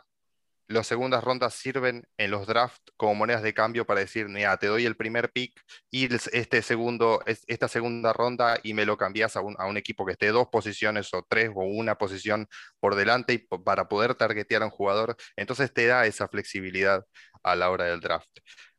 las 0.67 0.87
segundas 0.87 1.23
rondas 1.23 1.53
sirven 1.53 2.07
en 2.17 2.31
los 2.31 2.47
drafts 2.47 2.81
como 2.97 3.15
monedas 3.15 3.43
de 3.43 3.53
cambio 3.53 3.85
para 3.85 3.99
decir, 3.99 4.27
mira, 4.29 4.57
te 4.57 4.67
doy 4.67 4.85
el 4.85 4.95
primer 4.95 5.31
pick 5.31 5.61
y 5.91 6.13
este 6.13 6.61
segundo, 6.61 7.21
esta 7.25 7.67
segunda 7.67 8.13
ronda 8.13 8.59
y 8.63 8.73
me 8.73 8.85
lo 8.85 8.97
cambias 8.97 9.35
a 9.35 9.41
un, 9.41 9.77
equipo 9.77 10.05
que 10.05 10.13
esté 10.13 10.27
dos 10.29 10.47
posiciones 10.51 11.13
o 11.13 11.25
tres 11.27 11.49
o 11.53 11.63
una 11.63 11.97
posición 11.97 12.47
por 12.79 12.95
delante 12.95 13.33
y 13.33 13.37
para 13.39 13.87
poder 13.87 14.15
targetear 14.15 14.63
a 14.63 14.65
un 14.65 14.71
jugador. 14.71 15.15
Entonces 15.35 15.73
te 15.73 15.85
da 15.87 16.05
esa 16.05 16.27
flexibilidad 16.27 17.05
a 17.43 17.55
la 17.55 17.69
hora 17.69 17.85
del 17.85 17.99
draft. 17.99 18.29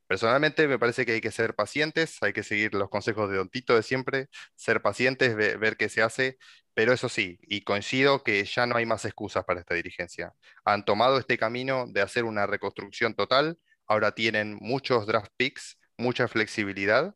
Personalmente 0.07 0.69
me 0.69 0.79
parece 0.79 1.05
que 1.05 1.13
hay 1.13 1.21
que 1.21 1.33
ser 1.33 1.55
pacientes, 1.55 2.19
hay 2.23 2.33
que 2.33 2.43
seguir 2.45 2.75
los 2.75 2.89
consejos 2.89 3.29
de 3.31 3.37
Don 3.39 3.49
Tito 3.49 3.75
de 3.75 3.83
siempre, 3.83 4.29
ser 4.55 4.81
pacientes, 4.81 5.35
ver 5.37 5.77
qué 5.77 5.89
se 5.89 6.03
hace 6.03 6.39
pero 6.77 6.93
eso 6.93 7.09
sí, 7.09 7.39
y 7.43 7.63
coincido 7.63 8.23
que 8.23 8.45
ya 8.45 8.67
no 8.67 8.77
hay 8.77 8.85
más 8.85 9.07
excusas 9.07 9.47
para 9.47 9.61
esta 9.61 9.75
dirigencia. 9.75 10.35
Han 10.67 10.85
tomado 10.85 11.19
este 11.19 11.39
camino 11.39 11.87
de 11.89 12.03
hacer 12.03 12.25
una 12.25 12.47
reconstrucción 12.47 13.15
total, 13.15 13.59
ahora 13.87 14.13
tienen 14.15 14.59
muchos 14.61 15.07
draft 15.07 15.33
picks, 15.39 15.79
mucha 15.97 16.29
flexibilidad, 16.29 17.15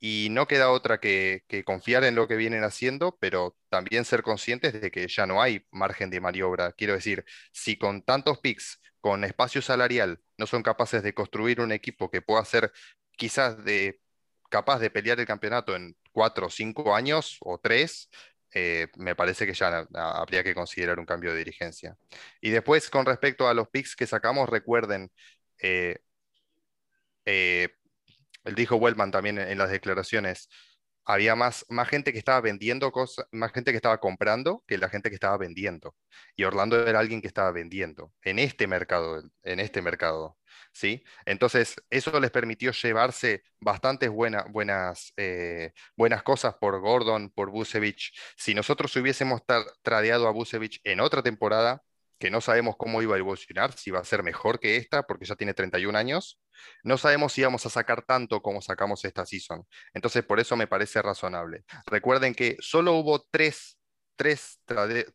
y 0.00 0.28
no 0.30 0.46
queda 0.46 0.70
otra 0.70 1.00
que, 1.00 1.44
confiar 1.64 2.04
en 2.04 2.14
lo 2.14 2.28
que 2.28 2.36
vienen 2.36 2.62
haciendo, 2.62 3.16
pero 3.20 3.56
también 3.70 4.04
ser 4.04 4.22
conscientes 4.22 4.78
de 4.78 4.90
que 4.90 5.08
ya 5.08 5.26
no 5.26 5.40
hay 5.40 5.66
margen 5.70 6.10
de 6.10 6.20
maniobra. 6.20 6.72
Quiero 6.72 6.92
decir, 6.92 7.24
si 7.52 7.78
con 7.78 8.02
tantos 8.02 8.38
picks, 8.40 8.80
con 9.00 9.24
espacio 9.24 9.62
salarial, 9.62 10.20
no 10.36 10.46
son 10.46 10.62
capaces 10.62 11.02
de 11.02 11.14
construir 11.14 11.62
un 11.62 11.72
equipo 11.72 12.10
que 12.10 12.20
pueda 12.20 12.44
ser 12.44 12.70
quizás 13.16 13.64
de, 13.64 14.02
capaz 14.50 14.78
de 14.80 14.90
pelear 14.90 15.18
el 15.20 15.26
campeonato 15.26 15.74
en 15.74 15.96
cuatro 16.12 16.46
o 16.48 16.50
cinco 16.50 16.94
años 16.94 17.38
o 17.40 17.58
tres, 17.58 18.10
eh, 18.54 18.88
me 18.96 19.14
parece 19.14 19.46
que 19.46 19.54
ya 19.54 19.86
habría 19.94 20.42
que 20.42 20.54
considerar 20.54 20.98
un 20.98 21.06
cambio 21.06 21.32
de 21.32 21.38
dirigencia. 21.38 21.96
Y 22.40 22.50
después, 22.50 22.90
con 22.90 23.06
respecto 23.06 23.48
a 23.48 23.54
los 23.54 23.68
picks 23.68 23.96
que 23.96 24.06
sacamos, 24.06 24.48
recuerden, 24.48 25.12
eh, 25.62 25.98
eh, 27.24 27.68
dijo 28.56 28.76
Wellman 28.76 29.10
también 29.10 29.38
en, 29.38 29.58
las 29.58 29.70
declaraciones, 29.70 30.48
había 31.04 31.34
más, 31.36 31.64
más 31.68 31.88
gente 31.88 32.12
que 32.12 32.18
estaba 32.18 32.40
vendiendo 32.40 32.92
cosas, 32.92 33.26
más 33.32 33.52
gente 33.52 33.70
que 33.72 33.76
estaba 33.76 33.98
comprando 33.98 34.64
que 34.66 34.78
la 34.78 34.88
gente 34.88 35.08
que 35.10 35.14
estaba 35.14 35.36
vendiendo. 35.38 35.94
Y 36.36 36.44
Orlando 36.44 36.86
era 36.86 36.98
alguien 37.00 37.20
que 37.20 37.28
estaba 37.28 37.50
vendiendo 37.52 38.12
en 38.22 38.38
este 38.38 38.66
mercado, 38.66 39.22
en 39.42 39.60
este 39.60 39.82
mercado. 39.82 40.38
¿sí? 40.72 41.02
Entonces, 41.26 41.76
eso 41.90 42.18
les 42.20 42.30
permitió 42.30 42.72
llevarse 42.72 43.42
bastantes 43.60 44.10
buenas, 44.10 45.12
eh, 45.16 45.72
buenas 45.96 46.22
cosas 46.22 46.54
por 46.60 46.80
Gordon, 46.80 47.30
por 47.30 47.50
Busevich. 47.50 48.12
Si 48.36 48.54
nosotros 48.54 48.94
hubiésemos 48.96 49.42
tradeado 49.82 50.28
a 50.28 50.32
Busevich 50.32 50.80
en 50.84 51.00
otra 51.00 51.22
temporada, 51.22 51.82
que 52.20 52.30
no 52.30 52.42
sabemos 52.42 52.76
cómo 52.76 53.00
iba 53.00 53.16
a 53.16 53.18
evolucionar, 53.18 53.72
si 53.72 53.90
va 53.90 54.00
a 54.00 54.04
ser 54.04 54.22
mejor 54.22 54.60
que 54.60 54.76
esta, 54.76 55.04
porque 55.04 55.24
ya 55.24 55.36
tiene 55.36 55.54
31 55.54 55.98
años, 55.98 56.38
no 56.84 56.98
sabemos 56.98 57.32
si 57.32 57.42
vamos 57.42 57.64
a 57.64 57.70
sacar 57.70 58.02
tanto 58.02 58.42
como 58.42 58.60
sacamos 58.60 59.02
esta 59.06 59.24
season. 59.24 59.66
Entonces, 59.94 60.22
por 60.22 60.38
eso 60.38 60.54
me 60.54 60.66
parece 60.66 61.00
razonable. 61.00 61.64
Recuerden 61.86 62.34
que 62.34 62.58
solo 62.60 62.92
hubo 62.92 63.26
tres, 63.30 63.78
tres, 64.16 64.60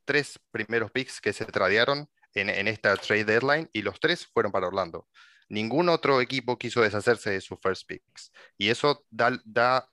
tres 0.03 0.39
primeros 0.49 0.91
picks 0.91 1.21
que 1.21 1.31
se 1.31 1.45
tradearon 1.45 2.09
en, 2.33 2.67
esta 2.67 2.97
trade 2.97 3.23
deadline 3.23 3.69
y 3.71 3.83
los 3.83 3.99
tres 3.99 4.25
fueron 4.25 4.51
para 4.51 4.67
Orlando. 4.67 5.07
Ningún 5.47 5.89
otro 5.89 6.19
equipo 6.21 6.57
quiso 6.57 6.81
deshacerse 6.81 7.29
de 7.29 7.39
sus 7.39 7.59
first 7.61 7.87
picks. 7.87 8.31
Y 8.57 8.69
eso 8.69 9.05
da 9.11 9.87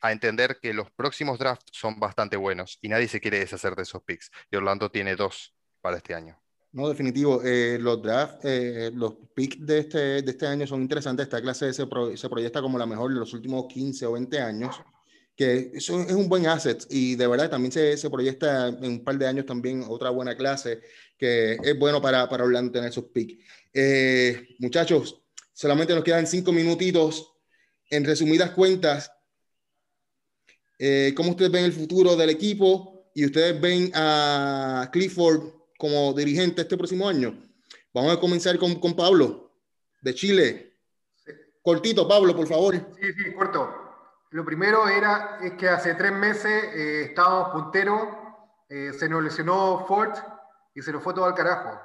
a 0.00 0.12
entender 0.12 0.58
que 0.62 0.72
los 0.72 0.90
próximos 0.90 1.38
drafts 1.38 1.70
son 1.72 2.00
bastante 2.00 2.38
buenos 2.38 2.78
y 2.80 2.88
nadie 2.88 3.08
se 3.08 3.20
quiere 3.20 3.40
deshacer 3.40 3.76
de 3.76 3.82
esos 3.82 4.02
picks. 4.02 4.30
Y 4.50 4.56
Orlando 4.56 4.90
tiene 4.90 5.16
dos 5.16 5.54
para 5.80 5.96
este 5.96 6.14
año. 6.14 6.40
No, 6.72 6.88
definitivo. 6.88 7.42
Eh, 7.44 7.78
los 7.80 8.00
drafts, 8.00 8.44
eh, 8.44 8.90
los 8.94 9.14
picks 9.34 9.66
de 9.66 9.78
este, 9.80 9.98
de 10.22 10.30
este 10.30 10.46
año 10.46 10.66
son 10.66 10.82
interesantes. 10.82 11.24
Esta 11.24 11.40
clase 11.40 11.72
se, 11.72 11.84
se 12.16 12.28
proyecta 12.28 12.62
como 12.62 12.78
la 12.78 12.86
mejor 12.86 13.12
de 13.12 13.18
los 13.18 13.32
últimos 13.32 13.66
15 13.66 14.06
o 14.06 14.12
20 14.12 14.38
años, 14.38 14.80
que 15.34 15.72
eso 15.74 16.00
es 16.00 16.12
un 16.12 16.28
buen 16.28 16.46
asset 16.46 16.86
y 16.88 17.16
de 17.16 17.26
verdad 17.26 17.50
también 17.50 17.72
se, 17.72 17.96
se 17.96 18.08
proyecta 18.08 18.68
en 18.68 18.84
un 18.84 19.04
par 19.04 19.18
de 19.18 19.26
años 19.26 19.46
también 19.46 19.84
otra 19.88 20.10
buena 20.10 20.36
clase 20.36 20.80
que 21.18 21.54
es 21.54 21.78
bueno 21.78 22.00
para, 22.00 22.28
para 22.28 22.44
Orlando 22.44 22.72
tener 22.72 22.92
sus 22.92 23.06
picks. 23.06 23.44
Eh, 23.74 24.54
muchachos, 24.60 25.22
solamente 25.52 25.94
nos 25.94 26.04
quedan 26.04 26.26
cinco 26.26 26.52
minutitos. 26.52 27.32
En 27.90 28.04
resumidas 28.04 28.52
cuentas, 28.52 29.10
¿cómo 31.16 31.30
ustedes 31.30 31.50
ven 31.50 31.64
el 31.64 31.72
futuro 31.72 32.14
del 32.14 32.30
equipo 32.30 33.10
y 33.12 33.26
ustedes 33.26 33.60
ven 33.60 33.90
a 33.92 34.88
Clifford 34.92 35.59
como 35.80 36.12
dirigente 36.12 36.60
este 36.60 36.76
próximo 36.76 37.08
año? 37.08 37.34
Vamos 37.94 38.12
a 38.12 38.20
comenzar 38.20 38.58
con, 38.58 38.78
con 38.78 38.94
Pablo, 38.94 39.50
de 40.02 40.14
Chile. 40.14 40.76
Cortito, 41.62 42.06
Pablo, 42.06 42.36
por 42.36 42.46
favor. 42.46 42.74
Sí, 42.74 43.12
sí, 43.14 43.34
corto. 43.34 43.74
Lo 44.30 44.44
primero 44.44 44.86
era 44.86 45.38
es 45.42 45.54
que 45.54 45.68
hace 45.68 45.94
tres 45.94 46.12
meses 46.12 46.64
eh, 46.74 47.02
estábamos 47.08 47.48
punteros, 47.48 48.02
eh, 48.68 48.92
se 48.92 49.08
nos 49.08 49.22
lesionó 49.22 49.84
Ford 49.88 50.12
y 50.74 50.82
se 50.82 50.92
nos 50.92 51.02
fue 51.02 51.14
todo 51.14 51.24
al 51.24 51.34
carajo. 51.34 51.80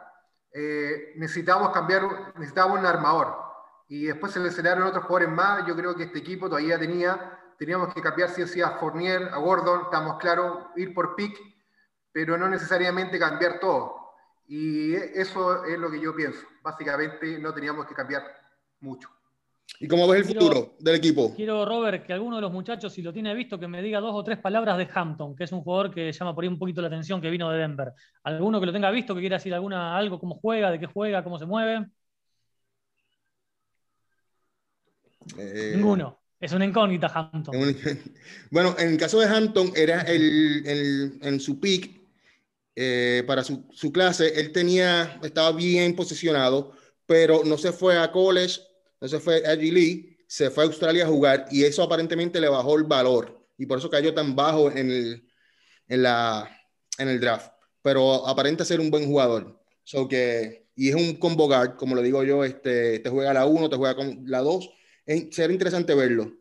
Eh, 0.53 1.13
necesitábamos 1.15 1.71
cambiar, 1.71 2.33
necesitábamos 2.35 2.79
un 2.79 2.85
armador. 2.85 3.33
Y 3.87 4.05
después 4.05 4.33
se 4.33 4.39
lesionaron 4.39 4.83
otros 4.83 5.05
jugadores 5.05 5.33
más. 5.33 5.65
Yo 5.65 5.75
creo 5.75 5.95
que 5.95 6.03
este 6.03 6.19
equipo 6.19 6.49
todavía 6.49 6.77
tenía, 6.77 7.39
teníamos 7.57 7.93
que 7.93 8.01
cambiar 8.01 8.29
si 8.29 8.41
decía 8.41 8.67
a 8.67 8.77
Fournier, 8.77 9.29
a 9.29 9.37
Gordon, 9.37 9.83
estamos 9.85 10.19
claros, 10.19 10.65
ir 10.75 10.93
por 10.93 11.15
pick, 11.15 11.54
pero 12.15 12.37
no 12.37 12.47
necesariamente 12.47 13.19
cambiar 13.19 13.59
todo. 13.59 13.93
Y 14.47 14.93
eso 14.95 15.65
es 15.65 15.77
lo 15.77 15.91
que 15.91 15.99
yo 15.99 16.15
pienso. 16.15 16.39
Básicamente 16.63 17.37
no 17.39 17.53
teníamos 17.53 17.85
que 17.87 17.93
cambiar 17.93 18.23
mucho. 18.79 19.09
¿Y 19.81 19.87
cómo 19.89 20.07
ves 20.07 20.21
el 20.21 20.33
futuro 20.33 20.77
del 20.79 20.95
equipo? 20.95 21.35
Quiero, 21.35 21.65
Robert, 21.65 22.05
que 22.05 22.13
alguno 22.13 22.37
de 22.37 22.43
los 22.43 22.53
muchachos, 22.53 22.93
si 22.93 23.01
lo 23.01 23.11
tiene 23.11 23.35
visto, 23.35 23.59
que 23.59 23.67
me 23.67 23.81
diga 23.81 23.99
dos 23.99 24.15
o 24.15 24.23
tres 24.23 24.39
palabras 24.39 24.77
de 24.77 24.87
Hampton, 24.93 25.35
que 25.35 25.43
es 25.43 25.51
un 25.51 25.59
jugador 25.59 25.93
que 25.93 26.09
llama 26.13 26.33
por 26.33 26.45
ahí 26.45 26.47
un 26.47 26.57
poquito 26.57 26.79
la 26.79 26.87
atención, 26.87 27.19
que 27.19 27.29
vino 27.29 27.51
de 27.51 27.57
Denver. 27.57 27.91
¿Alguno 28.23 28.61
que 28.61 28.67
lo 28.67 28.71
tenga 28.71 28.91
visto, 28.91 29.13
que 29.13 29.19
quiera 29.19 29.35
decir 29.35 29.53
alguna, 29.53 29.97
algo, 29.97 30.17
cómo 30.17 30.35
juega, 30.35 30.71
de 30.71 30.79
qué 30.79 30.85
juega, 30.85 31.21
cómo 31.21 31.37
se 31.37 31.45
mueve? 31.45 31.85
Eh, 35.37 35.73
Ninguno. 35.75 36.21
Es 36.39 36.53
una 36.53 36.63
incógnita 36.63 37.07
Hampton. 37.07 37.55
Bueno, 38.51 38.73
en 38.79 38.93
el 38.93 38.97
caso 38.97 39.19
de 39.19 39.25
Hampton, 39.25 39.73
era 39.75 40.03
el, 40.03 41.19
en 41.21 41.39
su 41.41 41.59
pick 41.59 42.04
eh, 42.75 43.23
para 43.25 43.43
su, 43.43 43.65
su 43.71 43.91
clase, 43.91 44.39
él 44.39 44.51
tenía, 44.51 45.19
estaba 45.23 45.51
bien 45.51 45.95
posicionado, 45.95 46.73
pero 47.05 47.43
no 47.45 47.57
se 47.57 47.71
fue 47.71 47.97
a 47.97 48.11
college 48.11 48.59
entonces 48.95 49.23
fue 49.23 49.37
Edgy 49.45 49.71
Lee, 49.71 50.17
se 50.27 50.49
fue 50.49 50.63
a 50.63 50.67
Australia 50.67 51.03
a 51.03 51.07
jugar 51.07 51.45
y 51.51 51.63
eso 51.63 51.83
aparentemente 51.83 52.39
le 52.39 52.49
bajó 52.49 52.75
el 52.75 52.85
valor 52.85 53.47
y 53.57 53.65
por 53.65 53.77
eso 53.77 53.89
cayó 53.89 54.13
tan 54.13 54.35
bajo 54.35 54.71
en 54.71 54.89
el, 54.89 55.27
en 55.87 56.03
la, 56.03 56.49
en 56.97 57.09
el 57.09 57.19
draft. 57.19 57.51
Pero 57.81 58.27
aparenta 58.27 58.65
ser 58.65 58.79
un 58.79 58.89
buen 58.89 59.05
jugador. 59.05 59.61
So 59.83 60.07
que, 60.07 60.69
y 60.75 60.89
es 60.89 60.95
un 60.95 61.17
combo 61.17 61.47
guard, 61.47 61.75
como 61.75 61.93
lo 61.93 62.01
digo 62.01 62.23
yo, 62.23 62.43
este, 62.43 62.99
te 62.99 63.09
juega 63.09 63.33
la 63.33 63.45
1, 63.45 63.69
te 63.69 63.75
juega 63.75 63.95
con 63.95 64.23
la 64.25 64.39
2. 64.39 64.69
Será 65.31 65.53
interesante 65.53 65.93
verlo. 65.93 66.33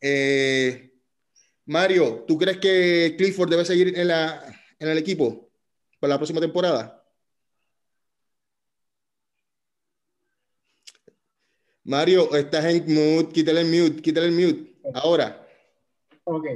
Eh, 0.00 0.92
Mario, 1.66 2.24
¿tú 2.28 2.38
crees 2.38 2.58
que 2.58 3.16
Clifford 3.18 3.50
debe 3.50 3.64
seguir 3.64 3.98
en, 3.98 4.06
la, 4.06 4.40
en 4.78 4.88
el 4.88 4.98
equipo 4.98 5.47
para 5.98 6.14
la 6.14 6.18
próxima 6.18 6.40
temporada? 6.40 7.04
Mario, 11.84 12.34
estás 12.34 12.66
en 12.66 12.84
mute, 12.86 13.32
quítale 13.32 13.62
el 13.62 13.66
mute, 13.66 14.02
quítale 14.02 14.26
el 14.26 14.32
mute. 14.32 14.74
Ahora. 14.94 15.46
Ok, 16.24 16.46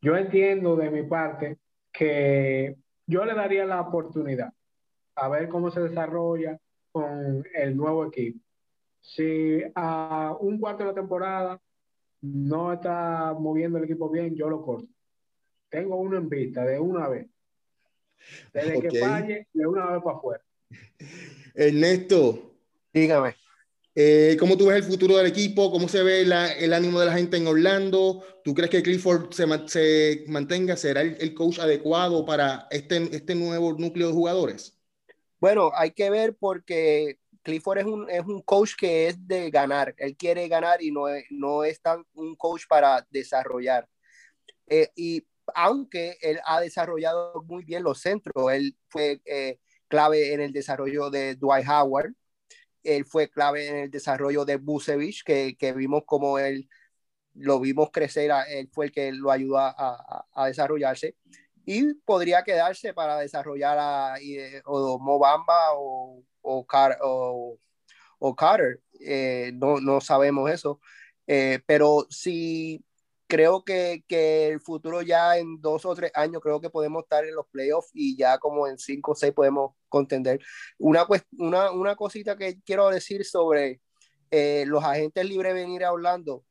yo 0.00 0.16
entiendo 0.16 0.74
de 0.76 0.90
mi 0.90 1.04
parte 1.04 1.58
que 1.92 2.76
yo 3.06 3.24
le 3.24 3.34
daría 3.34 3.64
la 3.64 3.80
oportunidad 3.80 4.52
a 5.14 5.28
ver 5.28 5.48
cómo 5.48 5.70
se 5.70 5.80
desarrolla 5.80 6.58
con 6.90 7.44
el 7.54 7.76
nuevo 7.76 8.06
equipo. 8.06 8.40
Si 9.00 9.62
a 9.74 10.36
un 10.40 10.58
cuarto 10.58 10.84
de 10.84 10.90
la 10.90 10.94
temporada 10.94 11.60
no 12.20 12.72
está 12.72 13.34
moviendo 13.38 13.78
el 13.78 13.84
equipo 13.84 14.08
bien, 14.08 14.34
yo 14.34 14.48
lo 14.48 14.62
corto. 14.62 14.88
Tengo 15.68 15.96
uno 15.96 16.18
en 16.18 16.28
vista 16.28 16.64
de 16.64 16.78
una 16.78 17.08
vez. 17.08 17.28
Desde 18.52 18.80
que 18.80 18.98
falle, 18.98 19.48
de 19.52 19.66
una 19.66 19.86
vez 19.92 20.02
para 20.02 20.16
afuera. 20.16 20.44
Ernesto. 21.54 22.54
Dígame. 22.92 23.34
Eh, 23.94 24.36
¿Cómo 24.40 24.56
tú 24.56 24.66
ves 24.66 24.76
el 24.76 24.84
futuro 24.84 25.16
del 25.16 25.26
equipo? 25.26 25.70
¿Cómo 25.70 25.86
se 25.86 26.02
ve 26.02 26.22
el 26.22 26.72
ánimo 26.72 26.98
de 26.98 27.06
la 27.06 27.12
gente 27.12 27.36
en 27.36 27.46
Orlando? 27.46 28.24
¿Tú 28.42 28.54
crees 28.54 28.70
que 28.70 28.82
Clifford 28.82 29.32
se, 29.32 29.46
se 29.68 30.24
mantenga? 30.28 30.76
¿Será 30.76 31.02
el, 31.02 31.34
coach 31.34 31.58
adecuado 31.58 32.24
para 32.24 32.68
este, 32.70 33.14
este 33.14 33.34
nuevo 33.34 33.74
núcleo 33.74 34.08
de 34.08 34.14
jugadores? 34.14 34.78
Bueno, 35.38 35.72
hay 35.74 35.90
que 35.90 36.08
ver 36.08 36.34
porque 36.38 37.18
Clifford 37.42 37.78
es 37.78 37.84
un, 37.84 38.08
es 38.08 38.24
un 38.24 38.40
coach 38.40 38.72
que 38.78 39.08
es 39.08 39.26
de 39.26 39.50
ganar. 39.50 39.94
Él 39.98 40.16
quiere 40.16 40.48
ganar 40.48 40.82
y 40.82 40.90
no, 40.90 41.04
no 41.30 41.64
es 41.64 41.80
tan 41.82 42.04
un 42.14 42.34
coach 42.36 42.62
para 42.66 43.06
desarrollar. 43.10 43.86
Eh, 44.68 44.90
y 44.96 45.26
aunque 45.54 46.18
él 46.20 46.40
ha 46.44 46.60
desarrollado 46.60 47.42
muy 47.44 47.64
bien 47.64 47.82
los 47.82 48.00
centros, 48.00 48.52
él 48.52 48.76
fue 48.88 49.20
eh, 49.24 49.58
clave 49.88 50.32
en 50.34 50.40
el 50.40 50.52
desarrollo 50.52 51.10
de 51.10 51.36
Dwight 51.36 51.66
Howard 51.68 52.12
él 52.84 53.04
fue 53.04 53.30
clave 53.30 53.68
en 53.68 53.76
el 53.76 53.90
desarrollo 53.90 54.44
de 54.44 54.56
Busevich, 54.56 55.22
que, 55.24 55.56
que 55.56 55.72
vimos 55.72 56.02
como 56.06 56.38
él 56.38 56.68
lo 57.34 57.60
vimos 57.60 57.90
crecer, 57.90 58.30
él 58.48 58.68
fue 58.72 58.86
el 58.86 58.92
que 58.92 59.10
lo 59.12 59.30
ayudó 59.30 59.58
a, 59.58 60.26
a, 60.34 60.46
desarrollarse 60.46 61.16
y 61.64 61.94
podría 61.94 62.42
quedarse 62.42 62.92
para 62.92 63.18
desarrollar 63.18 63.78
a 63.80 64.14
o 64.66 64.98
Mobamba 64.98 65.72
o, 65.74 66.22
o, 66.42 67.58
o, 68.18 68.36
Carter, 68.36 68.80
eh, 69.00 69.52
no, 69.54 69.80
no, 69.80 70.00
sabemos 70.02 70.50
eso, 70.50 70.80
eh, 71.26 71.60
pero 71.66 72.06
si 72.10 72.84
creo 73.32 73.64
que, 73.64 74.04
que, 74.06 74.48
el 74.48 74.60
futuro 74.60 75.00
ya 75.00 75.38
en 75.38 75.58
dos 75.58 75.86
o 75.86 75.94
tres 75.94 76.12
años 76.14 76.42
creo 76.42 76.60
que 76.60 76.68
podemos 76.68 77.04
estar 77.04 77.24
en 77.24 77.34
los 77.34 77.46
playoffs 77.46 77.88
y 77.94 78.14
ya 78.14 78.36
como 78.36 78.68
en 78.68 78.76
cinco 78.76 79.12
o 79.12 79.14
seis 79.14 79.32
podemos 79.32 79.72
contender. 79.88 80.38
Una, 80.78 81.06
una, 81.38 81.70
una 81.70 81.96
cosita 81.96 82.36
que 82.36 82.60
quiero 82.60 82.90
decir 82.90 83.24
sobre 83.24 83.80
eh, 84.30 84.64
los 84.66 84.84
agentes 84.84 85.24
libres 85.24 85.54
venir 85.54 85.82
a 85.82 85.92
Orlando. 85.92 86.44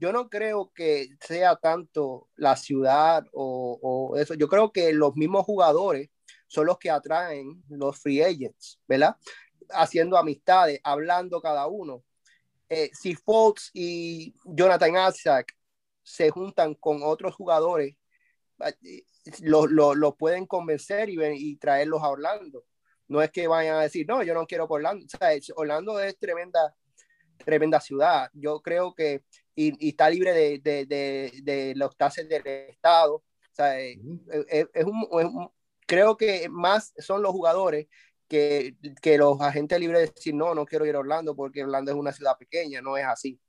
Yo 0.00 0.12
no 0.12 0.28
creo 0.28 0.72
que 0.74 1.10
sea 1.20 1.54
tanto 1.54 2.28
la 2.34 2.56
ciudad 2.56 3.24
o, 3.32 3.78
o 3.80 4.16
eso. 4.16 4.34
Yo 4.34 4.48
creo 4.48 4.72
que 4.72 4.92
los 4.92 5.14
mismos 5.14 5.44
jugadores 5.44 6.10
son 6.48 6.66
los 6.66 6.78
que 6.78 6.90
atraen 6.90 7.62
los 7.68 7.96
free 7.96 8.22
agents, 8.22 8.80
¿verdad? 8.88 9.14
Haciendo 9.70 10.18
amistades, 10.18 10.80
hablando 10.82 11.40
cada 11.40 11.68
uno. 11.68 12.02
Eh, 12.68 12.90
si 12.92 13.14
Fox 13.14 13.70
y 13.72 14.34
Jonathan 14.44 14.94
Isaac 15.08 15.54
se 16.04 16.30
juntan 16.30 16.74
con 16.74 17.02
otros 17.02 17.34
jugadores, 17.34 17.96
los 19.40 19.70
lo, 19.70 19.94
lo 19.94 20.16
pueden 20.16 20.46
convencer 20.46 21.08
y, 21.08 21.16
y, 21.20 21.56
traerlos 21.56 22.02
a 22.02 22.10
Orlando. 22.10 22.64
No 23.08 23.22
es 23.22 23.30
que 23.30 23.48
vayan 23.48 23.76
a 23.76 23.82
decir, 23.82 24.06
no, 24.06 24.22
yo 24.22 24.34
no 24.34 24.46
quiero 24.46 24.68
por 24.68 24.76
Orlando. 24.76 25.04
O 25.06 25.08
sea, 25.08 25.30
Orlando 25.56 25.98
es 26.00 26.16
tremenda, 26.18 26.74
tremenda 27.38 27.80
ciudad. 27.80 28.30
Yo 28.34 28.60
creo 28.60 28.94
que, 28.94 29.24
y, 29.54 29.86
y 29.86 29.90
está 29.90 30.08
libre 30.10 30.32
de, 30.32 30.58
de, 30.58 30.86
de, 30.86 31.40
de, 31.42 31.74
los 31.74 31.96
tases 31.96 32.28
del 32.28 32.46
Estado. 32.46 33.16
O 33.16 33.24
sea, 33.52 33.80
es, 33.80 33.98
es, 34.48 34.84
un, 34.84 35.02
es, 35.20 35.26
un, 35.26 35.50
creo 35.86 36.16
que 36.16 36.48
más 36.48 36.92
son 36.98 37.22
los 37.22 37.32
jugadores 37.32 37.88
que, 38.28 38.76
que 39.00 39.18
los 39.18 39.40
agentes 39.40 39.78
libres 39.80 40.00
de 40.00 40.12
decir, 40.14 40.34
no, 40.34 40.54
no 40.54 40.66
quiero 40.66 40.86
ir 40.86 40.96
a 40.96 41.00
Orlando 41.00 41.34
porque 41.34 41.64
Orlando 41.64 41.92
es 41.92 41.96
una 41.96 42.12
ciudad 42.12 42.36
pequeña. 42.38 42.80
No 42.82 42.96
es 42.96 43.04
así 43.04 43.40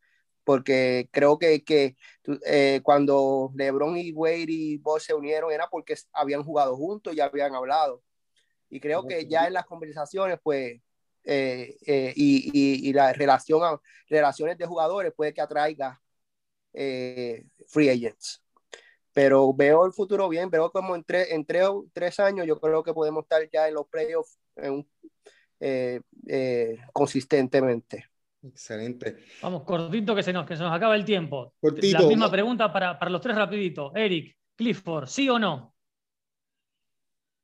porque 0.45 1.09
creo 1.11 1.37
que, 1.37 1.63
que 1.65 1.97
eh, 2.45 2.79
cuando 2.83 3.51
LeBron 3.55 3.97
y 3.97 4.13
Wade 4.13 4.45
y 4.47 4.77
Bosch 4.77 5.07
se 5.07 5.13
unieron 5.13 5.51
era 5.51 5.67
porque 5.69 5.95
habían 6.13 6.43
jugado 6.43 6.77
juntos 6.77 7.13
y 7.13 7.19
habían 7.19 7.53
hablado. 7.55 8.01
Y 8.69 8.79
creo 8.79 9.05
que 9.05 9.27
ya 9.27 9.47
en 9.47 9.53
las 9.53 9.65
conversaciones, 9.65 10.39
pues, 10.41 10.79
eh, 11.23 11.77
eh, 11.85 12.13
y, 12.15 12.51
y, 12.53 12.89
y, 12.89 12.93
la 12.93 13.11
relación 13.13 13.63
a, 13.63 13.81
relaciones 14.07 14.57
de 14.57 14.65
jugadores 14.67 15.13
puede 15.13 15.33
que 15.33 15.41
atraiga 15.41 15.99
free 16.71 17.89
agents. 17.89 18.43
Pero 19.13 19.53
veo 19.53 19.85
el 19.85 19.93
futuro 19.93 20.29
bien, 20.29 20.49
veo 20.49 20.71
como 20.71 20.95
en, 20.95 21.03
tres, 21.03 21.31
en 21.31 21.45
tres, 21.45 22.19
años 22.19 22.45
yo 22.45 22.59
creo 22.59 22.83
que 22.83 22.93
podemos 22.93 23.23
estar 23.23 23.49
ya 23.49 23.67
en 23.67 23.73
los 23.73 23.87
playoffs 23.87 24.37
consistentemente. 26.93 28.05
Excelente. 28.47 29.17
Vamos, 29.41 29.63
cortito 29.63 30.15
que 30.15 30.23
se 30.23 30.31
nos, 30.31 30.45
que 30.45 30.55
se 30.55 30.63
nos 30.63 30.73
acaba 30.73 30.95
el 30.95 31.05
tiempo. 31.05 31.53
La 31.61 32.01
misma 32.01 32.29
pregunta 32.29 32.71
para, 32.71 32.97
para, 32.99 33.11
los 33.11 33.21
tres 33.21 33.35
rapidito. 33.35 33.95
Eric, 33.95 34.37
Clifford, 34.55 35.07
¿sí 35.07 35.29
o 35.29 35.39
no? 35.39 35.73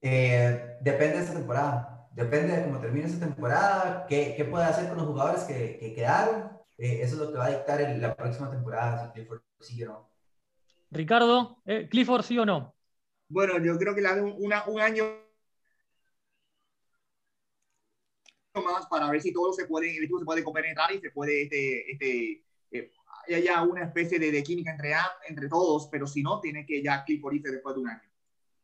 Eh, 0.02 0.78
depende 0.82 1.18
de 1.18 1.24
esta 1.24 1.34
temporada. 1.34 2.08
Depende 2.12 2.58
de 2.58 2.64
cómo 2.66 2.80
termine 2.80 3.06
esta 3.06 3.26
temporada, 3.26 4.06
qué, 4.08 4.34
qué 4.36 4.44
puede 4.44 4.66
hacer 4.66 4.90
con 4.90 4.98
los 4.98 5.08
jugadores 5.08 5.44
que, 5.44 5.78
que 5.80 5.94
quedaron. 5.94 6.52
Eh, 6.78 7.02
eso 7.02 7.16
es 7.16 7.22
lo 7.22 7.32
que 7.32 7.38
va 7.38 7.46
a 7.46 7.52
dictar 7.52 7.80
la 8.00 8.16
próxima 8.16 8.50
temporada, 8.50 9.06
si 9.06 9.14
Clifford 9.14 9.42
sí 9.60 9.84
o 9.84 9.88
no. 9.88 10.10
Ricardo, 10.90 11.62
eh, 11.66 11.88
¿Clifford 11.90 12.24
sí 12.24 12.38
o 12.38 12.46
no? 12.46 12.76
Bueno, 13.30 13.58
yo 13.64 13.78
creo 13.78 13.96
que 13.96 14.02
le 14.02 14.22
un, 14.22 14.36
una, 14.38 14.66
un 14.66 14.82
año 14.82 15.06
más 18.60 18.86
para 18.88 19.10
ver 19.10 19.22
si 19.22 19.32
todo 19.32 19.54
se 19.54 19.66
puede, 19.66 19.96
el 19.96 20.04
equipo 20.04 20.20
se 20.20 20.26
puede 20.26 20.44
compenetrar 20.44 20.92
y 20.92 21.00
se 21.00 21.12
puede, 21.12 21.44
este, 21.44 21.92
este, 21.92 22.44
eh, 22.72 22.92
haya 23.34 23.62
una 23.62 23.86
especie 23.86 24.20
de, 24.20 24.32
de, 24.32 24.44
química 24.44 24.72
entre, 24.72 24.94
entre 25.28 25.48
todos, 25.48 25.88
pero 25.90 26.06
si 26.06 26.22
no, 26.22 26.42
tiene 26.42 26.66
que 26.66 26.84
ya 26.84 27.06
Clifford 27.06 27.36
irse 27.36 27.52
después 27.52 27.76
de 27.76 27.82
un 27.82 27.90
año. 27.90 28.02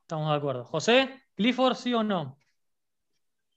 Estamos 0.02 0.30
de 0.30 0.38
acuerdo. 0.38 0.66
José, 0.66 1.10
¿Clifford 1.36 1.76
sí 1.76 1.94
o 1.94 2.04
no? 2.04 2.38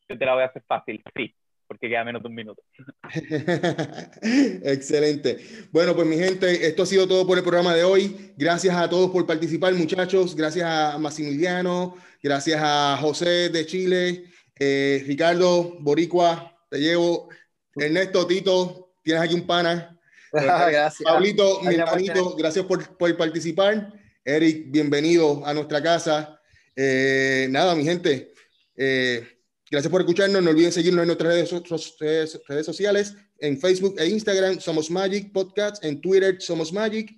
Yo 0.08 0.18
te 0.18 0.24
la 0.24 0.34
voy 0.34 0.42
a 0.42 0.46
hacer 0.46 0.62
fácil, 0.66 1.02
sí, 1.16 1.34
porque 1.66 1.88
queda 1.88 2.04
menos 2.04 2.22
de 2.22 2.28
un 2.28 2.34
minuto. 2.34 2.62
Excelente. 4.22 5.38
Bueno, 5.72 5.94
pues 5.94 6.06
mi 6.06 6.16
gente, 6.16 6.66
esto 6.66 6.82
ha 6.82 6.86
sido 6.86 7.08
todo 7.08 7.26
por 7.26 7.38
el 7.38 7.44
programa 7.44 7.74
de 7.74 7.84
hoy. 7.84 8.32
Gracias 8.36 8.74
a 8.76 8.88
todos 8.88 9.10
por 9.10 9.26
participar, 9.26 9.72
muchachos. 9.74 10.34
Gracias 10.34 10.68
a 10.68 10.98
Maximiliano, 10.98 11.96
gracias 12.22 12.60
a 12.62 12.96
José 13.00 13.50
de 13.50 13.66
Chile. 13.66 14.29
Eh, 14.62 15.02
Ricardo, 15.06 15.78
Boricua, 15.80 16.54
te 16.68 16.78
llevo. 16.78 17.30
Ernesto, 17.74 18.26
Tito, 18.26 18.92
tienes 19.02 19.22
aquí 19.22 19.34
un 19.34 19.46
pana. 19.46 19.98
gracias. 20.32 20.98
Pablito, 21.02 21.62
mi 21.62 21.76
hermanito, 21.76 22.36
gracias 22.36 22.66
por, 22.66 22.98
por, 22.98 23.16
participar. 23.16 23.90
Eric, 24.22 24.70
bienvenido 24.70 25.42
a 25.46 25.54
nuestra 25.54 25.82
casa. 25.82 26.38
Eh, 26.76 27.48
nada, 27.50 27.74
mi 27.74 27.84
gente, 27.84 28.34
eh, 28.76 29.26
gracias 29.70 29.90
por 29.90 30.02
escucharnos. 30.02 30.42
No 30.42 30.50
olviden 30.50 30.72
seguirnos 30.72 31.04
en 31.04 31.06
nuestras 31.06 31.32
redes, 31.32 31.98
redes, 31.98 32.40
redes, 32.46 32.66
sociales, 32.66 33.14
en 33.38 33.58
Facebook 33.58 33.94
e 33.98 34.08
Instagram, 34.08 34.60
Somos 34.60 34.90
Magic 34.90 35.32
Podcast, 35.32 35.82
en 35.82 36.02
Twitter, 36.02 36.36
Somos 36.38 36.70
Magic. 36.70 37.10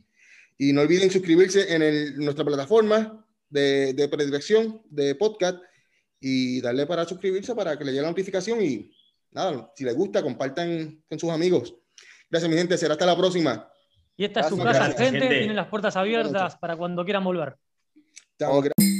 Y 0.58 0.72
no 0.72 0.82
olviden 0.82 1.10
suscribirse 1.10 1.74
en 1.74 1.82
el, 1.82 2.16
nuestra 2.18 2.44
plataforma 2.44 3.26
de, 3.50 3.94
de 3.94 4.06
predilección 4.06 4.80
de 4.90 5.16
podcast 5.16 5.58
y 6.22 6.60
darle 6.60 6.86
para 6.86 7.04
suscribirse 7.04 7.54
para 7.54 7.76
que 7.76 7.84
le 7.84 7.90
llegue 7.90 8.02
la 8.02 8.08
notificación 8.08 8.62
y 8.62 8.90
nada, 9.32 9.72
si 9.74 9.84
les 9.84 9.94
gusta, 9.94 10.22
compartan 10.22 11.02
con 11.08 11.18
sus 11.18 11.30
amigos. 11.30 11.74
Gracias, 12.30 12.50
mi 12.50 12.56
gente. 12.56 12.78
Será 12.78 12.94
hasta 12.94 13.04
la 13.04 13.16
próxima. 13.16 13.68
Y 14.16 14.24
esta 14.24 14.40
es 14.40 14.48
su 14.48 14.58
casa, 14.58 14.92
gente. 14.92 15.28
Tienen 15.28 15.56
las 15.56 15.68
puertas 15.68 15.96
abiertas 15.96 16.56
para 16.56 16.76
cuando 16.76 17.04
quieran 17.04 17.24
volver. 17.24 17.56
Chao, 18.38 18.62
gracias. 18.62 18.91